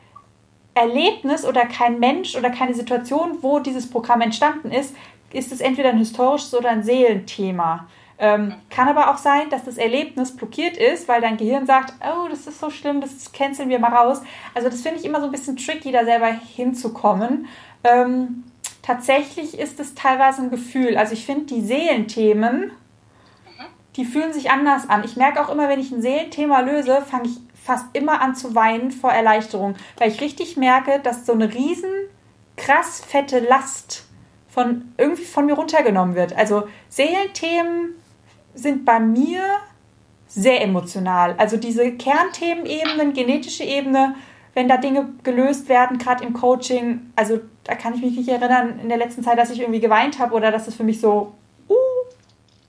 Erlebnis 0.76 1.46
oder 1.46 1.64
kein 1.64 1.98
Mensch 1.98 2.36
oder 2.36 2.50
keine 2.50 2.74
Situation, 2.74 3.38
wo 3.40 3.58
dieses 3.60 3.88
Programm 3.88 4.20
entstanden 4.20 4.70
ist, 4.70 4.94
ist 5.32 5.50
es 5.50 5.60
entweder 5.60 5.88
ein 5.88 5.98
historisches 5.98 6.54
oder 6.54 6.68
ein 6.68 6.82
Seelenthema. 6.82 7.88
Ähm, 8.18 8.54
kann 8.70 8.88
aber 8.88 9.10
auch 9.10 9.18
sein, 9.18 9.50
dass 9.50 9.64
das 9.64 9.78
Erlebnis 9.78 10.36
blockiert 10.36 10.76
ist, 10.76 11.08
weil 11.08 11.20
dein 11.20 11.36
Gehirn 11.36 11.66
sagt, 11.66 11.94
oh, 12.00 12.28
das 12.28 12.46
ist 12.46 12.60
so 12.60 12.70
schlimm, 12.70 13.00
das 13.00 13.32
canceln 13.32 13.68
wir 13.68 13.78
mal 13.78 13.92
raus. 13.92 14.22
Also 14.54 14.68
das 14.68 14.82
finde 14.82 15.00
ich 15.00 15.04
immer 15.04 15.20
so 15.20 15.26
ein 15.26 15.32
bisschen 15.32 15.56
tricky, 15.56 15.92
da 15.92 16.04
selber 16.04 16.28
hinzukommen. 16.28 17.46
Ähm, 17.82 18.44
tatsächlich 18.82 19.58
ist 19.58 19.80
es 19.80 19.94
teilweise 19.94 20.42
ein 20.42 20.50
Gefühl. 20.50 20.96
Also 20.96 21.14
ich 21.14 21.26
finde 21.26 21.46
die 21.46 21.62
Seelenthemen, 21.62 22.70
die 23.96 24.04
fühlen 24.04 24.32
sich 24.32 24.50
anders 24.50 24.88
an. 24.88 25.04
Ich 25.04 25.16
merke 25.16 25.42
auch 25.42 25.50
immer, 25.50 25.68
wenn 25.68 25.80
ich 25.80 25.90
ein 25.90 26.02
Seelenthema 26.02 26.60
löse, 26.60 27.02
fange 27.02 27.28
ich 27.28 27.38
fast 27.66 27.86
immer 27.94 28.20
an 28.20 28.36
zu 28.36 28.54
weinen 28.54 28.92
vor 28.92 29.10
Erleichterung, 29.10 29.74
weil 29.98 30.10
ich 30.10 30.20
richtig 30.20 30.56
merke, 30.56 31.00
dass 31.02 31.26
so 31.26 31.32
eine 31.32 31.52
riesen 31.52 31.90
krass 32.56 33.02
fette 33.06 33.40
Last 33.40 34.06
von 34.48 34.92
irgendwie 34.96 35.24
von 35.24 35.46
mir 35.46 35.54
runtergenommen 35.54 36.14
wird. 36.14 36.36
Also 36.36 36.68
Seelenthemen 36.88 37.96
sind 38.54 38.84
bei 38.84 39.00
mir 39.00 39.42
sehr 40.28 40.62
emotional. 40.62 41.34
Also 41.38 41.56
diese 41.56 41.92
Kernthemenebenen, 41.92 43.12
genetische 43.12 43.64
Ebene, 43.64 44.14
wenn 44.54 44.68
da 44.68 44.76
Dinge 44.76 45.08
gelöst 45.24 45.68
werden, 45.68 45.98
gerade 45.98 46.24
im 46.24 46.32
Coaching, 46.32 47.12
also 47.16 47.40
da 47.64 47.74
kann 47.74 47.94
ich 47.94 48.00
mich 48.00 48.16
nicht 48.16 48.28
erinnern 48.28 48.78
in 48.80 48.88
der 48.88 48.98
letzten 48.98 49.22
Zeit, 49.22 49.38
dass 49.38 49.50
ich 49.50 49.60
irgendwie 49.60 49.80
geweint 49.80 50.18
habe 50.18 50.34
oder 50.34 50.50
dass 50.50 50.68
es 50.68 50.74
für 50.74 50.84
mich 50.84 51.00
so 51.00 51.34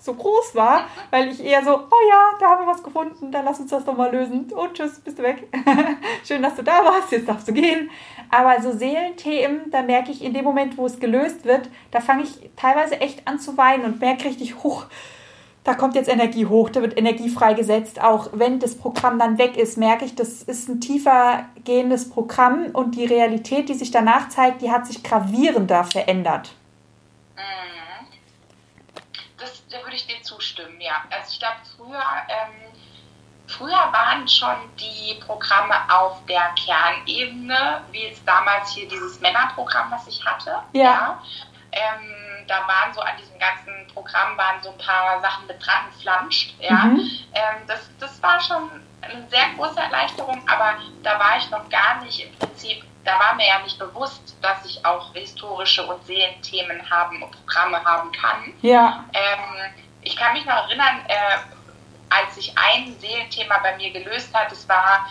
so 0.08 0.16
groß 0.16 0.56
war, 0.56 0.88
weil 1.12 1.30
ich 1.30 1.44
eher 1.44 1.64
so, 1.64 1.76
oh 1.76 2.10
ja, 2.10 2.32
da 2.40 2.50
haben 2.50 2.66
wir 2.66 2.74
was 2.74 2.82
gefunden, 2.82 3.32
dann 3.32 3.46
lass 3.46 3.60
uns 3.60 3.70
das 3.70 3.86
doch 3.86 3.96
mal 3.96 4.12
lösen. 4.12 4.52
Und 4.52 4.74
tschüss, 4.74 5.00
bist 5.00 5.20
du 5.20 5.24
weg. 5.24 5.48
Schön, 6.26 6.42
dass 6.42 6.56
du 6.56 6.64
da 6.64 6.84
warst, 6.84 7.12
jetzt 7.12 7.30
darfst 7.30 7.48
du 7.48 7.54
gehen. 7.54 7.92
Aber 8.32 8.60
so 8.62 8.72
Seelenthemen, 8.72 9.70
da 9.70 9.84
merke 9.84 10.12
ich 10.12 10.24
in 10.24 10.34
dem 10.34 10.44
Moment, 10.44 10.78
wo 10.78 10.86
es 10.86 11.00
gelöst 11.00 11.46
wird, 11.46 11.70
da 11.92 12.00
fange 12.00 12.24
ich 12.24 12.50
teilweise 12.56 13.00
echt 13.00 13.28
an 13.28 13.40
zu 13.40 13.58
weinen 13.58 13.86
und 13.86 14.02
merke 14.02 14.26
richtig, 14.26 14.64
hoch, 14.64 14.86
da 15.68 15.74
kommt 15.74 15.96
jetzt 15.96 16.08
Energie 16.08 16.46
hoch, 16.46 16.70
da 16.70 16.82
wird 16.82 16.98
Energie 16.98 17.30
freigesetzt. 17.30 18.02
Auch 18.02 18.30
wenn 18.32 18.58
das 18.60 18.78
Programm 18.78 19.20
dann 19.20 19.38
weg 19.38 19.58
ist, 19.58 19.78
merke 19.78 20.06
ich, 20.06 20.16
das 20.16 20.42
ist 20.44 20.70
ein 20.70 20.80
tiefer 20.80 21.46
gehendes 21.66 22.10
Programm 22.10 22.68
und 22.72 22.96
die 22.96 23.04
Realität, 23.04 23.68
die 23.68 23.74
sich 23.74 23.92
danach 23.92 24.30
zeigt, 24.30 24.62
die 24.62 24.72
hat 24.72 24.88
sich 24.88 25.04
gravierender 25.04 25.84
verändert. 25.84 26.54
Mhm. 27.36 28.08
Das, 29.38 29.62
da 29.70 29.84
würde 29.84 29.98
ich 29.98 30.08
dir 30.08 30.16
zustimmen, 30.28 30.80
ja. 30.80 31.04
Also 31.10 31.32
ich 31.32 31.40
glaube, 31.40 31.56
früher, 31.76 32.04
ähm, 32.28 32.74
früher 33.48 33.92
waren 33.92 34.28
schon 34.28 34.56
die 34.80 35.20
Programme 35.26 35.76
auf 35.90 36.26
der 36.26 36.54
Kernebene, 36.66 37.82
wie 37.92 38.04
jetzt 38.04 38.28
damals 38.28 38.72
hier 38.72 38.88
dieses 38.88 39.20
Männerprogramm, 39.20 39.92
was 39.92 40.08
ich 40.08 40.24
hatte. 40.26 40.58
Ja. 40.74 41.22
Ähm, 41.72 42.46
da 42.48 42.68
waren 42.68 42.94
so 42.94 43.02
an 43.02 43.18
diesem 43.20 43.38
ganzen 43.40 43.88
Programm 43.94 44.38
waren 44.38 44.62
so 44.64 44.70
ein 44.70 44.78
paar 44.78 45.20
Sachen 45.22 45.48
mit 45.48 45.66
dran 45.66 45.86
geflanscht. 45.94 46.56
Ja. 46.60 46.86
Mhm. 46.86 47.00
Ähm, 47.34 47.68
das, 47.68 47.90
das 48.00 48.22
war 48.22 48.40
schon 48.40 48.70
eine 49.02 49.28
sehr 49.30 49.50
große 49.56 49.80
Erleichterung, 49.80 50.42
aber 50.48 50.58
aber 50.58 50.80
da 51.04 51.20
war 51.20 51.38
ich 51.38 51.50
noch 51.50 51.70
gar 51.70 52.02
nicht 52.04 52.20
im 52.20 52.34
Prinzip, 52.38 52.84
da 53.04 53.20
war 53.20 53.36
mir 53.36 53.48
ja 53.48 53.60
nicht 53.60 53.80
bewusst, 53.80 54.36
dass 54.42 54.66
ich 54.66 54.86
auch 54.86 55.14
historische 55.14 55.86
und 55.86 56.04
Seelenthemen 56.06 56.90
haben 56.90 57.24
und 57.24 57.32
Programme 57.32 57.84
haben 57.84 58.12
kann. 58.12 58.54
Ja. 58.62 59.06
Ähm, 59.14 59.74
ich 60.08 60.16
kann 60.16 60.34
mich 60.34 60.46
noch 60.46 60.56
erinnern, 60.56 61.02
äh, 61.08 61.38
als 62.10 62.36
sich 62.36 62.58
ein 62.58 62.98
Seelenthema 63.00 63.58
bei 63.60 63.76
mir 63.76 63.92
gelöst 63.92 64.34
hat, 64.34 64.52
es 64.52 64.68
war, 64.70 65.06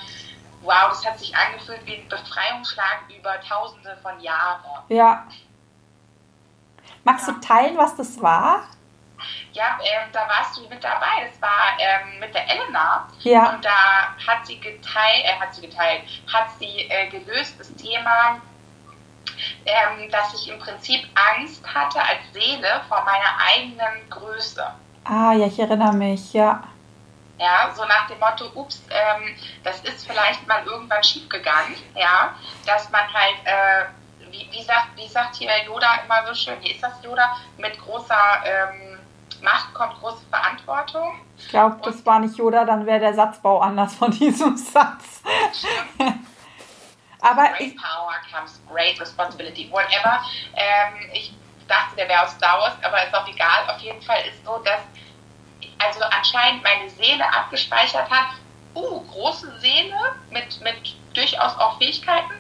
wow, 0.63 0.89
das 0.89 1.05
hat 1.05 1.19
sich 1.19 1.37
angefühlt 1.37 1.85
wie 1.85 1.97
ein 1.97 2.09
Befreiungsschlag 2.09 3.05
über 3.17 3.39
tausende 3.43 3.97
von 4.03 4.19
Jahren. 4.21 4.63
Ja. 4.89 5.27
Magst 7.05 7.29
ja. 7.29 7.35
du 7.35 7.41
teilen, 7.41 7.77
was 7.77 7.95
das 7.97 8.21
war? 8.23 8.69
Ja, 9.53 9.79
ähm, 9.83 10.09
da 10.13 10.29
warst 10.29 10.57
du 10.57 10.69
mit 10.69 10.83
dabei. 10.83 11.29
Das 11.31 11.41
war 11.41 11.77
ähm, 11.79 12.19
mit 12.19 12.35
der 12.35 12.49
Elena. 12.51 13.09
Ja. 13.21 13.51
Und 13.51 13.65
da 13.65 14.15
hat 14.27 14.47
sie 14.47 14.59
geteilt, 14.59 15.25
äh, 15.25 15.39
hat 15.39 15.55
sie 15.55 15.63
geteilt, 15.63 16.03
hat 16.33 16.49
sie 16.59 16.89
äh, 16.91 17.09
gelöst 17.09 17.59
das 17.59 17.75
Thema, 17.75 18.41
ähm, 19.65 20.11
dass 20.11 20.35
ich 20.35 20.49
im 20.51 20.59
Prinzip 20.59 21.07
Angst 21.15 21.63
hatte 21.75 22.01
als 22.01 22.21
Seele 22.33 22.83
vor 22.89 23.03
meiner 23.05 23.39
eigenen 23.39 24.11
Größe. 24.11 24.75
Ah, 25.09 25.33
ja, 25.33 25.47
ich 25.47 25.59
erinnere 25.59 25.93
mich, 25.93 26.33
ja. 26.33 26.63
Ja, 27.39 27.71
so 27.75 27.85
nach 27.85 28.07
dem 28.09 28.19
Motto, 28.19 28.47
ups, 28.55 28.83
ähm, 28.89 29.37
das 29.63 29.81
ist 29.81 30.07
vielleicht 30.07 30.47
mal 30.49 30.65
irgendwann 30.65 31.05
schiefgegangen, 31.05 31.77
ja, 31.95 32.35
dass 32.65 32.91
man 32.91 33.03
halt, 33.13 33.37
äh, 33.45 33.85
wie, 34.31 34.49
wie, 34.51 34.63
sagt, 34.63 34.97
wie 34.97 35.07
sagt 35.07 35.37
hier 35.37 35.51
Yoda 35.65 36.01
immer 36.05 36.27
so 36.27 36.35
schön, 36.35 36.61
wie 36.63 36.73
ist 36.73 36.83
das 36.83 37.03
Yoda, 37.05 37.37
mit 37.59 37.79
großer 37.79 38.17
ähm, 38.45 38.99
Macht 39.43 39.75
kommt 39.75 40.01
große 40.01 40.25
Verantwortung. 40.31 41.21
Ich 41.37 41.49
glaube, 41.49 41.77
das 41.85 42.05
war 42.07 42.21
nicht 42.21 42.37
Yoda, 42.37 42.65
dann 42.65 42.87
wäre 42.87 43.01
der 43.01 43.15
Satzbau 43.15 43.61
anders 43.61 43.95
von 43.95 44.11
diesem 44.19 44.57
Satz. 44.57 45.23
Aber 47.21 47.49
great 47.49 47.61
ich, 47.61 47.77
power 47.77 48.15
comes 48.33 48.61
great 48.71 48.99
responsibility, 49.01 49.71
whatever. 49.71 50.21
Ähm, 50.55 51.11
ich 51.13 51.35
dachte, 51.69 51.97
der 51.97 52.09
wäre 52.09 52.23
aus 52.23 52.33
Star 52.33 52.59
Wars, 52.61 52.75
aber 52.83 53.05
ist 53.05 53.15
auch 53.15 53.27
egal. 53.29 53.69
Auf 53.69 53.81
jeden 53.81 54.03
Fall 54.03 54.21
ist 54.27 54.45
so, 54.45 54.59
dass 54.59 54.81
also 55.79 56.01
anscheinend 56.05 56.63
meine 56.63 56.89
Seele 56.91 57.25
abgespeichert 57.33 58.11
hat, 58.11 58.29
uh, 58.75 59.01
große 59.01 59.59
Seele 59.61 59.97
mit, 60.31 60.61
mit 60.61 60.97
durchaus 61.15 61.57
auch 61.59 61.79
Fähigkeiten, 61.79 62.35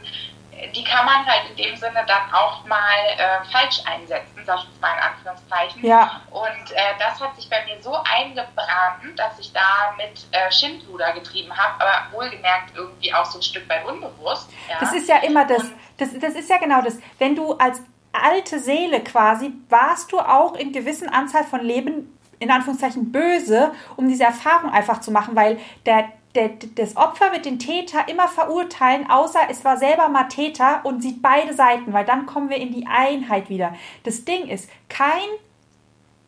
die 0.74 0.84
kann 0.84 1.04
man 1.04 1.26
halt 1.26 1.50
in 1.50 1.56
dem 1.56 1.76
Sinne 1.76 2.04
dann 2.06 2.32
auch 2.32 2.64
mal 2.64 2.98
äh, 3.18 3.44
falsch 3.52 3.80
einsetzen, 3.84 4.42
sag 4.46 4.60
ich 4.60 4.80
mal 4.80 4.94
in 4.94 5.02
Anführungszeichen. 5.02 5.84
Ja. 5.84 6.22
Und 6.30 6.72
äh, 6.72 6.94
das 6.98 7.20
hat 7.20 7.36
sich 7.36 7.48
bei 7.50 7.64
mir 7.66 7.80
so 7.82 7.94
eingebrannt, 7.94 9.18
dass 9.18 9.38
ich 9.38 9.52
da 9.52 9.94
mit 9.96 10.26
äh, 10.32 10.50
Schindluder 10.50 11.12
getrieben 11.12 11.54
habe, 11.56 11.84
aber 11.84 12.12
wohlgemerkt 12.12 12.74
irgendwie 12.74 13.12
auch 13.12 13.26
so 13.26 13.38
ein 13.38 13.42
Stück 13.42 13.68
weit 13.68 13.84
unbewusst. 13.84 14.50
Ja. 14.68 14.76
Das 14.80 14.92
ist 14.92 15.08
ja 15.08 15.18
immer 15.18 15.44
das, 15.46 15.62
das, 15.98 16.18
das 16.18 16.34
ist 16.34 16.48
ja 16.48 16.58
genau 16.58 16.80
das, 16.80 16.98
wenn 17.18 17.36
du 17.36 17.52
als 17.58 17.82
alte 18.24 18.58
Seele 18.60 19.00
quasi 19.00 19.52
warst 19.68 20.12
du 20.12 20.18
auch 20.18 20.54
in 20.54 20.72
gewissen 20.72 21.08
Anzahl 21.08 21.44
von 21.44 21.60
Leben 21.60 22.12
in 22.38 22.50
Anführungszeichen 22.50 23.12
böse, 23.12 23.72
um 23.96 24.08
diese 24.08 24.24
Erfahrung 24.24 24.70
einfach 24.70 25.00
zu 25.00 25.10
machen, 25.10 25.36
weil 25.36 25.58
der, 25.86 26.08
der, 26.34 26.50
das 26.74 26.96
Opfer 26.96 27.32
wird 27.32 27.46
den 27.46 27.58
Täter 27.58 28.08
immer 28.08 28.28
verurteilen, 28.28 29.08
außer 29.08 29.40
es 29.48 29.64
war 29.64 29.78
selber 29.78 30.08
mal 30.08 30.24
Täter 30.24 30.80
und 30.84 31.02
sieht 31.02 31.22
beide 31.22 31.54
Seiten, 31.54 31.92
weil 31.92 32.04
dann 32.04 32.26
kommen 32.26 32.50
wir 32.50 32.58
in 32.58 32.72
die 32.72 32.86
Einheit 32.86 33.48
wieder. 33.48 33.74
Das 34.04 34.24
Ding 34.24 34.48
ist, 34.48 34.68
kein 34.88 35.28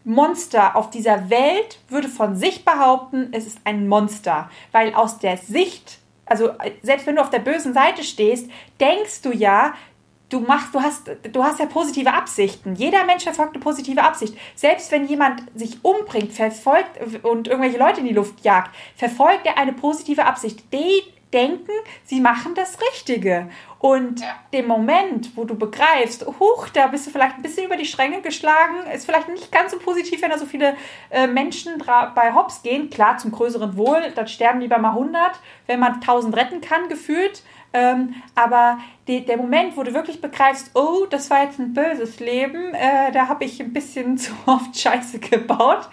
Monster 0.04 0.74
auf 0.76 0.88
dieser 0.90 1.28
Welt 1.28 1.78
würde 1.88 2.08
von 2.08 2.36
sich 2.36 2.64
behaupten, 2.64 3.28
es 3.32 3.46
ist 3.46 3.58
ein 3.64 3.88
Monster, 3.88 4.50
weil 4.72 4.94
aus 4.94 5.18
der 5.18 5.36
Sicht, 5.36 5.98
also 6.24 6.50
selbst 6.82 7.06
wenn 7.06 7.16
du 7.16 7.22
auf 7.22 7.30
der 7.30 7.40
bösen 7.40 7.74
Seite 7.74 8.02
stehst, 8.02 8.50
denkst 8.80 9.20
du 9.22 9.32
ja, 9.32 9.74
du 10.28 10.40
machst, 10.40 10.74
du 10.74 10.80
hast, 10.80 11.10
du 11.32 11.42
hast 11.44 11.58
ja 11.58 11.66
positive 11.66 12.12
Absichten. 12.12 12.74
Jeder 12.74 13.04
Mensch 13.04 13.24
verfolgt 13.24 13.54
eine 13.54 13.62
positive 13.62 14.02
Absicht. 14.02 14.36
Selbst 14.54 14.92
wenn 14.92 15.06
jemand 15.06 15.42
sich 15.54 15.84
umbringt, 15.84 16.32
verfolgt 16.32 17.24
und 17.24 17.48
irgendwelche 17.48 17.78
Leute 17.78 18.00
in 18.00 18.06
die 18.06 18.14
Luft 18.14 18.44
jagt, 18.44 18.74
verfolgt 18.96 19.46
er 19.46 19.58
eine 19.58 19.72
positive 19.72 20.24
Absicht. 20.24 20.72
Die 20.72 21.02
denken, 21.32 21.72
sie 22.04 22.20
machen 22.20 22.54
das 22.54 22.78
Richtige. 22.80 23.48
Und 23.78 24.20
ja. 24.20 24.34
dem 24.52 24.66
Moment, 24.66 25.36
wo 25.36 25.44
du 25.44 25.54
begreifst, 25.54 26.26
huch, 26.26 26.68
da 26.70 26.88
bist 26.88 27.06
du 27.06 27.10
vielleicht 27.10 27.36
ein 27.36 27.42
bisschen 27.42 27.66
über 27.66 27.76
die 27.76 27.84
Stränge 27.84 28.22
geschlagen, 28.22 28.74
ist 28.92 29.04
vielleicht 29.04 29.28
nicht 29.28 29.52
ganz 29.52 29.70
so 29.70 29.78
positiv, 29.78 30.20
wenn 30.22 30.30
da 30.30 30.38
so 30.38 30.46
viele 30.46 30.76
äh, 31.10 31.26
Menschen 31.26 31.82
bei 32.14 32.34
Hops 32.34 32.62
gehen. 32.62 32.90
Klar, 32.90 33.18
zum 33.18 33.30
größeren 33.30 33.76
Wohl, 33.76 34.10
dann 34.14 34.26
sterben 34.26 34.60
lieber 34.60 34.78
mal 34.78 34.90
100, 34.90 35.38
wenn 35.66 35.78
man 35.78 35.94
1000 35.94 36.36
retten 36.36 36.60
kann, 36.60 36.88
gefühlt. 36.88 37.42
Ähm, 37.72 38.14
aber 38.34 38.78
die, 39.06 39.24
der 39.24 39.36
Moment, 39.36 39.76
wo 39.76 39.82
du 39.82 39.92
wirklich 39.92 40.20
begreifst, 40.20 40.70
oh, 40.74 41.06
das 41.10 41.28
war 41.30 41.44
jetzt 41.44 41.58
ein 41.58 41.74
böses 41.74 42.18
Leben, 42.18 42.74
äh, 42.74 43.12
da 43.12 43.28
habe 43.28 43.44
ich 43.44 43.60
ein 43.60 43.72
bisschen 43.72 44.16
zu 44.18 44.32
oft 44.46 44.78
Scheiße 44.78 45.18
gebaut, 45.18 45.88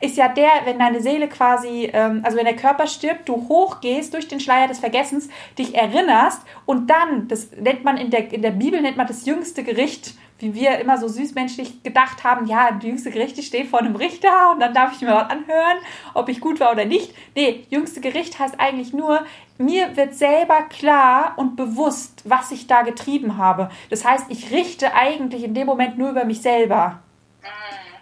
ist 0.00 0.16
ja 0.16 0.28
der, 0.28 0.50
wenn 0.64 0.78
deine 0.78 1.00
Seele 1.00 1.28
quasi, 1.28 1.90
ähm, 1.92 2.20
also 2.24 2.36
wenn 2.36 2.46
der 2.46 2.56
Körper 2.56 2.86
stirbt, 2.86 3.28
du 3.28 3.48
hochgehst 3.48 4.14
durch 4.14 4.28
den 4.28 4.40
Schleier 4.40 4.66
des 4.66 4.80
Vergessens, 4.80 5.28
dich 5.58 5.74
erinnerst 5.74 6.42
und 6.64 6.88
dann, 6.88 7.28
das 7.28 7.50
nennt 7.52 7.84
man 7.84 7.96
in 7.96 8.10
der, 8.10 8.32
in 8.32 8.42
der 8.42 8.50
Bibel, 8.50 8.80
nennt 8.80 8.96
man 8.96 9.06
das 9.06 9.26
jüngste 9.26 9.62
Gericht, 9.62 10.14
wie 10.40 10.54
wir 10.54 10.78
immer 10.78 10.98
so 10.98 11.08
süßmenschlich 11.08 11.82
gedacht 11.82 12.24
haben, 12.24 12.46
ja, 12.46 12.72
die 12.72 12.88
jüngste 12.88 13.10
Gericht, 13.10 13.38
ich 13.38 13.46
stehe 13.46 13.64
vor 13.64 13.80
einem 13.80 13.96
Richter 13.96 14.52
und 14.52 14.60
dann 14.60 14.74
darf 14.74 14.92
ich 14.92 15.02
mir 15.02 15.14
was 15.14 15.30
anhören, 15.30 15.78
ob 16.14 16.28
ich 16.28 16.40
gut 16.40 16.60
war 16.60 16.72
oder 16.72 16.84
nicht. 16.84 17.14
Nee, 17.34 17.64
jüngste 17.70 18.00
Gericht 18.00 18.38
heißt 18.38 18.58
eigentlich 18.58 18.92
nur, 18.92 19.24
mir 19.58 19.96
wird 19.96 20.14
selber 20.14 20.62
klar 20.62 21.34
und 21.36 21.56
bewusst, 21.56 22.22
was 22.24 22.50
ich 22.50 22.66
da 22.66 22.82
getrieben 22.82 23.36
habe. 23.36 23.70
Das 23.90 24.04
heißt, 24.04 24.26
ich 24.30 24.50
richte 24.50 24.94
eigentlich 24.94 25.44
in 25.44 25.54
dem 25.54 25.66
Moment 25.66 25.98
nur 25.98 26.10
über 26.10 26.24
mich 26.24 26.40
selber. 26.40 27.00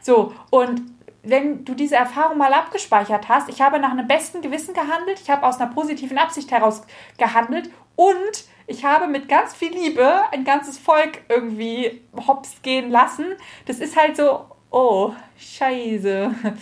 So, 0.01 0.33
und 0.51 0.83
wenn 1.23 1.65
du 1.65 1.75
diese 1.75 1.97
Erfahrung 1.97 2.39
mal 2.39 2.53
abgespeichert 2.53 3.29
hast, 3.29 3.49
ich 3.49 3.61
habe 3.61 3.79
nach 3.79 3.91
einem 3.91 4.07
besten 4.07 4.41
Gewissen 4.41 4.73
gehandelt, 4.73 5.21
ich 5.21 5.29
habe 5.29 5.47
aus 5.47 5.61
einer 5.61 5.71
positiven 5.71 6.17
Absicht 6.17 6.51
heraus 6.51 6.83
gehandelt 7.19 7.71
und 7.97 8.45
ich 8.69 8.85
habe 8.85 9.09
mit 9.09 9.29
ganz 9.29 9.55
viel 9.55 9.73
Liebe 9.73 10.23
ein 10.31 10.45
ganzes 10.45 10.79
Volk 10.79 11.23
irgendwie 11.29 12.03
hops 12.27 12.61
gehen 12.63 12.91
lassen. 12.91 13.25
Das 13.67 13.81
ist 13.81 13.97
halt 13.97 14.17
so, 14.17 14.45
oh, 14.71 15.13
scheiße. 15.39 16.35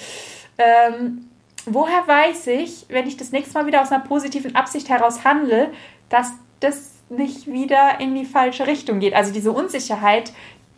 Ähm, 0.59 1.29
woher 1.67 2.09
weiß 2.09 2.47
ich, 2.47 2.87
wenn 2.89 3.07
ich 3.07 3.19
das 3.19 3.31
nächste 3.31 3.53
Mal 3.53 3.67
wieder 3.67 3.83
aus 3.83 3.93
einer 3.93 4.03
positiven 4.03 4.55
Absicht 4.55 4.89
heraus 4.89 5.23
handle, 5.23 5.71
dass 6.09 6.33
das 6.61 6.95
nicht 7.11 7.47
wieder 7.47 8.01
in 8.01 8.15
die 8.15 8.25
falsche 8.25 8.67
Richtung 8.67 8.99
geht? 8.99 9.13
Also 9.13 9.35
diese 9.35 9.53
Unsicherheit 9.53 10.33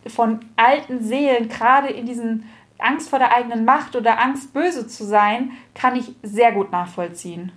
von 0.05 0.41
alten 0.57 1.05
Seelen, 1.05 1.49
gerade 1.49 1.91
in 1.91 2.07
diesen 2.07 2.51
Angst 2.79 3.09
vor 3.09 3.21
der 3.21 3.33
eigenen 3.33 3.65
Macht 3.65 3.95
oder 3.95 4.21
Angst, 4.21 4.53
böse 4.53 4.89
zu 4.89 5.05
sein, 5.05 5.53
kann 5.75 5.95
ich 5.95 6.11
sehr 6.25 6.51
gut 6.51 6.73
nachvollziehen. 6.73 7.53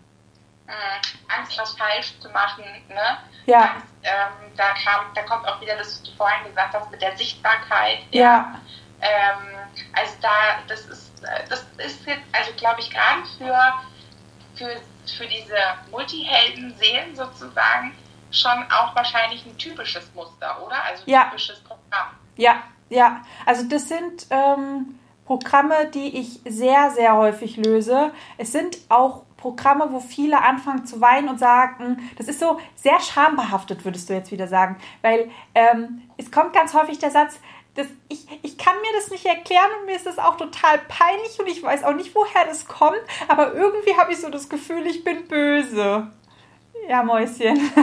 Mhm. 0.71 1.19
Angst, 1.37 1.57
was 1.57 1.73
falsch 1.73 2.19
zu 2.19 2.29
machen, 2.29 2.63
ne? 2.89 3.17
Ja. 3.45 3.61
Angst, 3.73 3.87
ähm, 4.03 4.51
da, 4.55 4.73
kam, 4.83 5.05
da 5.13 5.21
kommt 5.23 5.47
auch 5.47 5.59
wieder 5.61 5.75
das, 5.77 5.87
was 5.87 6.03
du 6.03 6.11
vorhin 6.15 6.47
gesagt 6.47 6.73
hast, 6.73 6.89
mit 6.91 7.01
der 7.01 7.15
Sichtbarkeit. 7.17 7.99
Ja. 8.11 8.21
ja. 8.21 8.61
Ähm, 9.01 9.57
also 9.93 10.13
da, 10.21 10.29
das 10.67 10.85
ist, 10.85 11.11
das 11.49 11.65
ist 11.77 12.05
jetzt, 12.05 12.21
also 12.31 12.51
glaube 12.53 12.79
ich, 12.79 12.89
gerade 12.89 13.23
für, 13.37 13.73
für, 14.55 14.81
für 15.17 15.27
diese 15.27 15.57
Multihelden-Seelen 15.91 17.15
sozusagen 17.15 17.95
schon 18.31 18.63
auch 18.71 18.95
wahrscheinlich 18.95 19.45
ein 19.45 19.57
typisches 19.57 20.13
Muster, 20.13 20.63
oder? 20.65 20.83
Also 20.83 21.03
ein 21.05 21.09
ja. 21.09 21.23
typisches 21.25 21.59
Programm. 21.61 22.15
Ja, 22.37 22.63
ja. 22.89 23.21
Also 23.45 23.67
das 23.67 23.87
sind 23.87 24.27
ähm, 24.29 24.99
Programme, 25.25 25.87
die 25.93 26.19
ich 26.19 26.39
sehr, 26.45 26.91
sehr 26.91 27.15
häufig 27.15 27.57
löse. 27.57 28.11
Es 28.37 28.51
sind 28.51 28.77
auch 28.89 29.23
Programme, 29.41 29.87
wo 29.91 29.99
viele 29.99 30.41
anfangen 30.41 30.85
zu 30.85 31.01
weinen 31.01 31.27
und 31.27 31.39
sagen, 31.39 31.97
das 32.17 32.27
ist 32.27 32.39
so 32.39 32.59
sehr 32.75 32.99
schambehaftet, 32.99 33.83
würdest 33.83 34.09
du 34.09 34.13
jetzt 34.13 34.31
wieder 34.31 34.47
sagen. 34.47 34.77
Weil 35.01 35.31
ähm, 35.55 36.03
es 36.17 36.31
kommt 36.31 36.53
ganz 36.53 36.75
häufig 36.75 36.99
der 36.99 37.09
Satz, 37.09 37.39
das, 37.73 37.87
ich, 38.09 38.27
ich 38.43 38.57
kann 38.57 38.75
mir 38.75 38.99
das 38.99 39.09
nicht 39.09 39.25
erklären 39.25 39.69
und 39.79 39.85
mir 39.87 39.95
ist 39.95 40.05
das 40.05 40.19
auch 40.19 40.37
total 40.37 40.77
peinlich 40.87 41.39
und 41.39 41.47
ich 41.47 41.63
weiß 41.63 41.83
auch 41.85 41.95
nicht, 41.95 42.13
woher 42.13 42.45
das 42.45 42.67
kommt, 42.67 43.01
aber 43.27 43.53
irgendwie 43.53 43.95
habe 43.97 44.11
ich 44.11 44.19
so 44.19 44.29
das 44.29 44.49
Gefühl, 44.49 44.85
ich 44.85 45.03
bin 45.03 45.27
böse. 45.27 46.11
Ja, 46.87 47.03
Mäuschen. 47.03 47.59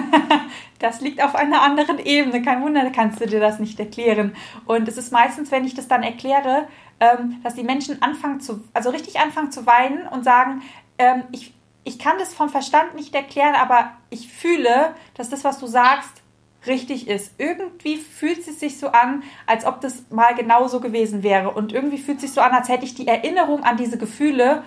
Das 0.81 1.01
liegt 1.01 1.21
auf 1.21 1.35
einer 1.35 1.63
anderen 1.63 1.99
Ebene. 1.99 2.41
Kein 2.41 2.63
Wunder, 2.63 2.89
kannst 2.91 3.21
du 3.21 3.27
dir 3.27 3.41
das 3.41 3.59
nicht 3.59 3.81
erklären. 3.81 4.37
Und 4.65 4.87
es 4.87 4.97
ist 4.97 5.11
meistens, 5.11 5.51
wenn 5.51 5.65
ich 5.65 5.75
das 5.75 5.89
dann 5.89 6.05
erkläre, 6.05 6.69
ähm, 7.01 7.41
dass 7.43 7.55
die 7.55 7.65
Menschen 7.65 8.01
anfangen 8.01 8.41
zu, 8.41 8.63
also 8.75 8.91
richtig 8.91 9.19
anfangen 9.19 9.51
zu 9.51 9.67
weinen 9.67 10.07
und 10.07 10.23
sagen, 10.23 10.63
ähm, 10.99 11.25
ich, 11.33 11.53
ich 11.85 11.99
kann 11.99 12.19
das 12.19 12.35
vom 12.35 12.49
Verstand 12.49 12.95
nicht 12.95 13.15
erklären, 13.15 13.55
aber 13.55 13.93
ich 14.11 14.33
fühle, 14.33 14.95
dass 15.15 15.31
das, 15.31 15.45
was 15.45 15.59
du 15.59 15.67
sagst, 15.67 16.23
richtig 16.67 17.09
ist. 17.09 17.33
Irgendwie 17.39 17.97
fühlt 17.97 18.47
es 18.47 18.61
sich 18.61 18.79
so 18.79 18.89
an, 18.89 19.23
als 19.47 19.65
ob 19.65 19.81
das 19.81 20.11
mal 20.11 20.35
genauso 20.35 20.81
gewesen 20.81 21.23
wäre. 21.23 21.51
Und 21.51 21.73
irgendwie 21.73 21.99
fühlt 21.99 22.19
es 22.19 22.23
sich 22.23 22.33
so 22.33 22.41
an, 22.41 22.53
als 22.53 22.69
hätte 22.69 22.85
ich 22.85 22.95
die 22.95 23.07
Erinnerung 23.07 23.65
an 23.65 23.77
diese 23.77 23.97
Gefühle 23.99 24.65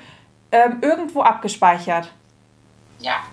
ähm, 0.52 0.80
irgendwo 0.82 1.22
abgespeichert. 1.22 2.12
Ja, 3.00 3.24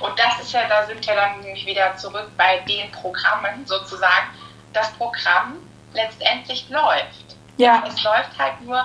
Und 0.00 0.18
das 0.18 0.40
ist 0.42 0.52
ja, 0.52 0.68
da 0.68 0.86
sind 0.86 1.06
wir 1.06 1.14
dann 1.14 1.40
nämlich 1.40 1.66
wieder 1.66 1.96
zurück 1.96 2.30
bei 2.36 2.58
den 2.60 2.90
Programmen 2.92 3.64
sozusagen. 3.66 4.28
Das 4.72 4.90
Programm 4.92 5.56
letztendlich 5.92 6.68
läuft. 6.70 7.36
Ja. 7.56 7.84
Es 7.86 8.02
läuft 8.02 8.38
halt 8.38 8.60
nur 8.62 8.84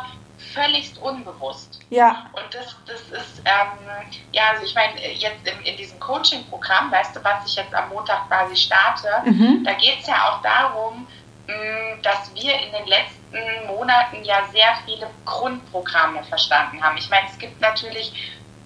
völligst 0.54 0.98
unbewusst. 1.00 1.80
Ja. 1.90 2.26
Und 2.34 2.54
das, 2.54 2.76
das 2.86 3.02
ist, 3.02 3.40
ähm, 3.46 4.08
ja, 4.32 4.44
also 4.52 4.66
ich 4.66 4.76
meine, 4.76 5.00
jetzt 5.14 5.46
in, 5.48 5.60
in 5.66 5.78
diesem 5.78 6.00
Coaching-Programm, 6.00 6.92
weißt 6.92 7.16
du, 7.16 7.24
was 7.24 7.46
ich 7.46 7.56
jetzt 7.56 7.74
am 7.74 7.90
Montag 7.90 8.28
quasi 8.28 8.56
starte, 8.56 9.08
Mhm. 9.26 9.64
da 9.64 9.74
geht 9.74 10.00
es 10.02 10.08
ja 10.08 10.30
auch 10.30 10.42
darum, 10.42 11.08
mh, 11.48 12.02
dass 12.04 12.34
wir 12.34 12.54
in 12.60 12.72
den 12.72 12.86
letzten 12.88 13.68
Monaten 13.68 14.24
ja 14.24 14.46
sehr 14.52 14.76
viele 14.86 15.10
Grundprogramme 15.26 16.24
verstanden 16.24 16.82
haben. 16.84 16.98
Ich 16.98 17.10
meine, 17.10 17.28
es 17.30 17.38
gibt 17.38 17.60
natürlich 17.62 18.14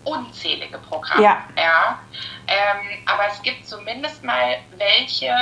unzählige 0.03 0.77
Programme. 0.79 1.23
Ja. 1.23 1.43
Ja, 1.55 1.99
ähm, 2.47 3.03
aber 3.05 3.27
es 3.27 3.41
gibt 3.43 3.67
zumindest 3.67 4.23
mal 4.23 4.57
welche, 4.77 5.34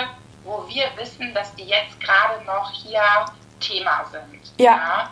wo 0.44 0.66
wir 0.68 0.86
wissen, 0.98 1.34
dass 1.34 1.54
die 1.56 1.64
jetzt 1.66 2.00
gerade 2.00 2.44
noch 2.46 2.72
hier 2.72 3.02
Thema 3.60 4.06
sind. 4.12 4.42
Ja. 4.58 5.10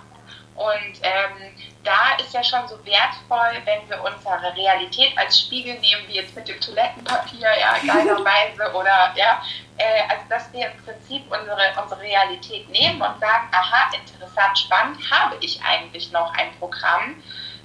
Und 0.58 1.00
ähm, 1.04 1.54
da 1.84 2.16
ist 2.20 2.34
ja 2.34 2.44
schon 2.44 2.68
so 2.68 2.84
wertvoll, 2.84 3.62
wenn 3.66 3.88
wir 3.88 4.04
unsere 4.04 4.56
Realität 4.56 5.16
als 5.16 5.40
Spiegel 5.40 5.76
nehmen, 5.80 6.08
wie 6.08 6.16
jetzt 6.16 6.36
mit 6.36 6.48
dem 6.48 6.60
Toilettenpapier, 6.60 7.48
ja, 7.60 7.78
geilerweise, 7.86 8.74
oder 8.74 9.14
ja, 9.16 9.42
äh, 9.78 10.02
also 10.10 10.24
dass 10.30 10.52
wir 10.52 10.72
im 10.72 10.84
Prinzip 10.84 11.24
unsere, 11.32 11.80
unsere 11.80 12.02
Realität 12.02 12.68
nehmen 12.70 13.00
und 13.00 13.20
sagen, 13.20 13.48
aha, 13.52 13.92
interessant, 13.96 14.58
spannend, 14.58 15.00
habe 15.12 15.38
ich 15.42 15.62
eigentlich 15.64 16.12
noch 16.12 16.34
ein 16.34 16.52
Programm, 16.58 17.22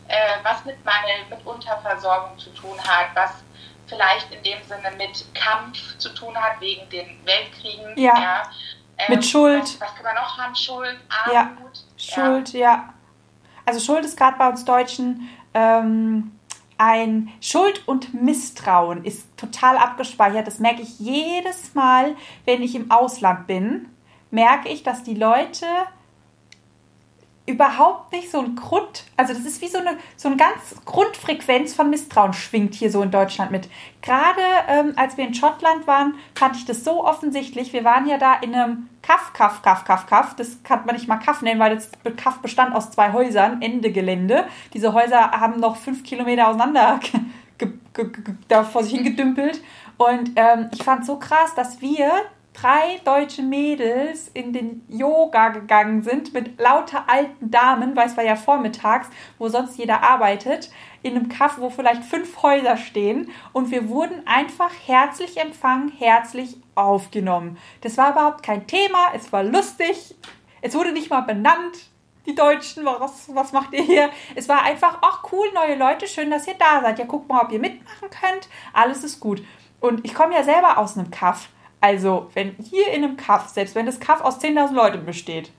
äh, 0.09 0.15
was 0.43 0.63
mit 0.67 0.85
Mangel, 0.85 1.25
mit 1.31 1.45
Unterversorgung 1.47 2.39
zu 2.39 2.51
tun 2.51 2.79
hat, 2.87 3.07
was 3.15 3.43
vielleicht 3.89 4.33
in 4.33 4.43
dem 4.43 4.63
Sinne 4.65 4.91
mit 4.99 5.25
Kampf 5.35 5.97
zu 5.99 6.11
tun 6.11 6.37
hat, 6.37 6.61
wegen 6.61 6.89
den 6.91 7.19
Weltkriegen. 7.25 7.99
Ja. 7.99 8.51
Ähm, 8.99 9.15
Mit 9.17 9.25
Schuld. 9.25 9.63
Was, 9.63 9.81
was 9.81 9.95
können 9.95 10.15
wir 10.15 10.15
noch 10.15 10.39
haben? 10.39 10.55
Schuld, 10.55 10.99
Ja. 11.33 11.51
Schuld, 12.11 12.53
ja. 12.53 12.95
Also 13.65 13.81
Schuld 13.81 14.05
ist 14.05 14.17
gerade 14.17 14.39
bei 14.39 14.49
uns 14.49 14.65
Deutschen 14.65 15.29
ähm, 15.55 16.33
ein 16.79 17.31
Schuld 17.41 17.87
und 17.87 18.13
Misstrauen 18.13 19.05
ist 19.05 19.37
total 19.37 19.77
abgespeichert. 19.77 20.47
Das 20.47 20.59
merke 20.59 20.83
ich 20.83 20.99
jedes 20.99 21.75
Mal, 21.75 22.17
wenn 22.45 22.63
ich 22.63 22.75
im 22.75 22.91
Ausland 22.91 23.47
bin, 23.47 23.89
merke 24.31 24.69
ich, 24.69 24.83
dass 24.83 25.05
die 25.05 25.15
Leute 25.15 25.67
überhaupt 27.45 28.13
nicht 28.13 28.31
so 28.31 28.39
ein 28.39 28.55
Grund, 28.55 29.05
also 29.17 29.33
das 29.33 29.45
ist 29.45 29.61
wie 29.61 29.69
so 29.69 29.79
eine, 29.79 29.97
so 30.17 30.29
eine 30.29 30.37
ganz 30.37 30.77
Grundfrequenz 30.85 31.75
von 31.75 31.91
Misstrauen 31.91 32.33
schwingt 32.33 32.75
hier 32.75 32.91
so 32.91 33.03
in 33.03 33.11
Deutschland 33.11 33.51
mit. 33.51 33.69
Gerade 34.01 34.43
ähm, 34.69 34.93
als 34.97 35.17
wir 35.17 35.27
in 35.27 35.35
Schottland 35.35 35.87
waren, 35.89 36.15
fand 36.37 36.57
ich 36.57 36.65
das 36.67 36.85
so 36.85 37.05
offensichtlich. 37.05 37.73
Wir 37.73 37.83
waren 37.83 38.07
ja 38.07 38.17
da 38.17 38.35
in 38.35 38.55
einem 38.55 38.89
Kaff, 39.03 39.33
Kaff, 39.33 39.63
Kaff, 39.63 39.85
Kaff, 39.85 40.07
Kaff. 40.07 40.37
Das 40.37 40.63
kann 40.63 40.87
man 40.87 40.95
nicht 40.95 41.09
mal 41.09 41.17
Kaff 41.17 41.43
nennen, 41.43 41.59
weil 41.59 41.75
das 41.75 41.91
Kaff 42.17 42.39
bestand 42.39 42.77
aus 42.77 42.93
zwei 42.93 43.13
Häusern, 43.13 43.61
Ende 43.61 43.91
Gelände. 43.91 44.47
Diese 44.73 44.93
Häuser 44.93 45.33
haben 45.33 45.59
noch 45.59 45.77
fünf 45.77 46.05
Kilometer 46.05 46.49
auseinander 46.49 47.01
da 48.49 48.63
vor 48.63 48.85
sich 48.85 48.95
hingedümpelt. 48.95 49.61
Und 49.97 50.31
ähm, 50.37 50.69
ich 50.73 50.83
fand 50.83 51.05
so 51.05 51.19
krass, 51.19 51.55
dass 51.57 51.81
wir 51.81 52.11
drei 52.53 53.01
deutsche 53.05 53.43
Mädels 53.43 54.29
in 54.35 54.53
den 54.53 54.85
Yoga 54.89 55.49
gegangen 55.49 56.03
sind 56.03 56.35
mit 56.35 56.61
lauter 56.61 57.09
alten 57.09 57.51
Damen, 57.51 57.97
weil 57.97 58.07
es 58.07 58.17
war 58.17 58.25
ja 58.25 58.37
vormittags, 58.37 59.09
wo 59.39 59.49
sonst 59.49 59.79
jeder 59.79 60.03
arbeitet, 60.03 60.71
in 61.03 61.17
einem 61.17 61.29
Kaff, 61.29 61.59
wo 61.59 61.71
vielleicht 61.71 62.05
fünf 62.05 62.43
Häuser 62.43 62.77
stehen 62.77 63.31
und 63.53 63.71
wir 63.71 63.89
wurden 63.89 64.27
einfach 64.27 64.71
herzlich 64.87 65.39
empfangen, 65.39 65.91
herzlich 65.99 66.57
aufgenommen. 66.75 67.59
Das 67.81 67.97
war 67.97 68.13
überhaupt 68.13 68.43
kein 68.43 68.67
Thema, 68.67 69.13
es 69.15 69.33
war 69.33 69.43
lustig, 69.43 70.15
es 70.61 70.75
wurde 70.75 70.93
nicht 70.93 71.11
mal 71.11 71.23
benannt, 71.23 71.91
die 72.27 72.35
Deutschen, 72.35 72.85
was, 72.85 73.35
was 73.35 73.53
macht 73.53 73.73
ihr 73.73 73.83
hier? 73.83 74.11
Es 74.37 74.49
war 74.49 74.63
einfach, 74.63 74.99
ach 75.03 75.25
cool, 75.33 75.47
neue 75.55 75.75
Leute, 75.75 76.07
schön, 76.07 76.31
dass 76.31 76.47
ihr 76.47 76.55
da 76.55 76.81
seid. 76.81 77.01
Ja, 77.01 77.05
guckt 77.05 77.29
mal, 77.29 77.43
ob 77.43 77.51
ihr 77.51 77.59
mitmachen 77.59 78.11
könnt. 78.11 78.49
Alles 78.73 79.03
ist 79.03 79.19
gut. 79.19 79.43
Und 79.81 80.05
ich 80.05 80.15
komme 80.15 80.35
ja 80.35 80.45
selber 80.45 80.79
aus 80.79 80.97
einem 80.97 81.11
Kaff. 81.11 81.49
Also, 81.83 82.31
wenn 82.35 82.55
hier 82.63 82.93
in 82.93 83.03
einem 83.03 83.17
Kaff, 83.17 83.49
selbst 83.49 83.75
wenn 83.75 83.87
das 83.87 83.99
Kaff 83.99 84.21
aus 84.21 84.41
10.000 84.41 84.73
Leuten 84.73 85.05
besteht, 85.05 85.51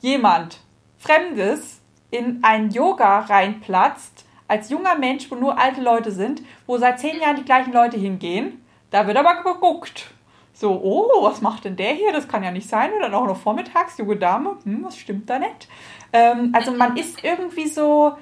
jemand 0.00 0.60
Fremdes 0.98 1.80
in 2.10 2.40
ein 2.42 2.70
Yoga 2.70 3.20
reinplatzt, 3.20 4.26
als 4.46 4.68
junger 4.68 4.96
Mensch, 4.98 5.30
wo 5.30 5.36
nur 5.36 5.58
alte 5.58 5.80
Leute 5.80 6.12
sind, 6.12 6.42
wo 6.66 6.76
seit 6.76 7.00
zehn 7.00 7.18
Jahren 7.18 7.36
die 7.36 7.44
gleichen 7.44 7.72
Leute 7.72 7.96
hingehen, 7.96 8.62
da 8.90 9.06
wird 9.06 9.16
aber 9.16 9.42
geguckt. 9.42 10.10
So, 10.52 10.78
oh, 10.82 11.22
was 11.22 11.40
macht 11.40 11.64
denn 11.64 11.76
der 11.76 11.94
hier? 11.94 12.12
Das 12.12 12.28
kann 12.28 12.44
ja 12.44 12.50
nicht 12.50 12.68
sein. 12.68 12.90
Dann 13.00 13.14
auch 13.14 13.26
noch 13.26 13.38
vormittags, 13.38 13.96
junge 13.96 14.16
Dame. 14.16 14.58
Hm, 14.64 14.84
was 14.84 14.98
stimmt 14.98 15.30
da 15.30 15.38
nicht? 15.38 15.66
Ähm, 16.12 16.50
also 16.52 16.72
man 16.72 16.98
ist 16.98 17.24
irgendwie 17.24 17.68
so 17.68 18.18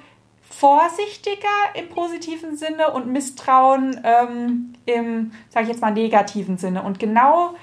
vorsichtiger 0.59 1.47
im 1.73 1.87
positiven 1.87 2.57
Sinne 2.57 2.91
und 2.91 3.07
Misstrauen 3.07 4.01
ähm, 4.03 4.73
im, 4.85 5.31
sage 5.49 5.63
ich 5.63 5.69
jetzt 5.69 5.81
mal, 5.81 5.91
negativen 5.91 6.57
Sinne. 6.57 6.83
Und 6.83 6.99
genau 6.99 7.55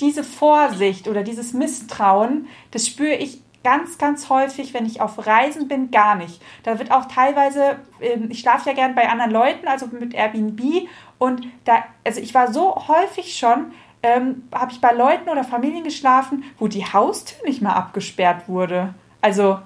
diese 0.00 0.24
Vorsicht 0.24 1.08
oder 1.08 1.22
dieses 1.22 1.52
Misstrauen, 1.52 2.46
das 2.70 2.86
spüre 2.86 3.14
ich 3.14 3.42
ganz, 3.62 3.98
ganz 3.98 4.30
häufig, 4.30 4.72
wenn 4.72 4.86
ich 4.86 5.02
auf 5.02 5.26
Reisen 5.26 5.68
bin, 5.68 5.90
gar 5.90 6.14
nicht. 6.14 6.40
Da 6.62 6.78
wird 6.78 6.90
auch 6.90 7.04
teilweise, 7.06 7.76
ähm, 8.00 8.30
ich 8.30 8.40
schlafe 8.40 8.70
ja 8.70 8.74
gern 8.74 8.94
bei 8.94 9.10
anderen 9.10 9.30
Leuten, 9.30 9.68
also 9.68 9.86
mit 9.86 10.14
Airbnb. 10.14 10.88
Und 11.18 11.46
da, 11.66 11.84
also 12.02 12.20
ich 12.20 12.32
war 12.34 12.50
so 12.50 12.88
häufig 12.88 13.36
schon, 13.36 13.72
ähm, 14.02 14.48
habe 14.54 14.72
ich 14.72 14.80
bei 14.80 14.92
Leuten 14.92 15.28
oder 15.28 15.44
Familien 15.44 15.84
geschlafen, 15.84 16.44
wo 16.58 16.66
die 16.68 16.86
Haustür 16.86 17.46
nicht 17.46 17.60
mal 17.60 17.74
abgesperrt 17.74 18.48
wurde. 18.48 18.94
Also 19.20 19.58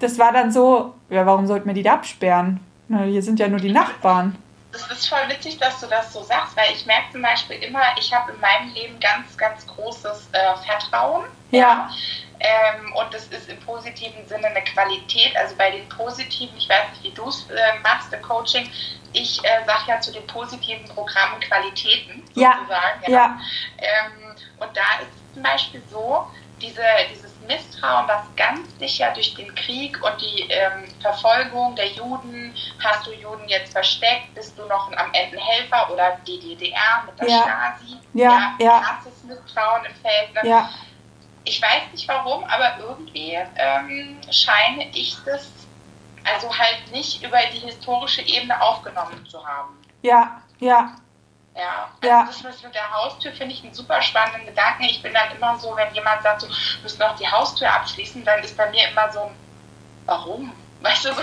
das 0.00 0.18
war 0.18 0.32
dann 0.32 0.52
so, 0.52 0.94
ja, 1.10 1.24
warum 1.26 1.46
sollten 1.46 1.66
wir 1.66 1.74
die 1.74 1.82
da 1.82 1.94
absperren? 1.94 2.60
Na, 2.88 3.02
hier 3.02 3.22
sind 3.22 3.38
ja 3.38 3.48
nur 3.48 3.60
die 3.60 3.72
Nachbarn. 3.72 4.36
Das 4.72 4.86
ist 4.90 5.08
voll 5.08 5.18
witzig, 5.28 5.58
dass 5.58 5.80
du 5.80 5.86
das 5.86 6.12
so 6.12 6.22
sagst, 6.22 6.56
weil 6.56 6.70
ich 6.72 6.84
merke 6.86 7.12
zum 7.12 7.22
Beispiel 7.22 7.56
immer, 7.62 7.80
ich 7.98 8.12
habe 8.12 8.32
in 8.32 8.40
meinem 8.40 8.72
Leben 8.74 9.00
ganz, 9.00 9.36
ganz 9.36 9.66
großes 9.66 10.28
äh, 10.32 10.38
Vertrauen. 10.66 11.24
Ja. 11.50 11.90
Ähm, 12.40 12.92
und 12.94 13.12
das 13.12 13.26
ist 13.28 13.48
im 13.48 13.58
positiven 13.60 14.26
Sinne 14.28 14.46
eine 14.48 14.62
Qualität. 14.62 15.34
Also 15.36 15.56
bei 15.56 15.70
den 15.70 15.88
positiven, 15.88 16.56
ich 16.56 16.68
weiß 16.68 16.90
nicht, 16.92 17.02
wie 17.04 17.14
du 17.16 17.28
es 17.28 17.46
äh, 17.50 17.78
machst 17.82 18.12
im 18.12 18.22
Coaching, 18.22 18.70
ich 19.12 19.42
äh, 19.42 19.64
sage 19.66 19.82
ja 19.88 20.00
zu 20.00 20.12
den 20.12 20.26
positiven 20.26 20.84
Programmen 20.86 21.40
Qualitäten 21.40 22.22
Ja, 22.34 22.58
sozusagen. 22.60 23.10
ja. 23.12 23.38
Ähm, 23.78 24.36
und 24.60 24.76
da 24.76 24.82
ist 25.00 25.08
es 25.16 25.34
zum 25.34 25.42
Beispiel 25.42 25.82
so, 25.90 26.26
diese, 26.60 26.82
dieses 27.10 27.32
Misstrauen, 27.48 28.06
was 28.06 28.22
ganz 28.36 28.60
sicher 28.78 29.10
durch 29.12 29.34
den 29.34 29.52
Krieg 29.56 30.00
und 30.04 30.20
die 30.20 30.42
ähm, 30.50 30.84
Verfolgung 31.00 31.74
der 31.74 31.88
Juden, 31.88 32.54
hast 32.78 33.06
du 33.06 33.12
Juden 33.12 33.48
jetzt 33.48 33.72
versteckt, 33.72 34.32
bist 34.34 34.56
du 34.58 34.64
noch 34.66 34.92
am 34.92 35.12
Ende 35.12 35.36
ein 35.36 35.42
Helfer 35.42 35.90
oder 35.92 36.16
die 36.26 36.38
DDR 36.38 37.02
mit 37.06 37.18
der 37.20 37.28
Ja. 37.28 37.42
Stasi, 37.42 37.96
Ja, 38.12 38.54
ja. 38.60 38.80
krasses 38.80 39.24
Misstrauen 39.24 39.84
im 39.86 39.94
Feld. 39.96 40.34
Ne? 40.34 40.48
Ja, 40.48 40.68
Ich 41.44 41.60
weiß 41.60 41.90
nicht 41.92 42.06
warum, 42.06 42.44
aber 42.44 42.78
irgendwie 42.78 43.38
ähm, 43.56 44.20
scheine 44.30 44.88
ich 44.92 45.16
das 45.24 45.48
also 46.24 46.56
halt 46.56 46.92
nicht 46.92 47.22
über 47.22 47.38
die 47.52 47.58
historische 47.60 48.22
Ebene 48.22 48.60
aufgenommen 48.60 49.26
zu 49.28 49.44
haben. 49.46 49.76
ja, 50.02 50.42
ja, 50.60 50.94
Ja, 51.58 51.88
also 52.00 52.08
Ja. 52.08 52.24
das 52.24 52.62
mit 52.62 52.74
der 52.74 52.92
Haustür 52.92 53.32
finde 53.32 53.52
ich 53.52 53.64
einen 53.64 53.74
super 53.74 54.00
spannenden 54.00 54.46
Gedanken. 54.46 54.84
Ich 54.84 55.02
bin 55.02 55.12
dann 55.12 55.36
immer 55.36 55.58
so, 55.58 55.74
wenn 55.74 55.92
jemand 55.92 56.22
sagt, 56.22 56.42
so, 56.42 56.46
du 56.46 56.54
musst 56.82 57.00
noch 57.00 57.16
die 57.16 57.26
Haustür 57.26 57.72
abschließen, 57.72 58.24
dann 58.24 58.38
ist 58.44 58.56
bei 58.56 58.70
mir 58.70 58.88
immer 58.88 59.10
so 59.10 59.20
ein, 59.22 59.30
warum? 60.06 60.52
Weißt 60.82 61.06
du 61.06 61.12
so? 61.14 61.22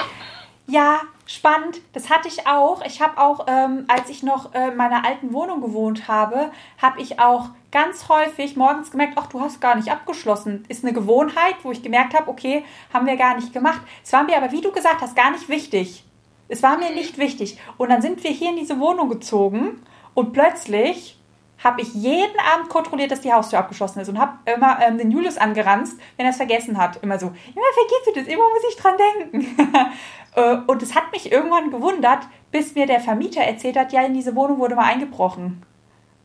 Ja, 0.68 1.00
spannend. 1.26 1.78
Das 1.94 2.10
hatte 2.10 2.28
ich 2.28 2.48
auch. 2.48 2.82
Ich 2.84 3.02
habe 3.02 3.18
auch, 3.22 3.46
ähm, 3.48 3.86
als 3.88 4.10
ich 4.10 4.24
noch 4.24 4.54
äh, 4.54 4.70
in 4.70 4.76
meiner 4.76 5.06
alten 5.06 5.32
Wohnung 5.32 5.62
gewohnt 5.62 6.10
habe, 6.10 6.52
habe 6.82 7.00
ich 7.00 7.20
auch 7.20 7.50
ganz 7.72 8.10
häufig 8.10 8.58
morgens 8.58 8.92
gemerkt, 8.92 9.14
ach, 9.16 9.28
du 9.28 9.40
hast 9.40 9.62
gar 9.62 9.76
nicht 9.76 9.90
abgeschlossen. 9.90 10.66
Ist 10.68 10.84
eine 10.84 10.92
Gewohnheit, 10.92 11.56
wo 11.64 11.72
ich 11.72 11.84
gemerkt 11.84 12.14
habe, 12.14 12.30
okay, 12.30 12.66
haben 12.94 13.06
wir 13.06 13.16
gar 13.16 13.36
nicht 13.36 13.54
gemacht. 13.54 13.80
Es 14.04 14.12
war 14.12 14.24
mir 14.24 14.36
aber, 14.36 14.52
wie 14.52 14.62
du 14.62 14.72
gesagt 14.72 15.02
hast, 15.02 15.16
gar 15.16 15.32
nicht 15.32 15.48
wichtig. 15.48 16.04
Es 16.50 16.62
war 16.62 16.78
mir 16.78 16.92
nicht 16.92 17.18
wichtig. 17.18 17.60
Und 17.78 17.90
dann 17.90 18.02
sind 18.02 18.24
wir 18.24 18.32
hier 18.32 18.50
in 18.50 18.58
diese 18.58 18.80
Wohnung 18.80 19.08
gezogen 19.10 19.82
und 20.16 20.34
plötzlich 20.34 21.20
habe 21.64 21.82
ich 21.82 21.94
jeden 21.94 22.40
Abend 22.54 22.70
kontrolliert, 22.70 23.12
dass 23.12 23.22
die 23.22 23.32
Haustür 23.32 23.60
abgeschlossen 23.60 24.00
ist 24.00 24.10
und 24.10 24.20
habe 24.20 24.34
immer 24.52 24.80
ähm, 24.82 24.98
den 24.98 25.12
Julius 25.12 25.38
angeranzt, 25.38 25.98
wenn 26.18 26.26
er 26.26 26.32
es 26.32 26.38
vergessen 26.38 26.78
hat. 26.78 27.02
Immer 27.02 27.18
so, 27.20 27.28
immer 27.28 27.66
vergisst 27.74 28.08
du 28.08 28.14
das, 28.14 28.28
immer 28.28 28.50
muss 28.50 28.64
ich 28.70 28.76
dran 28.78 28.96
denken. 28.98 29.58
Äh, 30.38 30.58
und 30.68 30.84
es 30.84 30.94
hat 30.96 31.14
mich 31.14 31.32
irgendwann 31.32 31.72
gewundert, 31.72 32.28
bis 32.52 32.76
mir 32.76 32.86
der 32.86 33.00
Vermieter 33.00 33.40
erzählt 33.40 33.78
hat, 33.78 33.94
ja, 33.94 34.02
in 34.02 34.14
diese 34.14 34.36
Wohnung 34.36 34.60
wurde 34.60 34.76
mal 34.76 34.84
eingebrochen. 34.84 35.64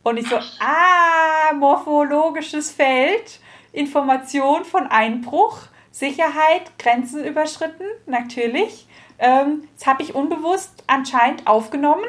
Und 0.03 0.16
ich 0.16 0.28
so, 0.28 0.34
ah, 0.34 1.53
morphologisches 1.55 2.72
Feld, 2.72 3.38
Information 3.72 4.64
von 4.64 4.88
Einbruch, 4.88 5.59
Sicherheit, 5.93 6.76
Grenzen 6.76 7.24
überschritten, 7.24 7.84
natürlich. 8.07 8.88
Ähm, 9.20 9.68
das 9.78 9.86
habe 9.86 10.03
ich 10.03 10.12
unbewusst 10.12 10.82
anscheinend 10.88 11.47
aufgenommen. 11.47 12.05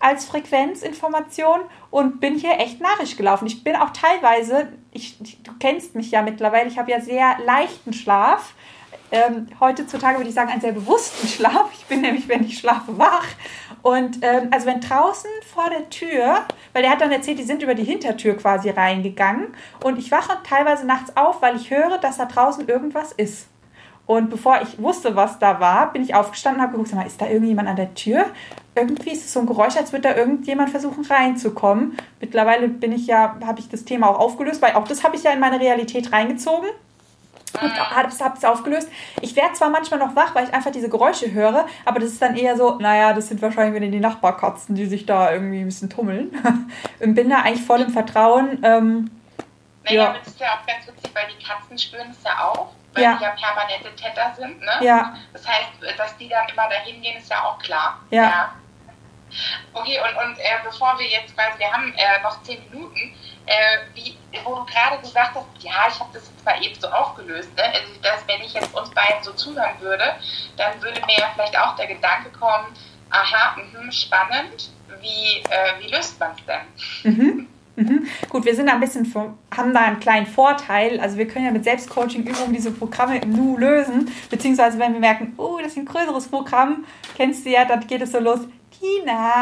Als 0.00 0.24
Frequenzinformation 0.24 1.60
und 1.90 2.20
bin 2.20 2.36
hier 2.36 2.58
echt 2.58 2.80
narrisch 2.80 3.16
gelaufen. 3.16 3.46
Ich 3.46 3.64
bin 3.64 3.76
auch 3.76 3.90
teilweise, 3.90 4.72
ich, 4.92 5.18
du 5.42 5.52
kennst 5.58 5.94
mich 5.94 6.10
ja 6.10 6.22
mittlerweile, 6.22 6.68
ich 6.68 6.78
habe 6.78 6.90
ja 6.90 7.00
sehr 7.00 7.36
leichten 7.44 7.92
Schlaf. 7.92 8.54
Ähm, 9.10 9.46
heutzutage 9.58 10.18
würde 10.18 10.28
ich 10.28 10.34
sagen, 10.34 10.50
einen 10.50 10.60
sehr 10.60 10.72
bewussten 10.72 11.26
Schlaf. 11.28 11.70
Ich 11.72 11.86
bin 11.86 12.02
nämlich, 12.02 12.28
wenn 12.28 12.44
ich 12.44 12.58
schlafe, 12.58 12.98
wach. 12.98 13.26
Und 13.82 14.18
ähm, 14.22 14.48
also 14.50 14.66
wenn 14.66 14.80
draußen 14.80 15.30
vor 15.52 15.70
der 15.70 15.88
Tür, 15.88 16.44
weil 16.72 16.84
er 16.84 16.90
hat 16.90 17.00
dann 17.00 17.12
erzählt, 17.12 17.38
die 17.38 17.44
sind 17.44 17.62
über 17.62 17.74
die 17.74 17.84
Hintertür 17.84 18.36
quasi 18.36 18.70
reingegangen 18.70 19.48
und 19.82 19.98
ich 19.98 20.10
wache 20.10 20.36
teilweise 20.42 20.86
nachts 20.86 21.16
auf, 21.16 21.40
weil 21.40 21.56
ich 21.56 21.70
höre, 21.70 21.98
dass 21.98 22.18
da 22.18 22.26
draußen 22.26 22.68
irgendwas 22.68 23.12
ist. 23.12 23.48
Und 24.08 24.30
bevor 24.30 24.62
ich 24.62 24.80
wusste, 24.80 25.16
was 25.16 25.38
da 25.38 25.60
war, 25.60 25.92
bin 25.92 26.02
ich 26.02 26.14
aufgestanden 26.14 26.60
und 26.60 26.66
habe 26.66 26.78
geguckt, 26.78 26.94
mal, 26.94 27.06
ist 27.06 27.20
da 27.20 27.26
irgendjemand 27.26 27.68
an 27.68 27.76
der 27.76 27.92
Tür? 27.92 28.24
Irgendwie 28.78 29.10
ist 29.10 29.24
es 29.24 29.32
so 29.32 29.40
ein 29.40 29.46
Geräusch, 29.46 29.76
als 29.76 29.92
würde 29.92 30.08
da 30.08 30.16
irgendjemand 30.16 30.70
versuchen 30.70 31.04
reinzukommen. 31.04 31.96
Mittlerweile 32.20 32.68
bin 32.68 32.92
ich 32.92 33.06
ja, 33.06 33.36
habe 33.44 33.60
ich 33.60 33.68
das 33.68 33.84
Thema 33.84 34.08
auch 34.08 34.18
aufgelöst, 34.18 34.62
weil 34.62 34.74
auch 34.74 34.86
das 34.86 35.04
habe 35.04 35.16
ich 35.16 35.22
ja 35.22 35.32
in 35.32 35.40
meine 35.40 35.60
Realität 35.60 36.12
reingezogen 36.12 36.68
und 37.60 37.96
habe 37.96 38.08
es 38.08 38.44
aufgelöst. 38.44 38.88
Ich 39.20 39.34
werde 39.36 39.54
zwar 39.54 39.70
manchmal 39.70 40.00
noch 40.00 40.14
wach, 40.14 40.34
weil 40.34 40.44
ich 40.44 40.54
einfach 40.54 40.70
diese 40.70 40.88
Geräusche 40.88 41.32
höre, 41.32 41.66
aber 41.84 42.00
das 42.00 42.10
ist 42.10 42.22
dann 42.22 42.36
eher 42.36 42.56
so, 42.56 42.76
naja, 42.78 43.12
das 43.12 43.28
sind 43.28 43.42
wahrscheinlich 43.42 43.80
wieder 43.80 43.90
die 43.90 44.00
Nachbarkatzen, 44.00 44.74
die 44.74 44.86
sich 44.86 45.06
da 45.06 45.32
irgendwie 45.32 45.60
ein 45.60 45.66
bisschen 45.66 45.90
tummeln. 45.90 46.30
und 47.00 47.14
bin 47.14 47.30
da 47.30 47.40
eigentlich 47.40 47.64
voll 47.64 47.80
im 47.80 47.90
Vertrauen. 47.90 48.58
Ähm, 48.62 49.10
naja, 49.84 50.02
ja. 50.04 50.16
das 50.18 50.28
ist 50.28 50.40
ja 50.40 50.48
auch 50.48 50.66
ganz 50.66 50.86
witzig, 50.86 51.10
weil 51.14 51.24
die 51.28 51.44
Katzen 51.44 51.78
spüren 51.78 52.10
es 52.10 52.22
ja 52.24 52.44
auch 52.44 52.68
weil 52.94 53.02
ja. 53.02 53.16
die 53.16 53.22
ja 53.22 53.30
permanente 53.30 53.94
Täter 53.94 54.34
sind. 54.36 54.60
Ne? 54.60 54.72
Ja. 54.80 55.14
Das 55.32 55.46
heißt, 55.46 55.98
dass 55.98 56.16
die 56.16 56.28
dann 56.28 56.48
immer 56.48 56.68
dahin 56.68 57.00
gehen, 57.00 57.18
ist 57.18 57.30
ja 57.30 57.44
auch 57.44 57.58
klar. 57.58 58.00
Ja. 58.10 58.22
ja. 58.22 58.52
Okay, 59.72 59.98
und, 60.00 60.16
und 60.24 60.38
äh, 60.38 60.58
bevor 60.64 60.98
wir 60.98 61.06
jetzt 61.06 61.34
quasi, 61.34 61.58
wir 61.58 61.72
haben 61.72 61.92
äh, 61.94 62.22
noch 62.22 62.42
zehn 62.42 62.58
Minuten, 62.70 63.14
äh, 63.46 63.78
wie, 63.94 64.16
wo 64.44 64.56
du 64.56 64.64
gerade 64.66 65.00
gesagt 65.00 65.34
hast, 65.34 65.46
ja, 65.60 65.88
ich 65.88 65.98
habe 66.00 66.10
das 66.12 66.28
jetzt 66.28 66.44
mal 66.44 66.62
eben 66.62 66.78
so 66.78 66.88
aufgelöst, 66.88 67.54
ne? 67.56 67.64
also 67.64 68.00
dass 68.02 68.26
wenn 68.26 68.40
ich 68.42 68.52
jetzt 68.52 68.74
uns 68.74 68.90
beiden 68.90 69.22
so 69.22 69.32
zuhören 69.32 69.80
würde, 69.80 70.16
dann 70.56 70.80
würde 70.82 71.00
mir 71.06 71.18
ja 71.18 71.30
vielleicht 71.34 71.58
auch 71.58 71.76
der 71.76 71.86
Gedanke 71.86 72.30
kommen, 72.30 72.66
aha, 73.10 73.56
mh, 73.56 73.92
spannend, 73.92 74.70
wie, 75.00 75.42
äh, 75.50 75.80
wie 75.80 75.88
löst 75.88 76.18
man 76.20 76.32
es 76.32 76.44
denn? 76.44 77.14
Mhm. 77.16 77.48
Mhm. 77.78 78.08
Gut, 78.28 78.44
wir 78.44 78.56
sind 78.56 78.66
da 78.66 78.72
ein 78.72 78.80
bisschen, 78.80 79.12
haben 79.56 79.72
da 79.72 79.80
einen 79.80 80.00
kleinen 80.00 80.26
Vorteil. 80.26 80.98
Also 80.98 81.16
wir 81.16 81.28
können 81.28 81.44
ja 81.44 81.52
mit 81.52 81.62
Selbstcoaching-Übungen 81.62 82.52
diese 82.52 82.72
Programme 82.72 83.18
im 83.18 83.30
Nu 83.30 83.56
lösen. 83.56 84.10
Beziehungsweise 84.28 84.80
wenn 84.80 84.94
wir 84.94 85.00
merken, 85.00 85.34
oh, 85.36 85.58
das 85.62 85.72
ist 85.72 85.78
ein 85.78 85.84
größeres 85.84 86.26
Programm, 86.26 86.84
kennst 87.16 87.46
du 87.46 87.50
ja, 87.50 87.64
dann 87.64 87.86
geht 87.86 88.02
es 88.02 88.10
so 88.10 88.18
los. 88.18 88.40
Tina, 88.78 89.32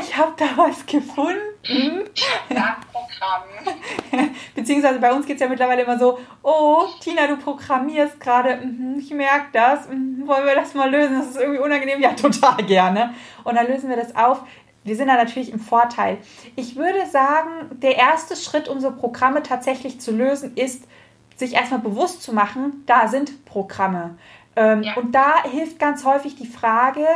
ich 0.00 0.16
habe 0.16 0.32
da 0.36 0.44
was 0.56 0.84
gefunden. 0.84 2.04
Ja, 2.50 2.76
Programm. 2.92 4.30
Beziehungsweise 4.54 4.98
bei 4.98 5.12
uns 5.12 5.26
geht 5.26 5.36
es 5.36 5.40
ja 5.40 5.48
mittlerweile 5.48 5.82
immer 5.82 5.98
so, 5.98 6.18
oh, 6.42 6.84
Tina, 7.00 7.26
du 7.26 7.36
programmierst 7.36 8.20
gerade, 8.20 8.56
mhm, 8.56 8.98
ich 8.98 9.10
merke 9.10 9.46
das, 9.52 9.88
mhm, 9.88 10.26
wollen 10.26 10.44
wir 10.44 10.54
das 10.54 10.74
mal 10.74 10.90
lösen? 10.90 11.18
Das 11.18 11.30
ist 11.30 11.36
irgendwie 11.36 11.60
unangenehm. 11.60 12.00
Ja, 12.00 12.12
total 12.14 12.56
gerne. 12.64 13.14
Und 13.44 13.54
dann 13.54 13.66
lösen 13.66 13.88
wir 13.88 13.96
das 13.96 14.14
auf 14.14 14.42
wir 14.84 14.96
sind 14.96 15.08
da 15.08 15.16
natürlich 15.16 15.50
im 15.50 15.58
Vorteil. 15.58 16.18
Ich 16.56 16.76
würde 16.76 17.06
sagen, 17.06 17.80
der 17.80 17.96
erste 17.96 18.36
Schritt, 18.36 18.68
um 18.68 18.80
so 18.80 18.92
Programme 18.92 19.42
tatsächlich 19.42 19.98
zu 19.98 20.12
lösen, 20.12 20.56
ist, 20.56 20.84
sich 21.36 21.54
erstmal 21.54 21.80
bewusst 21.80 22.22
zu 22.22 22.32
machen, 22.32 22.84
da 22.86 23.08
sind 23.08 23.44
Programme. 23.44 24.18
Ähm, 24.54 24.82
ja. 24.82 24.94
Und 24.96 25.12
da 25.12 25.42
hilft 25.42 25.78
ganz 25.78 26.04
häufig 26.04 26.36
die 26.36 26.46
Frage, 26.46 27.06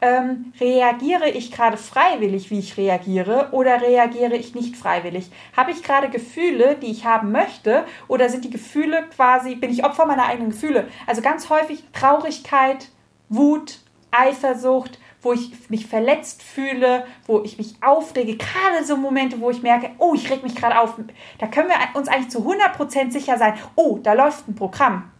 ähm, 0.00 0.52
reagiere 0.60 1.28
ich 1.28 1.50
gerade 1.50 1.76
freiwillig, 1.76 2.50
wie 2.50 2.60
ich 2.60 2.76
reagiere, 2.76 3.48
oder 3.52 3.80
reagiere 3.80 4.36
ich 4.36 4.54
nicht 4.54 4.76
freiwillig? 4.76 5.30
Habe 5.56 5.72
ich 5.72 5.82
gerade 5.82 6.08
Gefühle, 6.08 6.76
die 6.76 6.90
ich 6.90 7.04
haben 7.04 7.32
möchte, 7.32 7.84
oder 8.06 8.28
sind 8.28 8.44
die 8.44 8.50
Gefühle 8.50 9.04
quasi, 9.14 9.56
bin 9.56 9.70
ich 9.70 9.84
Opfer 9.84 10.06
meiner 10.06 10.26
eigenen 10.26 10.50
Gefühle? 10.50 10.88
Also 11.06 11.20
ganz 11.20 11.50
häufig 11.50 11.82
Traurigkeit, 11.92 12.88
Wut, 13.28 13.80
Eifersucht, 14.10 14.98
wo 15.20 15.32
ich 15.32 15.68
mich 15.68 15.86
verletzt 15.86 16.42
fühle, 16.42 17.04
wo 17.26 17.42
ich 17.42 17.58
mich 17.58 17.74
aufrege, 17.82 18.36
gerade 18.36 18.84
so 18.84 18.96
Momente, 18.96 19.40
wo 19.40 19.50
ich 19.50 19.62
merke, 19.62 19.90
oh, 19.98 20.14
ich 20.14 20.30
reg 20.30 20.44
mich 20.44 20.54
gerade 20.54 20.78
auf, 20.78 20.94
da 21.38 21.46
können 21.48 21.68
wir 21.68 21.98
uns 21.98 22.08
eigentlich 22.08 22.30
zu 22.30 22.38
100% 22.38 23.10
sicher 23.10 23.36
sein, 23.36 23.54
oh, 23.74 23.98
da 24.00 24.12
läuft 24.12 24.48
ein 24.48 24.54
Programm. 24.54 25.10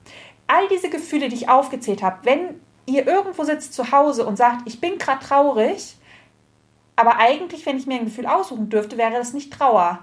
All 0.46 0.68
diese 0.68 0.88
Gefühle, 0.88 1.28
die 1.28 1.34
ich 1.34 1.48
aufgezählt 1.48 2.02
habe, 2.02 2.18
wenn 2.22 2.60
ihr 2.88 3.06
irgendwo 3.06 3.44
sitzt 3.44 3.74
zu 3.74 3.92
Hause 3.92 4.26
und 4.26 4.36
sagt, 4.36 4.62
ich 4.66 4.80
bin 4.80 4.98
gerade 4.98 5.24
traurig, 5.24 5.96
aber 6.96 7.18
eigentlich, 7.18 7.64
wenn 7.66 7.78
ich 7.78 7.86
mir 7.86 7.94
ein 7.96 8.06
Gefühl 8.06 8.26
aussuchen 8.26 8.68
dürfte, 8.68 8.98
wäre 8.98 9.12
das 9.12 9.32
nicht 9.32 9.52
Trauer. 9.52 10.00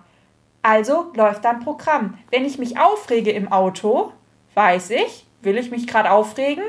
Also 0.62 1.12
läuft 1.16 1.44
da 1.44 1.52
ein 1.52 1.60
Programm. 1.60 2.18
Wenn 2.32 2.46
ich 2.46 2.58
mich 2.58 2.80
aufrege 2.80 3.32
im 3.32 3.52
Auto, 3.52 4.14
weiß 4.54 4.92
ich, 4.92 5.26
will 5.42 5.58
ich 5.58 5.72
mich 5.72 5.88
gerade 5.88 6.12
aufregen? 6.12 6.64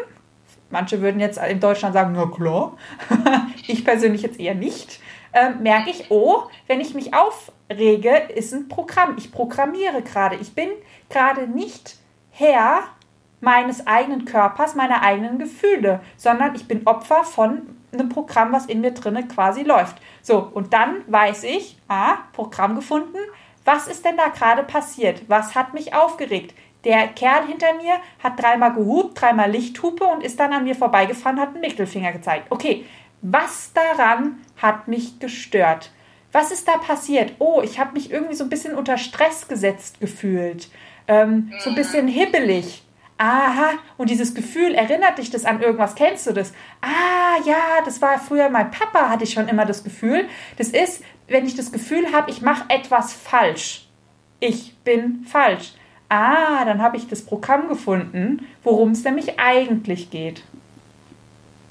manche 0.71 1.01
würden 1.01 1.21
jetzt 1.21 1.39
in 1.39 1.61
Deutschland 1.61 1.95
sagen, 1.95 2.15
na 2.17 2.27
klar, 2.27 2.77
ich 3.67 3.85
persönlich 3.85 4.23
jetzt 4.23 4.41
eher 4.41 4.55
nicht, 4.55 5.01
ähm, 5.33 5.63
merke 5.63 5.91
ich, 5.91 6.11
oh, 6.11 6.45
wenn 6.67 6.81
ich 6.81 6.95
mich 6.95 7.13
aufrege, 7.15 8.17
ist 8.35 8.53
ein 8.53 8.69
Programm. 8.69 9.17
Ich 9.19 9.33
programmiere 9.33 10.03
gerade. 10.03 10.37
Ich 10.37 10.55
bin 10.55 10.69
gerade 11.09 11.47
nicht 11.47 11.97
Herr 12.31 12.85
meines 13.41 13.87
eigenen 13.87 14.25
Körpers, 14.25 14.75
meiner 14.75 15.03
eigenen 15.03 15.39
Gefühle, 15.39 16.01
sondern 16.17 16.55
ich 16.55 16.67
bin 16.67 16.87
Opfer 16.87 17.25
von 17.25 17.63
einem 17.93 18.09
Programm, 18.09 18.53
was 18.53 18.67
in 18.67 18.81
mir 18.81 18.93
drinne 18.93 19.27
quasi 19.27 19.63
läuft. 19.63 19.97
So, 20.23 20.39
und 20.39 20.73
dann 20.73 21.03
weiß 21.07 21.45
ich, 21.45 21.79
ah, 21.89 22.19
Programm 22.33 22.75
gefunden. 22.75 23.19
Was 23.65 23.89
ist 23.89 24.05
denn 24.05 24.17
da 24.17 24.29
gerade 24.29 24.63
passiert? 24.63 25.23
Was 25.29 25.55
hat 25.55 25.75
mich 25.75 25.95
aufgeregt? 25.95 26.55
Der 26.85 27.09
Kerl 27.09 27.47
hinter 27.47 27.75
mir 27.75 27.95
hat 28.23 28.41
dreimal 28.41 28.73
gehupt, 28.73 29.21
dreimal 29.21 29.51
Lichthupe 29.51 30.05
und 30.05 30.23
ist 30.23 30.39
dann 30.39 30.53
an 30.53 30.65
mir 30.65 30.77
vorbeigefahren, 30.77 31.41
hat 31.41 31.49
einen 31.49 31.61
Mittelfinger 31.61 32.13
gezeigt. 32.13 32.47
Okay, 32.51 32.85
was 33.23 33.73
daran 33.73 34.41
hat 34.57 34.87
mich 34.87 35.19
gestört? 35.19 35.91
Was 36.31 36.53
ist 36.53 36.69
da 36.69 36.77
passiert? 36.77 37.33
Oh, 37.39 37.61
ich 37.65 37.81
habe 37.81 37.95
mich 37.95 38.13
irgendwie 38.13 38.35
so 38.35 38.45
ein 38.45 38.51
bisschen 38.51 38.77
unter 38.77 38.99
Stress 38.99 39.49
gesetzt 39.49 40.01
gefühlt. 40.01 40.69
Ähm, 41.09 41.53
so 41.59 41.71
ein 41.71 41.77
bisschen 41.77 42.07
hibbelig. 42.07 42.86
Aha, 43.19 43.71
und 43.97 44.11
dieses 44.11 44.35
Gefühl, 44.35 44.75
erinnert 44.75 45.19
dich 45.19 45.31
das 45.31 45.45
an 45.47 45.63
irgendwas? 45.63 45.95
Kennst 45.95 46.27
du 46.27 46.33
das? 46.33 46.53
Ah, 46.83 47.41
ja, 47.47 47.83
das 47.85 48.03
war 48.03 48.19
früher 48.19 48.51
mein 48.51 48.71
Papa, 48.71 49.09
hatte 49.09 49.25
ich 49.25 49.33
schon 49.33 49.49
immer 49.49 49.65
das 49.65 49.85
Gefühl. 49.85 50.29
Das 50.59 50.69
ist, 50.69 51.03
wenn 51.27 51.47
ich 51.47 51.57
das 51.57 51.73
Gefühl 51.73 52.13
habe, 52.13 52.31
ich 52.31 52.43
mache 52.43 52.65
etwas 52.69 53.15
falsch. 53.15 53.87
Ich 54.41 54.77
bin 54.85 55.25
falsch 55.27 55.73
ah, 56.09 56.65
dann 56.65 56.83
habe 56.83 56.97
ich 56.97 57.09
das 57.09 57.25
Programm 57.25 57.69
gefunden, 57.69 58.49
worum 58.63 58.93
es 58.93 59.05
nämlich 59.05 59.39
eigentlich 59.39 60.11
geht. 60.11 60.43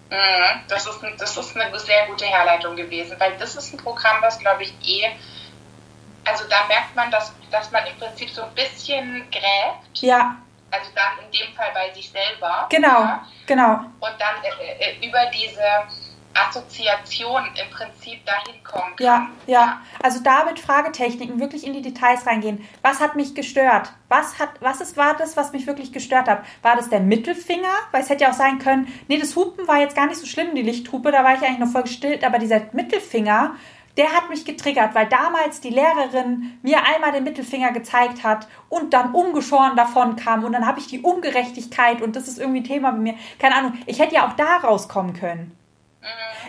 Mhm, 0.09 0.61
das 0.67 0.85
ist, 0.85 0.99
das 1.17 1.37
ist 1.37 1.57
eine 1.57 1.79
sehr 1.79 2.07
gute 2.07 2.25
Herleitung 2.25 2.75
gewesen, 2.75 3.15
weil 3.19 3.33
das 3.37 3.55
ist 3.55 3.73
ein 3.73 3.77
Programm, 3.77 4.21
was, 4.21 4.39
glaube 4.39 4.63
ich, 4.63 4.73
eh, 4.87 5.11
also 6.23 6.45
da 6.49 6.65
merkt 6.67 6.95
man, 6.95 7.11
dass, 7.11 7.33
dass 7.51 7.71
man 7.71 7.85
im 7.87 7.97
Prinzip 7.97 8.29
so 8.29 8.43
ein 8.43 8.53
bisschen 8.53 9.25
gräbt. 9.31 10.01
Ja. 10.01 10.37
Also 10.75 10.91
dann 10.95 11.25
in 11.25 11.31
dem 11.31 11.55
Fall 11.55 11.71
bei 11.73 11.93
sich 11.93 12.09
selber. 12.09 12.67
Genau, 12.69 13.01
ja, 13.01 13.27
genau. 13.45 13.73
Und 13.99 14.15
dann 14.19 14.43
äh, 14.43 14.99
äh 14.99 15.07
über 15.07 15.25
diese 15.27 15.63
Assoziation 16.35 17.43
im 17.55 17.69
Prinzip 17.69 18.25
dahin 18.25 18.61
kommen 18.63 18.95
kann. 18.97 19.05
Ja, 19.05 19.29
ja. 19.47 19.81
Also 20.03 20.19
da 20.21 20.43
mit 20.43 20.59
Fragetechniken 20.59 21.39
wirklich 21.39 21.65
in 21.65 21.73
die 21.73 21.81
Details 21.81 22.27
reingehen. 22.27 22.67
Was 22.81 22.99
hat 22.99 23.15
mich 23.15 23.35
gestört? 23.35 23.93
Was 24.09 24.37
hat, 24.37 24.49
was 24.59 24.81
ist, 24.81 24.97
war 24.97 25.15
das, 25.15 25.37
was 25.37 25.53
mich 25.53 25.65
wirklich 25.65 25.93
gestört 25.93 26.27
hat? 26.27 26.43
War 26.61 26.75
das 26.75 26.89
der 26.89 26.99
Mittelfinger? 26.99 27.73
Weil 27.91 28.01
es 28.01 28.09
hätte 28.09 28.25
ja 28.25 28.31
auch 28.31 28.35
sein 28.35 28.59
können, 28.59 28.87
nee, 29.07 29.17
das 29.17 29.35
Hupen 29.35 29.67
war 29.67 29.79
jetzt 29.79 29.95
gar 29.95 30.07
nicht 30.07 30.19
so 30.19 30.25
schlimm, 30.25 30.55
die 30.55 30.61
Lichthupe, 30.61 31.11
da 31.11 31.23
war 31.23 31.35
ich 31.35 31.41
eigentlich 31.41 31.59
noch 31.59 31.71
voll 31.71 31.83
gestillt, 31.83 32.23
aber 32.25 32.37
dieser 32.37 32.61
Mittelfinger, 32.73 33.55
der 33.97 34.11
hat 34.11 34.29
mich 34.29 34.45
getriggert, 34.45 34.93
weil 34.93 35.07
damals 35.07 35.61
die 35.61 35.69
Lehrerin 35.69 36.57
mir 36.61 36.83
einmal 36.85 37.11
den 37.11 37.23
Mittelfinger 37.23 37.71
gezeigt 37.71 38.23
hat 38.23 38.47
und 38.69 38.93
dann 38.93 39.13
ungeschoren 39.13 39.75
davon 39.75 40.15
kam 40.15 40.43
und 40.43 40.53
dann 40.53 40.67
habe 40.67 40.79
ich 40.79 40.87
die 40.87 41.01
Ungerechtigkeit 41.01 42.01
und 42.01 42.15
das 42.15 42.27
ist 42.27 42.39
irgendwie 42.39 42.59
ein 42.59 42.65
Thema 42.65 42.91
bei 42.91 42.97
mir. 42.97 43.15
Keine 43.39 43.55
Ahnung, 43.55 43.73
ich 43.85 43.99
hätte 43.99 44.15
ja 44.15 44.27
auch 44.27 44.33
da 44.33 44.57
rauskommen 44.57 45.13
können. 45.13 45.57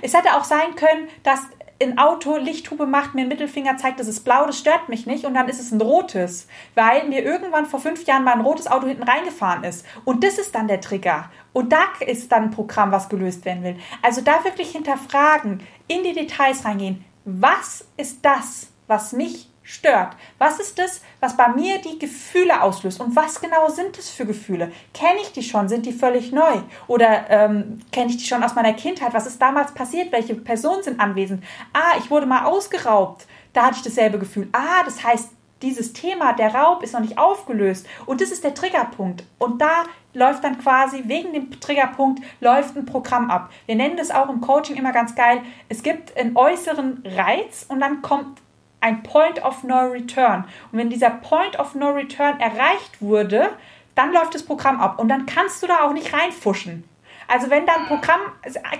Es 0.02 0.12
hätte 0.14 0.36
auch 0.36 0.44
sein 0.44 0.74
können, 0.74 1.08
dass 1.22 1.40
ein 1.82 1.98
Auto 1.98 2.36
Lichthupe 2.36 2.86
macht, 2.86 3.14
mir 3.14 3.22
einen 3.22 3.28
Mittelfinger 3.28 3.76
zeigt, 3.76 4.00
das 4.00 4.08
ist 4.08 4.24
blau, 4.24 4.46
das 4.46 4.58
stört 4.58 4.88
mich 4.88 5.06
nicht 5.06 5.24
und 5.26 5.34
dann 5.34 5.48
ist 5.48 5.60
es 5.60 5.72
ein 5.72 5.80
rotes, 5.80 6.48
weil 6.74 7.06
mir 7.08 7.22
irgendwann 7.22 7.66
vor 7.66 7.80
fünf 7.80 8.06
Jahren 8.06 8.24
mal 8.24 8.32
ein 8.32 8.40
rotes 8.40 8.66
Auto 8.66 8.86
hinten 8.86 9.02
reingefahren 9.02 9.64
ist. 9.64 9.84
Und 10.04 10.24
das 10.24 10.38
ist 10.38 10.54
dann 10.54 10.68
der 10.68 10.80
Trigger. 10.80 11.30
Und 11.52 11.72
da 11.72 11.82
ist 12.00 12.32
dann 12.32 12.44
ein 12.44 12.50
Programm, 12.50 12.92
was 12.92 13.08
gelöst 13.08 13.44
werden 13.44 13.62
will. 13.62 13.76
Also 14.02 14.22
da 14.22 14.42
wirklich 14.44 14.70
hinterfragen, 14.70 15.62
in 15.86 16.02
die 16.02 16.14
Details 16.14 16.64
reingehen. 16.64 17.04
Was 17.28 17.84
ist 17.96 18.24
das, 18.24 18.68
was 18.86 19.12
mich 19.12 19.50
stört? 19.64 20.14
Was 20.38 20.60
ist 20.60 20.78
das, 20.78 21.00
was 21.18 21.36
bei 21.36 21.48
mir 21.48 21.78
die 21.78 21.98
Gefühle 21.98 22.62
auslöst? 22.62 23.00
Und 23.00 23.16
was 23.16 23.40
genau 23.40 23.68
sind 23.68 23.98
es 23.98 24.08
für 24.08 24.24
Gefühle? 24.24 24.70
Kenne 24.94 25.18
ich 25.20 25.32
die 25.32 25.42
schon? 25.42 25.68
Sind 25.68 25.86
die 25.86 25.92
völlig 25.92 26.30
neu? 26.30 26.60
Oder 26.86 27.28
ähm, 27.28 27.80
kenne 27.90 28.10
ich 28.10 28.18
die 28.18 28.26
schon 28.26 28.44
aus 28.44 28.54
meiner 28.54 28.74
Kindheit? 28.74 29.12
Was 29.12 29.26
ist 29.26 29.42
damals 29.42 29.74
passiert? 29.74 30.12
Welche 30.12 30.36
Personen 30.36 30.84
sind 30.84 31.00
anwesend? 31.00 31.42
Ah, 31.72 31.98
ich 31.98 32.12
wurde 32.12 32.26
mal 32.26 32.44
ausgeraubt. 32.44 33.26
Da 33.52 33.64
hatte 33.64 33.78
ich 33.78 33.82
dasselbe 33.82 34.20
Gefühl. 34.20 34.48
Ah, 34.52 34.84
das 34.84 35.02
heißt, 35.02 35.30
dieses 35.62 35.92
Thema, 35.92 36.32
der 36.32 36.54
Raub, 36.54 36.84
ist 36.84 36.92
noch 36.92 37.00
nicht 37.00 37.18
aufgelöst. 37.18 37.88
Und 38.04 38.20
das 38.20 38.30
ist 38.30 38.44
der 38.44 38.54
Triggerpunkt. 38.54 39.24
Und 39.38 39.60
da 39.60 39.82
läuft 40.16 40.44
dann 40.44 40.58
quasi, 40.58 41.04
wegen 41.06 41.32
dem 41.32 41.60
Triggerpunkt, 41.60 42.22
läuft 42.40 42.76
ein 42.76 42.86
Programm 42.86 43.30
ab. 43.30 43.50
Wir 43.66 43.76
nennen 43.76 43.96
das 43.96 44.10
auch 44.10 44.28
im 44.28 44.40
Coaching 44.40 44.76
immer 44.76 44.92
ganz 44.92 45.14
geil. 45.14 45.42
Es 45.68 45.82
gibt 45.82 46.16
einen 46.16 46.36
äußeren 46.36 47.02
Reiz 47.04 47.66
und 47.68 47.80
dann 47.80 48.02
kommt 48.02 48.40
ein 48.80 49.02
Point 49.02 49.44
of 49.44 49.62
No 49.62 49.88
Return. 49.88 50.44
Und 50.72 50.78
wenn 50.78 50.90
dieser 50.90 51.10
Point 51.10 51.58
of 51.58 51.74
No 51.74 51.90
Return 51.90 52.40
erreicht 52.40 53.00
wurde, 53.00 53.50
dann 53.94 54.12
läuft 54.12 54.34
das 54.34 54.42
Programm 54.42 54.80
ab. 54.80 54.98
Und 54.98 55.08
dann 55.08 55.26
kannst 55.26 55.62
du 55.62 55.66
da 55.66 55.82
auch 55.82 55.92
nicht 55.92 56.12
reinfuschen. 56.12 56.84
Also 57.28 57.50
wenn 57.50 57.66
dann 57.66 57.86
Programm 57.86 58.20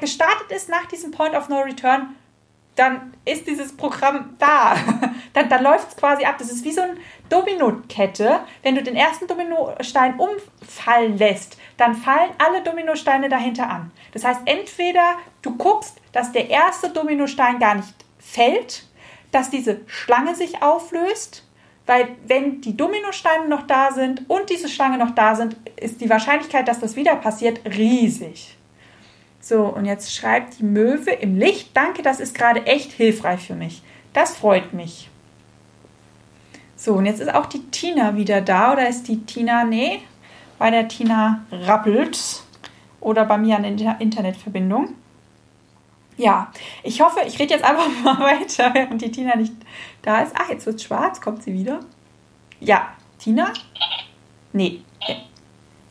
gestartet 0.01 0.51
ist 0.51 0.69
nach 0.69 0.87
diesem 0.87 1.11
Point 1.11 1.35
of 1.35 1.49
No 1.49 1.61
Return, 1.61 2.15
dann 2.77 3.15
ist 3.25 3.47
dieses 3.47 3.77
Programm 3.77 4.37
da. 4.39 4.77
dann 5.33 5.49
dann 5.49 5.63
läuft 5.65 5.89
es 5.89 5.97
quasi 5.97 6.25
ab. 6.25 6.37
Das 6.39 6.51
ist 6.51 6.65
wie 6.65 6.73
so 6.73 6.83
eine 6.83 6.97
Dominokette. 7.29 8.41
Wenn 8.63 8.75
du 8.75 8.83
den 8.83 8.97
ersten 8.97 9.27
Dominostein 9.27 10.19
umfallen 10.19 11.19
lässt, 11.19 11.57
dann 11.77 11.95
fallen 11.95 12.31
alle 12.39 12.63
Dominosteine 12.63 13.29
dahinter 13.29 13.69
an. 13.69 13.91
Das 14.13 14.25
heißt, 14.25 14.43
entweder 14.45 15.17
du 15.43 15.57
guckst, 15.57 15.97
dass 16.13 16.33
der 16.33 16.49
erste 16.49 16.91
Dominostein 16.91 17.59
gar 17.59 17.75
nicht 17.77 17.95
fällt, 18.19 18.85
dass 19.33 19.51
diese 19.51 19.81
Schlange 19.87 20.35
sich 20.35 20.63
auflöst, 20.63 21.45
weil 21.87 22.09
wenn 22.27 22.61
die 22.61 22.77
Dominosteine 22.77 23.49
noch 23.49 23.67
da 23.67 23.93
sind 23.93 24.29
und 24.29 24.51
diese 24.51 24.69
Schlange 24.69 24.99
noch 24.99 25.15
da 25.15 25.35
sind, 25.35 25.57
ist 25.77 26.01
die 26.01 26.11
Wahrscheinlichkeit, 26.11 26.69
dass 26.69 26.81
das 26.81 26.97
wieder 26.97 27.17
passiert, 27.17 27.61
riesig. 27.65 28.56
So, 29.49 29.63
und 29.67 29.85
jetzt 29.85 30.13
schreibt 30.13 30.59
die 30.59 30.65
Möwe 30.65 31.13
im 31.13 31.39
Licht, 31.39 31.71
danke, 31.73 32.03
das 32.03 32.19
ist 32.19 32.35
gerade 32.35 32.67
echt 32.67 32.91
hilfreich 32.91 33.47
für 33.47 33.55
mich. 33.55 33.81
Das 34.13 34.37
freut 34.37 34.73
mich. 34.73 35.09
So, 36.75 36.95
und 36.95 37.07
jetzt 37.07 37.21
ist 37.21 37.33
auch 37.33 37.47
die 37.47 37.63
Tina 37.71 38.17
wieder 38.17 38.41
da. 38.41 38.73
Oder 38.73 38.89
ist 38.89 39.07
die 39.07 39.25
Tina, 39.25 39.63
nee, 39.63 40.01
bei 40.59 40.73
der 40.73 40.89
Tina 40.89 41.45
rappelt. 41.53 42.43
Oder 43.01 43.25
bei 43.25 43.39
mir 43.39 43.55
an 43.57 43.77
der 43.77 44.01
Internetverbindung. 44.01 44.97
Ja, 46.17 46.51
ich 46.83 47.01
hoffe, 47.01 47.21
ich 47.25 47.39
rede 47.39 47.55
jetzt 47.55 47.65
einfach 47.65 47.89
mal 48.03 48.19
weiter, 48.19 48.75
während 48.75 49.01
die 49.01 49.13
Tina 49.13 49.37
nicht 49.37 49.53
da 50.03 50.23
ist. 50.23 50.33
Ach, 50.35 50.51
jetzt 50.51 50.67
wird 50.67 50.75
es 50.75 50.83
schwarz. 50.83 51.21
Kommt 51.21 51.45
sie 51.45 51.55
wieder? 51.55 51.79
Ja, 52.59 52.89
Tina? 53.21 53.53
Nee, 54.53 54.81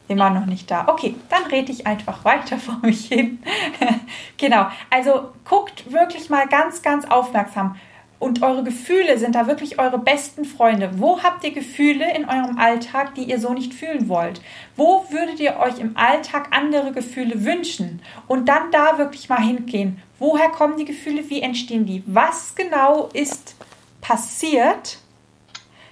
immer 0.08 0.30
noch 0.30 0.46
nicht 0.46 0.70
da. 0.70 0.88
Okay, 0.88 1.16
dann 1.30 1.44
rede 1.46 1.72
ich 1.72 1.88
einfach 1.88 2.24
weiter 2.26 2.58
vor 2.60 2.78
mich 2.82 3.08
hin. 3.08 3.40
genau, 4.38 4.68
also 4.90 5.30
guckt 5.44 5.92
wirklich 5.92 6.30
mal 6.30 6.48
ganz, 6.48 6.82
ganz 6.82 7.06
aufmerksam. 7.06 7.76
Und 8.18 8.42
eure 8.42 8.64
Gefühle 8.64 9.18
sind 9.18 9.36
da 9.36 9.46
wirklich 9.46 9.78
eure 9.78 10.00
besten 10.00 10.46
Freunde. 10.46 10.92
Wo 10.96 11.22
habt 11.22 11.44
ihr 11.44 11.52
Gefühle 11.52 12.16
in 12.16 12.26
eurem 12.26 12.58
Alltag, 12.58 13.14
die 13.16 13.24
ihr 13.24 13.40
so 13.40 13.54
nicht 13.54 13.74
fühlen 13.74 14.08
wollt? 14.08 14.42
Wo 14.78 15.06
würdet 15.10 15.40
ihr 15.42 15.58
euch 15.58 15.80
im 15.80 15.98
Alltag 15.98 16.48
andere 16.52 16.94
Gefühle 16.94 17.44
wünschen? 17.44 18.02
Und 18.28 18.48
dann 18.48 18.72
da 18.72 18.98
wirklich 18.98 19.28
mal 19.28 19.42
hingehen. 19.42 20.02
Woher 20.18 20.50
kommen 20.50 20.78
die 20.78 20.86
Gefühle? 20.86 21.30
Wie 21.30 21.42
entstehen 21.42 21.86
die? 21.86 22.04
Was 22.06 22.56
genau 22.56 23.10
ist 23.12 23.56
passiert, 24.00 25.00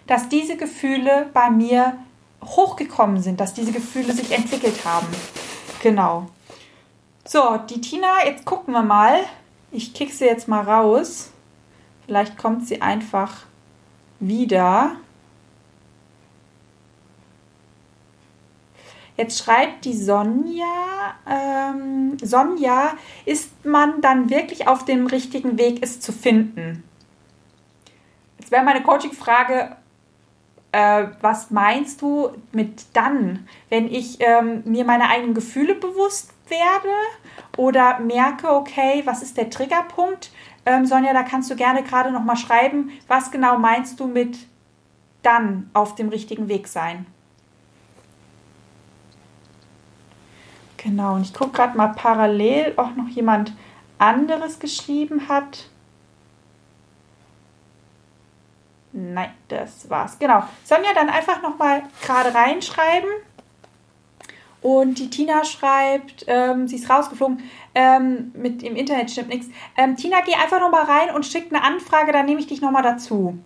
dass 0.08 0.30
diese 0.30 0.56
Gefühle 0.56 1.30
bei 1.34 1.50
mir 1.50 1.98
hochgekommen 2.46 3.22
sind, 3.22 3.40
dass 3.40 3.54
diese 3.54 3.72
Gefühle 3.72 4.14
sich 4.14 4.32
entwickelt 4.32 4.86
haben. 4.86 5.08
Genau. 5.82 6.28
So, 7.26 7.58
die 7.70 7.82
Tina, 7.82 8.26
jetzt 8.26 8.46
gucken 8.46 8.74
wir 8.74 8.84
mal. 8.84 9.20
Ich 9.72 9.94
kick 9.94 10.12
sie 10.12 10.26
jetzt 10.26 10.48
mal 10.48 10.62
raus. 10.62 11.32
Vielleicht 12.06 12.38
kommt 12.38 12.68
sie 12.68 12.82
einfach 12.82 13.46
wieder. 14.20 14.98
Jetzt 19.16 19.44
schreibt 19.44 19.86
die 19.86 19.96
Sonja, 19.96 21.16
ähm, 21.30 22.18
Sonja, 22.22 22.94
ist 23.26 23.64
man 23.64 24.02
dann 24.02 24.30
wirklich 24.30 24.68
auf 24.68 24.86
dem 24.86 25.06
richtigen 25.06 25.58
Weg, 25.60 25.80
es 25.84 26.00
zu 26.00 26.12
finden? 26.12 26.84
Jetzt 28.40 28.52
wäre 28.52 28.64
meine 28.64 28.82
Coaching-Frage, 28.82 29.78
äh, 30.74 31.06
was 31.22 31.52
meinst 31.52 32.02
du 32.02 32.32
mit 32.52 32.88
dann, 32.94 33.48
wenn 33.70 33.88
ich 33.88 34.18
ähm, 34.20 34.64
mir 34.66 34.84
meine 34.86 35.08
eigenen 35.08 35.36
Gefühle 35.36 35.76
bewusst 35.76 36.34
werde 36.48 36.94
oder 37.58 38.00
merke, 38.00 38.52
okay, 38.52 39.04
was 39.06 39.22
ist 39.22 39.38
der 39.38 39.50
Triggerpunkt? 39.50 40.32
Ähm, 40.66 40.86
Sonja, 40.86 41.14
da 41.14 41.24
kannst 41.24 41.52
du 41.52 41.56
gerne 41.56 41.84
gerade 41.84 42.12
noch 42.12 42.24
mal 42.24 42.36
schreiben, 42.36 42.92
was 43.08 43.30
genau 43.30 43.58
meinst 43.58 44.00
du 44.00 44.08
mit 44.08 44.38
dann 45.22 45.70
auf 45.74 45.94
dem 45.96 46.10
richtigen 46.10 46.50
Weg 46.50 46.68
sein? 46.68 47.06
Genau, 50.78 51.16
und 51.16 51.22
ich 51.22 51.34
gucke 51.34 51.52
gerade 51.52 51.78
mal 51.78 51.90
parallel, 51.90 52.74
ob 52.78 52.98
noch 52.98 53.08
jemand 53.10 53.54
anderes 54.00 54.60
geschrieben 54.60 55.30
hat. 55.30 55.70
Nein, 58.94 59.32
das 59.48 59.90
war's. 59.90 60.20
Genau. 60.20 60.44
Sonja, 60.64 60.94
dann 60.94 61.10
einfach 61.10 61.42
nochmal 61.42 61.84
gerade 62.06 62.34
reinschreiben. 62.34 63.10
Und 64.62 64.98
die 65.00 65.10
Tina 65.10 65.44
schreibt, 65.44 66.24
ähm, 66.28 66.70
sie 66.70 66.78
ist 66.78 66.90
rausgeflogen, 66.90 67.44
ähm, 67.76 68.32
mit 68.34 68.64
im 68.64 68.78
Internet 68.78 69.12
stimmt 69.12 69.30
nichts. 69.30 69.48
Ähm, 69.76 69.98
Tina, 69.98 70.22
geh 70.22 70.36
einfach 70.36 70.62
nochmal 70.62 70.86
rein 70.86 71.14
und 71.14 71.26
schick 71.26 71.48
eine 71.50 71.64
Anfrage, 71.64 72.14
dann 72.14 72.26
nehme 72.26 72.40
ich 72.40 72.48
dich 72.48 72.62
nochmal 72.62 72.84
dazu. 72.84 73.38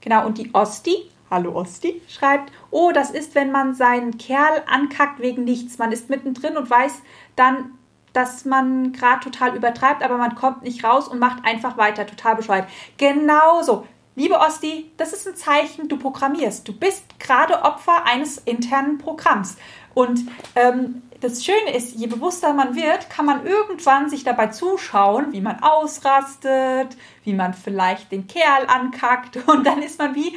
Genau, 0.00 0.24
und 0.24 0.38
die 0.38 0.54
Osti, 0.54 1.10
hallo 1.30 1.54
Osti, 1.54 2.00
schreibt, 2.08 2.52
oh, 2.70 2.90
das 2.92 3.10
ist, 3.10 3.34
wenn 3.34 3.52
man 3.52 3.74
seinen 3.74 4.16
Kerl 4.16 4.62
ankackt 4.66 5.20
wegen 5.20 5.44
nichts. 5.44 5.76
Man 5.78 5.92
ist 5.92 6.08
mittendrin 6.08 6.56
und 6.56 6.70
weiß 6.70 7.02
dann, 7.36 7.72
dass 8.14 8.46
man 8.46 8.92
gerade 8.92 9.20
total 9.20 9.54
übertreibt, 9.54 10.02
aber 10.02 10.16
man 10.16 10.34
kommt 10.34 10.62
nicht 10.62 10.84
raus 10.84 11.06
und 11.06 11.18
macht 11.18 11.44
einfach 11.44 11.76
weiter, 11.76 12.06
total 12.06 12.36
bescheuert. 12.36 12.66
Genauso. 12.96 13.86
Liebe 14.14 14.38
Osti, 14.38 14.90
das 14.98 15.14
ist 15.14 15.26
ein 15.26 15.36
Zeichen, 15.36 15.88
du 15.88 15.96
programmierst. 15.96 16.68
Du 16.68 16.74
bist 16.74 17.18
gerade 17.18 17.62
Opfer 17.62 18.04
eines 18.04 18.36
internen 18.36 18.98
Programms. 18.98 19.56
Und 19.94 20.20
ähm, 20.54 21.02
das 21.20 21.44
Schöne 21.44 21.74
ist, 21.74 21.94
je 21.94 22.08
bewusster 22.08 22.52
man 22.52 22.74
wird, 22.76 23.08
kann 23.08 23.24
man 23.24 23.46
irgendwann 23.46 24.10
sich 24.10 24.22
dabei 24.22 24.48
zuschauen, 24.48 25.32
wie 25.32 25.40
man 25.40 25.62
ausrastet, 25.62 26.96
wie 27.24 27.32
man 27.32 27.54
vielleicht 27.54 28.12
den 28.12 28.26
Kerl 28.26 28.66
ankackt. 28.66 29.36
Und 29.48 29.66
dann 29.66 29.82
ist 29.82 29.98
man 29.98 30.14
wie 30.14 30.36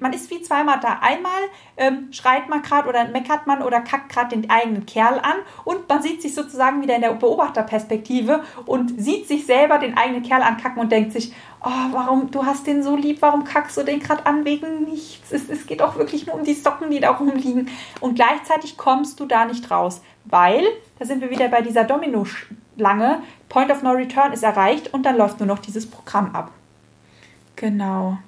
man 0.00 0.12
ist 0.12 0.30
wie 0.30 0.42
zweimal 0.42 0.78
da. 0.80 0.98
Einmal 1.00 1.32
ähm, 1.76 2.08
schreit 2.12 2.48
man 2.48 2.62
gerade 2.62 2.88
oder 2.88 3.06
meckert 3.08 3.46
man 3.46 3.62
oder 3.62 3.80
kackt 3.80 4.12
gerade 4.12 4.36
den 4.36 4.50
eigenen 4.50 4.86
Kerl 4.86 5.18
an 5.18 5.36
und 5.64 5.88
man 5.88 6.02
sieht 6.02 6.22
sich 6.22 6.34
sozusagen 6.34 6.82
wieder 6.82 6.96
in 6.96 7.00
der 7.00 7.12
Beobachterperspektive 7.12 8.42
und 8.66 9.00
sieht 9.00 9.26
sich 9.26 9.46
selber 9.46 9.78
den 9.78 9.96
eigenen 9.96 10.22
Kerl 10.22 10.42
ankacken 10.42 10.80
und 10.80 10.92
denkt 10.92 11.12
sich, 11.12 11.32
oh, 11.64 11.92
warum, 11.92 12.30
du 12.30 12.44
hast 12.44 12.66
den 12.66 12.82
so 12.82 12.94
lieb, 12.96 13.22
warum 13.22 13.44
kackst 13.44 13.76
du 13.76 13.82
den 13.82 14.00
gerade 14.00 14.26
an 14.26 14.44
wegen 14.44 14.84
nichts? 14.84 15.32
Es, 15.32 15.48
es 15.48 15.66
geht 15.66 15.82
auch 15.82 15.96
wirklich 15.96 16.26
nur 16.26 16.36
um 16.36 16.44
die 16.44 16.54
Socken, 16.54 16.90
die 16.90 17.00
da 17.00 17.10
rumliegen. 17.10 17.70
Und 18.00 18.14
gleichzeitig 18.14 18.76
kommst 18.76 19.18
du 19.18 19.26
da 19.26 19.46
nicht 19.46 19.70
raus, 19.70 20.02
weil, 20.24 20.64
da 20.98 21.06
sind 21.06 21.22
wir 21.22 21.30
wieder 21.30 21.48
bei 21.48 21.62
dieser 21.62 21.84
Domino-Schlange, 21.84 23.22
Point 23.48 23.70
of 23.70 23.82
No 23.82 23.92
Return 23.92 24.32
ist 24.32 24.42
erreicht 24.42 24.92
und 24.92 25.04
dann 25.04 25.16
läuft 25.16 25.40
nur 25.40 25.46
noch 25.46 25.58
dieses 25.58 25.88
Programm 25.88 26.34
ab. 26.34 26.50
Genau. 27.56 28.18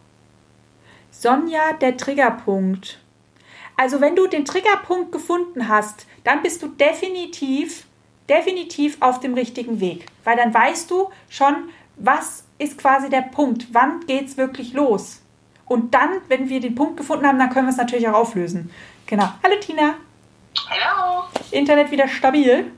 Sonja, 1.26 1.72
der 1.72 1.96
Triggerpunkt. 1.96 3.00
Also 3.76 4.00
wenn 4.00 4.14
du 4.14 4.28
den 4.28 4.44
Triggerpunkt 4.44 5.10
gefunden 5.10 5.66
hast, 5.66 6.06
dann 6.22 6.40
bist 6.40 6.62
du 6.62 6.68
definitiv, 6.68 7.84
definitiv 8.28 8.98
auf 9.00 9.18
dem 9.18 9.34
richtigen 9.34 9.80
Weg. 9.80 10.06
Weil 10.22 10.36
dann 10.36 10.54
weißt 10.54 10.88
du 10.88 11.10
schon, 11.28 11.68
was 11.96 12.44
ist 12.58 12.78
quasi 12.78 13.10
der 13.10 13.22
Punkt, 13.22 13.66
wann 13.72 14.06
geht 14.06 14.28
es 14.28 14.36
wirklich 14.36 14.72
los. 14.72 15.20
Und 15.64 15.94
dann, 15.94 16.20
wenn 16.28 16.48
wir 16.48 16.60
den 16.60 16.76
Punkt 16.76 16.96
gefunden 16.96 17.26
haben, 17.26 17.40
dann 17.40 17.50
können 17.50 17.66
wir 17.66 17.72
es 17.72 17.76
natürlich 17.76 18.06
auch 18.06 18.14
auflösen. 18.14 18.70
Genau. 19.06 19.28
Hallo 19.42 19.56
Tina. 19.60 19.94
Hallo. 20.70 21.24
Internet 21.50 21.90
wieder 21.90 22.06
stabil? 22.06 22.70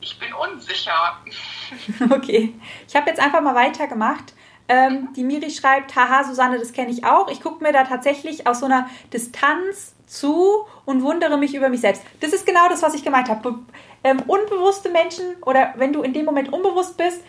Ich 0.00 0.16
bin 0.16 0.32
unsicher. 0.32 1.18
okay. 2.10 2.54
Ich 2.86 2.94
habe 2.94 3.10
jetzt 3.10 3.18
einfach 3.18 3.40
mal 3.40 3.56
weitergemacht. 3.56 4.32
Ähm, 4.68 5.08
die 5.16 5.24
Miri 5.24 5.50
schreibt, 5.50 5.96
haha, 5.96 6.24
Susanne, 6.24 6.58
das 6.58 6.72
kenne 6.72 6.90
ich 6.90 7.04
auch. 7.04 7.28
Ich 7.30 7.40
gucke 7.40 7.62
mir 7.62 7.72
da 7.72 7.84
tatsächlich 7.84 8.46
aus 8.46 8.60
so 8.60 8.66
einer 8.66 8.88
Distanz 9.12 9.94
zu 10.06 10.66
und 10.84 11.02
wundere 11.02 11.38
mich 11.38 11.54
über 11.54 11.68
mich 11.68 11.80
selbst. 11.80 12.02
Das 12.20 12.32
ist 12.32 12.46
genau 12.46 12.68
das, 12.68 12.82
was 12.82 12.94
ich 12.94 13.04
gemeint 13.04 13.28
habe. 13.28 13.58
Ähm, 14.04 14.22
unbewusste 14.26 14.90
Menschen 14.90 15.24
oder 15.42 15.74
wenn 15.76 15.92
du 15.92 16.02
in 16.02 16.12
dem 16.12 16.24
Moment 16.24 16.52
unbewusst 16.52 16.96
bist, 16.96 17.22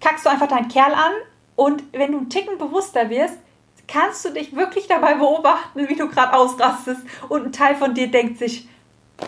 kackst 0.00 0.24
du 0.26 0.30
einfach 0.30 0.48
deinen 0.48 0.68
Kerl 0.68 0.92
an 0.92 1.12
Und 1.56 1.84
wenn 1.92 2.12
du 2.12 2.18
einen 2.18 2.30
Ticken 2.30 2.58
bewusster 2.58 3.10
wirst, 3.10 3.38
kannst 3.86 4.24
du 4.24 4.30
dich 4.30 4.56
wirklich 4.56 4.88
dabei 4.88 5.14
beobachten, 5.14 5.88
wie 5.88 5.96
du 5.96 6.08
gerade 6.08 6.34
ausrastest 6.34 7.02
und 7.28 7.46
ein 7.46 7.52
Teil 7.52 7.76
von 7.76 7.94
dir 7.94 8.10
denkt 8.10 8.38
sich, 8.38 8.68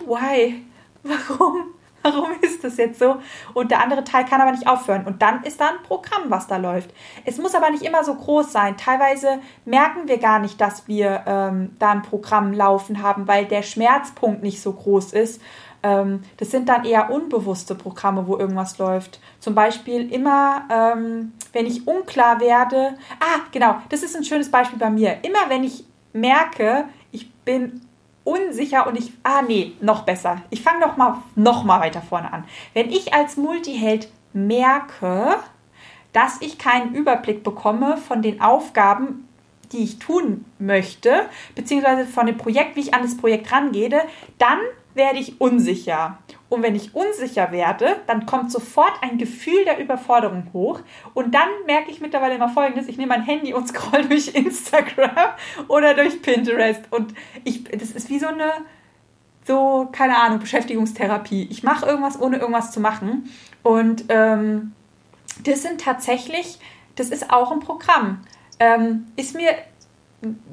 why? 0.05 0.63
Warum? 1.03 1.74
Warum 2.05 2.29
ist 2.41 2.63
das 2.63 2.77
jetzt 2.77 2.99
so? 2.99 3.17
Und 3.53 3.71
der 3.71 3.81
andere 3.81 4.03
Teil 4.03 4.25
kann 4.25 4.39
aber 4.39 4.51
nicht 4.51 4.67
aufhören. 4.67 5.05
Und 5.05 5.21
dann 5.21 5.43
ist 5.43 5.59
da 5.59 5.69
ein 5.69 5.83
Programm, 5.83 6.29
was 6.29 6.45
da 6.45 6.57
läuft. 6.57 6.91
Es 7.25 7.37
muss 7.39 7.55
aber 7.55 7.71
nicht 7.71 7.83
immer 7.83 8.03
so 8.03 8.13
groß 8.13 8.51
sein. 8.51 8.77
Teilweise 8.77 9.39
merken 9.65 10.07
wir 10.07 10.19
gar 10.19 10.39
nicht, 10.39 10.61
dass 10.61 10.87
wir 10.87 11.23
ähm, 11.25 11.75
da 11.79 11.91
ein 11.91 12.03
Programm 12.03 12.53
laufen 12.53 13.01
haben, 13.01 13.27
weil 13.27 13.45
der 13.45 13.63
Schmerzpunkt 13.63 14.43
nicht 14.43 14.61
so 14.61 14.73
groß 14.73 15.13
ist. 15.13 15.41
Ähm, 15.81 16.21
das 16.37 16.51
sind 16.51 16.69
dann 16.69 16.85
eher 16.85 17.11
unbewusste 17.11 17.73
Programme, 17.73 18.27
wo 18.27 18.37
irgendwas 18.37 18.77
läuft. 18.77 19.19
Zum 19.39 19.55
Beispiel 19.55 20.11
immer, 20.13 20.63
ähm, 20.69 21.33
wenn 21.53 21.65
ich 21.65 21.87
unklar 21.87 22.39
werde. 22.39 22.95
Ah, 23.19 23.39
genau, 23.51 23.77
das 23.89 24.03
ist 24.03 24.15
ein 24.15 24.23
schönes 24.23 24.51
Beispiel 24.51 24.77
bei 24.77 24.91
mir. 24.91 25.17
Immer 25.23 25.49
wenn 25.49 25.63
ich 25.63 25.85
merke, 26.13 26.85
ich 27.11 27.31
bin 27.33 27.81
unsicher 28.25 28.87
und 28.87 28.97
ich, 28.97 29.13
ah 29.23 29.41
nee, 29.41 29.73
noch 29.79 30.03
besser. 30.03 30.41
Ich 30.49 30.61
fange 30.61 30.81
noch 30.81 30.97
mal, 30.97 31.19
noch 31.35 31.63
mal 31.63 31.79
weiter 31.79 32.01
vorne 32.01 32.33
an. 32.33 32.43
Wenn 32.73 32.89
ich 32.89 33.13
als 33.13 33.37
Multiheld 33.37 34.09
merke, 34.33 35.37
dass 36.11 36.41
ich 36.41 36.57
keinen 36.57 36.93
Überblick 36.93 37.43
bekomme 37.43 37.95
von 37.95 38.21
den 38.21 38.41
Aufgaben, 38.41 39.27
die 39.71 39.83
ich 39.83 39.99
tun 39.99 40.45
möchte, 40.59 41.29
beziehungsweise 41.55 42.05
von 42.05 42.25
dem 42.25 42.37
Projekt, 42.37 42.75
wie 42.75 42.81
ich 42.81 42.93
an 42.93 43.03
das 43.03 43.17
Projekt 43.17 43.51
rangehe, 43.51 44.01
dann 44.37 44.59
werde 44.95 45.19
ich 45.19 45.39
unsicher. 45.39 46.17
Und 46.49 46.63
wenn 46.63 46.75
ich 46.75 46.95
unsicher 46.95 47.51
werde, 47.51 47.97
dann 48.07 48.25
kommt 48.25 48.51
sofort 48.51 48.93
ein 49.01 49.17
Gefühl 49.17 49.65
der 49.65 49.79
Überforderung 49.79 50.47
hoch. 50.53 50.79
Und 51.13 51.35
dann 51.35 51.49
merke 51.65 51.91
ich 51.91 52.01
mittlerweile 52.01 52.35
immer 52.35 52.49
Folgendes. 52.49 52.87
Ich 52.87 52.97
nehme 52.97 53.09
mein 53.09 53.23
Handy 53.23 53.53
und 53.53 53.67
scroll 53.67 54.05
durch 54.09 54.33
Instagram 54.33 55.31
oder 55.67 55.93
durch 55.93 56.21
Pinterest. 56.21 56.81
Und 56.91 57.13
ich, 57.43 57.65
das 57.65 57.91
ist 57.91 58.09
wie 58.09 58.19
so 58.19 58.27
eine, 58.27 58.51
so, 59.45 59.89
keine 59.91 60.17
Ahnung, 60.17 60.39
Beschäftigungstherapie. 60.39 61.47
Ich 61.51 61.61
mache 61.61 61.85
irgendwas, 61.85 62.19
ohne 62.19 62.37
irgendwas 62.37 62.71
zu 62.71 62.79
machen. 62.79 63.29
Und 63.61 64.05
ähm, 64.09 64.71
das 65.43 65.61
sind 65.61 65.81
tatsächlich, 65.81 66.59
das 66.95 67.09
ist 67.09 67.31
auch 67.31 67.51
ein 67.51 67.59
Programm. 67.59 68.21
Ähm, 68.59 69.07
ist 69.17 69.35
mir 69.35 69.49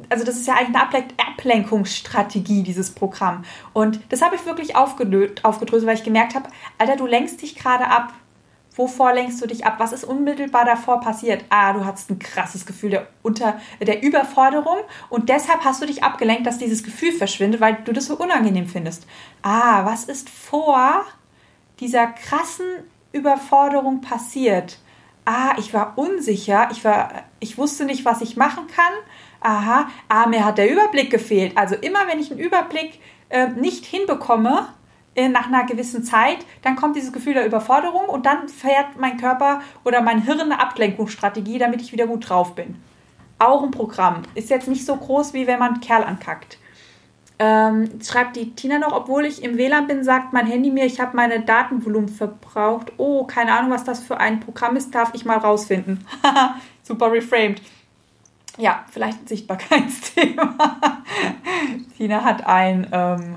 also 0.08 0.24
das 0.24 0.36
ist 0.36 0.46
ja 0.46 0.54
eigentlich 0.54 0.76
eine 0.76 1.04
Ablenkungsstrategie, 1.28 2.62
dieses 2.62 2.90
Programm. 2.90 3.44
Und 3.72 4.00
das 4.10 4.22
habe 4.22 4.36
ich 4.36 4.44
wirklich 4.46 4.76
aufgedröselt, 4.76 5.86
weil 5.86 5.96
ich 5.96 6.04
gemerkt 6.04 6.34
habe, 6.34 6.48
Alter, 6.78 6.96
du 6.96 7.06
lenkst 7.06 7.42
dich 7.42 7.56
gerade 7.56 7.86
ab. 7.86 8.12
Wovor 8.74 9.12
lenkst 9.12 9.42
du 9.42 9.46
dich 9.46 9.66
ab? 9.66 9.74
Was 9.78 9.92
ist 9.92 10.04
unmittelbar 10.04 10.64
davor 10.64 11.00
passiert? 11.00 11.44
Ah, 11.50 11.74
du 11.74 11.84
hattest 11.84 12.10
ein 12.10 12.18
krasses 12.18 12.64
Gefühl 12.64 12.88
der, 12.88 13.06
Unter, 13.22 13.60
der 13.80 14.02
Überforderung 14.02 14.78
und 15.10 15.28
deshalb 15.28 15.62
hast 15.62 15.82
du 15.82 15.86
dich 15.86 16.02
abgelenkt, 16.02 16.46
dass 16.46 16.56
dieses 16.56 16.82
Gefühl 16.82 17.12
verschwindet, 17.12 17.60
weil 17.60 17.82
du 17.84 17.92
das 17.92 18.06
so 18.06 18.16
unangenehm 18.16 18.66
findest. 18.66 19.06
Ah, 19.42 19.84
was 19.84 20.04
ist 20.04 20.30
vor 20.30 21.04
dieser 21.80 22.06
krassen 22.06 22.66
Überforderung 23.12 24.00
passiert? 24.00 24.78
Ah, 25.26 25.54
ich 25.58 25.74
war 25.74 25.98
unsicher, 25.98 26.68
ich, 26.72 26.82
war, 26.82 27.24
ich 27.40 27.58
wusste 27.58 27.84
nicht, 27.84 28.06
was 28.06 28.22
ich 28.22 28.38
machen 28.38 28.66
kann 28.68 28.92
aha, 29.42 29.88
ah, 30.08 30.26
mir 30.26 30.44
hat 30.44 30.58
der 30.58 30.70
Überblick 30.70 31.10
gefehlt. 31.10 31.56
Also 31.56 31.74
immer 31.74 32.06
wenn 32.06 32.18
ich 32.18 32.30
einen 32.30 32.40
Überblick 32.40 33.00
äh, 33.28 33.48
nicht 33.48 33.84
hinbekomme, 33.84 34.68
äh, 35.14 35.28
nach 35.28 35.46
einer 35.46 35.64
gewissen 35.64 36.04
Zeit, 36.04 36.38
dann 36.62 36.74
kommt 36.74 36.96
dieses 36.96 37.12
Gefühl 37.12 37.34
der 37.34 37.44
Überforderung 37.44 38.06
und 38.06 38.24
dann 38.24 38.48
fährt 38.48 38.98
mein 38.98 39.18
Körper 39.18 39.60
oder 39.84 40.00
mein 40.00 40.22
Hirn 40.22 40.40
eine 40.40 40.58
Ablenkungsstrategie, 40.58 41.58
damit 41.58 41.82
ich 41.82 41.92
wieder 41.92 42.06
gut 42.06 42.30
drauf 42.30 42.54
bin. 42.54 42.76
Auch 43.38 43.62
ein 43.62 43.72
Programm. 43.72 44.22
Ist 44.34 44.48
jetzt 44.48 44.68
nicht 44.68 44.86
so 44.86 44.96
groß, 44.96 45.34
wie 45.34 45.46
wenn 45.46 45.58
man 45.58 45.72
einen 45.72 45.80
Kerl 45.80 46.04
ankackt. 46.04 46.58
Ähm, 47.38 48.00
schreibt 48.02 48.36
die 48.36 48.54
Tina 48.54 48.78
noch, 48.78 48.92
obwohl 48.92 49.26
ich 49.26 49.42
im 49.42 49.58
WLAN 49.58 49.86
bin, 49.86 50.02
sagt 50.02 50.32
mein 50.32 50.46
Handy 50.46 50.70
mir, 50.70 50.86
ich 50.86 51.00
habe 51.00 51.14
meine 51.14 51.40
Datenvolumen 51.40 52.08
verbraucht. 52.08 52.92
Oh, 52.96 53.24
keine 53.24 53.52
Ahnung, 53.52 53.70
was 53.70 53.84
das 53.84 54.00
für 54.00 54.18
ein 54.18 54.40
Programm 54.40 54.76
ist, 54.76 54.94
darf 54.94 55.10
ich 55.12 55.26
mal 55.26 55.38
rausfinden. 55.38 56.06
Super 56.82 57.12
reframed 57.12 57.60
ja, 58.58 58.84
vielleicht 58.90 59.22
ein 59.22 59.26
Sichtbarkeitsthema. 59.26 60.54
Tina 61.96 62.24
hat 62.24 62.46
ein, 62.46 62.86
ähm, 62.92 63.36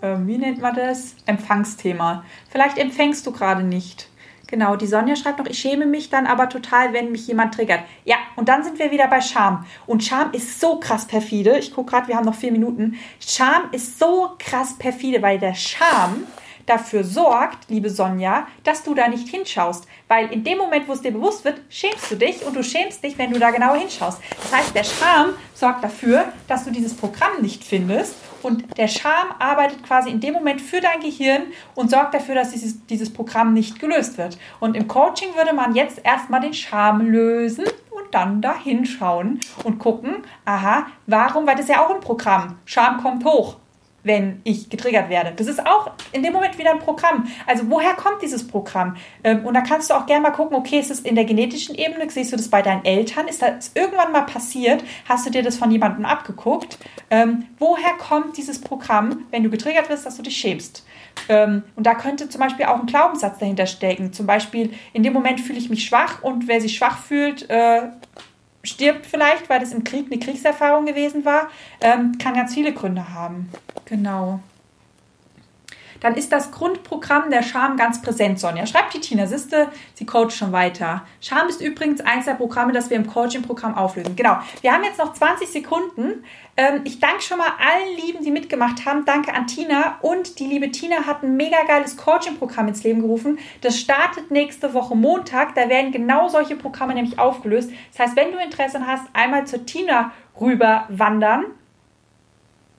äh, 0.00 0.16
wie 0.26 0.38
nennt 0.38 0.60
man 0.60 0.74
das? 0.74 1.16
Empfangsthema. 1.26 2.24
Vielleicht 2.50 2.78
empfängst 2.78 3.26
du 3.26 3.32
gerade 3.32 3.62
nicht. 3.62 4.08
Genau, 4.52 4.76
die 4.76 4.86
Sonja 4.86 5.16
schreibt 5.16 5.38
noch, 5.38 5.46
ich 5.46 5.58
schäme 5.58 5.86
mich 5.86 6.10
dann 6.10 6.26
aber 6.26 6.50
total, 6.50 6.92
wenn 6.92 7.10
mich 7.10 7.26
jemand 7.26 7.54
triggert. 7.54 7.80
Ja, 8.04 8.16
und 8.36 8.50
dann 8.50 8.62
sind 8.62 8.78
wir 8.78 8.90
wieder 8.90 9.08
bei 9.08 9.22
Scham. 9.22 9.64
Und 9.86 10.04
Scham 10.04 10.30
ist 10.32 10.60
so 10.60 10.78
krass 10.78 11.06
perfide. 11.06 11.56
Ich 11.56 11.72
gucke 11.72 11.92
gerade, 11.92 12.08
wir 12.08 12.16
haben 12.16 12.26
noch 12.26 12.34
vier 12.34 12.52
Minuten. 12.52 12.98
Scham 13.18 13.70
ist 13.72 13.98
so 13.98 14.32
krass 14.38 14.76
perfide, 14.76 15.22
weil 15.22 15.38
der 15.38 15.54
Scham 15.54 16.24
dafür 16.72 17.04
sorgt, 17.04 17.68
liebe 17.68 17.90
Sonja, 17.90 18.46
dass 18.64 18.82
du 18.82 18.94
da 18.94 19.08
nicht 19.08 19.28
hinschaust. 19.28 19.86
Weil 20.08 20.32
in 20.32 20.42
dem 20.42 20.58
Moment, 20.58 20.88
wo 20.88 20.92
es 20.92 21.02
dir 21.02 21.12
bewusst 21.12 21.44
wird, 21.44 21.60
schämst 21.68 22.10
du 22.10 22.16
dich 22.16 22.44
und 22.44 22.56
du 22.56 22.64
schämst 22.64 23.04
dich, 23.04 23.18
wenn 23.18 23.32
du 23.32 23.38
da 23.38 23.50
genauer 23.50 23.76
hinschaust. 23.76 24.18
Das 24.42 24.52
heißt, 24.52 24.74
der 24.74 24.84
Scham 24.84 25.34
sorgt 25.54 25.84
dafür, 25.84 26.32
dass 26.48 26.64
du 26.64 26.70
dieses 26.70 26.94
Programm 26.94 27.42
nicht 27.42 27.62
findest 27.62 28.14
und 28.42 28.76
der 28.76 28.88
Scham 28.88 29.28
arbeitet 29.38 29.82
quasi 29.84 30.10
in 30.10 30.20
dem 30.20 30.34
Moment 30.34 30.60
für 30.60 30.80
dein 30.80 31.00
Gehirn 31.00 31.42
und 31.74 31.90
sorgt 31.90 32.14
dafür, 32.14 32.34
dass 32.34 32.50
dieses, 32.50 32.84
dieses 32.86 33.12
Programm 33.12 33.52
nicht 33.52 33.78
gelöst 33.78 34.18
wird. 34.18 34.38
Und 34.58 34.76
im 34.76 34.88
Coaching 34.88 35.34
würde 35.36 35.52
man 35.52 35.74
jetzt 35.74 36.00
erstmal 36.04 36.40
den 36.40 36.54
Scham 36.54 37.02
lösen 37.02 37.64
und 37.90 38.12
dann 38.12 38.40
da 38.40 38.54
hinschauen 38.56 39.40
und 39.64 39.78
gucken, 39.78 40.24
aha, 40.44 40.86
warum, 41.06 41.46
weil 41.46 41.54
das 41.54 41.66
ist 41.66 41.70
ja 41.70 41.84
auch 41.84 41.94
ein 41.94 42.00
Programm. 42.00 42.58
Scham 42.64 43.00
kommt 43.02 43.24
hoch 43.24 43.56
wenn 44.04 44.40
ich 44.44 44.68
getriggert 44.68 45.08
werde. 45.08 45.32
Das 45.36 45.46
ist 45.46 45.64
auch 45.64 45.92
in 46.12 46.22
dem 46.22 46.32
Moment 46.32 46.58
wieder 46.58 46.72
ein 46.72 46.80
Programm. 46.80 47.28
Also 47.46 47.70
woher 47.70 47.94
kommt 47.94 48.22
dieses 48.22 48.46
Programm? 48.46 48.96
Ähm, 49.22 49.44
und 49.44 49.54
da 49.54 49.60
kannst 49.60 49.90
du 49.90 49.94
auch 49.94 50.06
gerne 50.06 50.22
mal 50.22 50.30
gucken, 50.30 50.56
okay, 50.56 50.78
ist 50.78 50.90
es 50.90 51.00
in 51.00 51.14
der 51.14 51.24
genetischen 51.24 51.74
Ebene? 51.74 52.08
Siehst 52.10 52.32
du 52.32 52.36
das 52.36 52.48
bei 52.48 52.62
deinen 52.62 52.84
Eltern? 52.84 53.28
Ist 53.28 53.42
das 53.42 53.72
irgendwann 53.74 54.12
mal 54.12 54.22
passiert? 54.22 54.82
Hast 55.08 55.26
du 55.26 55.30
dir 55.30 55.42
das 55.42 55.56
von 55.56 55.70
jemandem 55.70 56.04
abgeguckt? 56.04 56.78
Ähm, 57.10 57.44
woher 57.58 57.92
kommt 57.98 58.36
dieses 58.36 58.60
Programm, 58.60 59.26
wenn 59.30 59.42
du 59.44 59.50
getriggert 59.50 59.88
wirst, 59.88 60.04
dass 60.04 60.16
du 60.16 60.22
dich 60.22 60.36
schämst? 60.36 60.84
Ähm, 61.28 61.62
und 61.76 61.86
da 61.86 61.94
könnte 61.94 62.28
zum 62.28 62.40
Beispiel 62.40 62.66
auch 62.66 62.80
ein 62.80 62.86
Glaubenssatz 62.86 63.38
dahinter 63.38 63.66
stecken. 63.66 64.12
Zum 64.12 64.26
Beispiel, 64.26 64.72
in 64.92 65.02
dem 65.02 65.12
Moment 65.12 65.40
fühle 65.40 65.58
ich 65.58 65.70
mich 65.70 65.84
schwach 65.84 66.22
und 66.22 66.48
wer 66.48 66.60
sich 66.60 66.76
schwach 66.76 66.98
fühlt, 66.98 67.48
äh, 67.50 67.82
stirbt 68.62 69.06
vielleicht, 69.06 69.48
weil 69.48 69.60
das 69.60 69.72
im 69.72 69.84
Krieg 69.84 70.06
eine 70.10 70.20
Kriegserfahrung 70.20 70.86
gewesen 70.86 71.24
war, 71.24 71.48
ähm, 71.80 72.18
kann 72.18 72.34
ganz 72.34 72.54
viele 72.54 72.72
Gründe 72.72 73.12
haben. 73.14 73.50
Genau. 73.84 74.40
Dann 76.02 76.16
ist 76.16 76.32
das 76.32 76.50
Grundprogramm 76.50 77.30
der 77.30 77.42
Scham 77.42 77.76
ganz 77.76 78.02
präsent, 78.02 78.40
Sonja. 78.40 78.66
Schreibt 78.66 78.92
die 78.92 79.00
Tina 79.00 79.26
Siste, 79.26 79.68
sie 79.94 80.04
coacht 80.04 80.32
schon 80.32 80.50
weiter. 80.50 81.06
Scham 81.20 81.48
ist 81.48 81.60
übrigens 81.60 82.00
eins 82.00 82.24
der 82.24 82.34
Programme, 82.34 82.72
das 82.72 82.90
wir 82.90 82.96
im 82.96 83.06
Coaching-Programm 83.06 83.76
auflösen. 83.76 84.16
Genau. 84.16 84.38
Wir 84.60 84.72
haben 84.72 84.82
jetzt 84.82 84.98
noch 84.98 85.12
20 85.12 85.48
Sekunden. 85.48 86.24
Ähm, 86.56 86.80
ich 86.84 86.98
danke 86.98 87.22
schon 87.22 87.38
mal 87.38 87.52
allen 87.58 87.96
Lieben, 87.96 88.24
die 88.24 88.32
mitgemacht 88.32 88.84
haben. 88.84 89.04
Danke 89.04 89.32
an 89.32 89.46
Tina. 89.46 89.98
Und 90.02 90.40
die 90.40 90.46
liebe 90.46 90.72
Tina 90.72 91.06
hat 91.06 91.22
ein 91.22 91.36
mega 91.36 91.62
geiles 91.68 91.96
Coaching-Programm 91.96 92.68
ins 92.68 92.82
Leben 92.82 93.02
gerufen. 93.02 93.38
Das 93.60 93.78
startet 93.78 94.32
nächste 94.32 94.74
Woche 94.74 94.96
Montag. 94.96 95.54
Da 95.54 95.68
werden 95.68 95.92
genau 95.92 96.28
solche 96.28 96.56
Programme 96.56 96.94
nämlich 96.94 97.20
aufgelöst. 97.20 97.70
Das 97.92 98.08
heißt, 98.08 98.16
wenn 98.16 98.32
du 98.32 98.38
Interesse 98.38 98.84
hast, 98.84 99.04
einmal 99.12 99.46
zur 99.46 99.64
Tina 99.64 100.10
rüber 100.40 100.86
wandern 100.88 101.44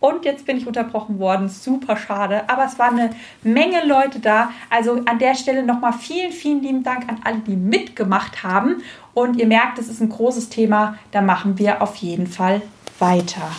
und 0.03 0.25
jetzt 0.25 0.45
bin 0.45 0.57
ich 0.57 0.67
unterbrochen 0.67 1.17
worden. 1.17 1.47
Super 1.47 1.95
schade. 1.95 2.49
Aber 2.49 2.65
es 2.65 2.77
waren 2.77 2.99
eine 2.99 3.15
Menge 3.41 3.85
Leute 3.85 4.19
da. 4.19 4.51
Also 4.69 4.99
an 5.05 5.17
der 5.17 5.33
Stelle 5.33 5.63
nochmal 5.63 5.93
vielen, 5.93 6.33
vielen 6.33 6.61
lieben 6.61 6.83
Dank 6.83 7.07
an 7.07 7.21
alle, 7.23 7.37
die 7.37 7.55
mitgemacht 7.55 8.43
haben. 8.43 8.81
Und 9.13 9.37
ihr 9.37 9.47
merkt, 9.47 9.79
es 9.79 9.87
ist 9.87 10.01
ein 10.01 10.09
großes 10.09 10.49
Thema. 10.49 10.97
Da 11.11 11.21
machen 11.21 11.57
wir 11.57 11.81
auf 11.81 11.95
jeden 11.95 12.27
Fall 12.27 12.61
weiter. 12.99 13.49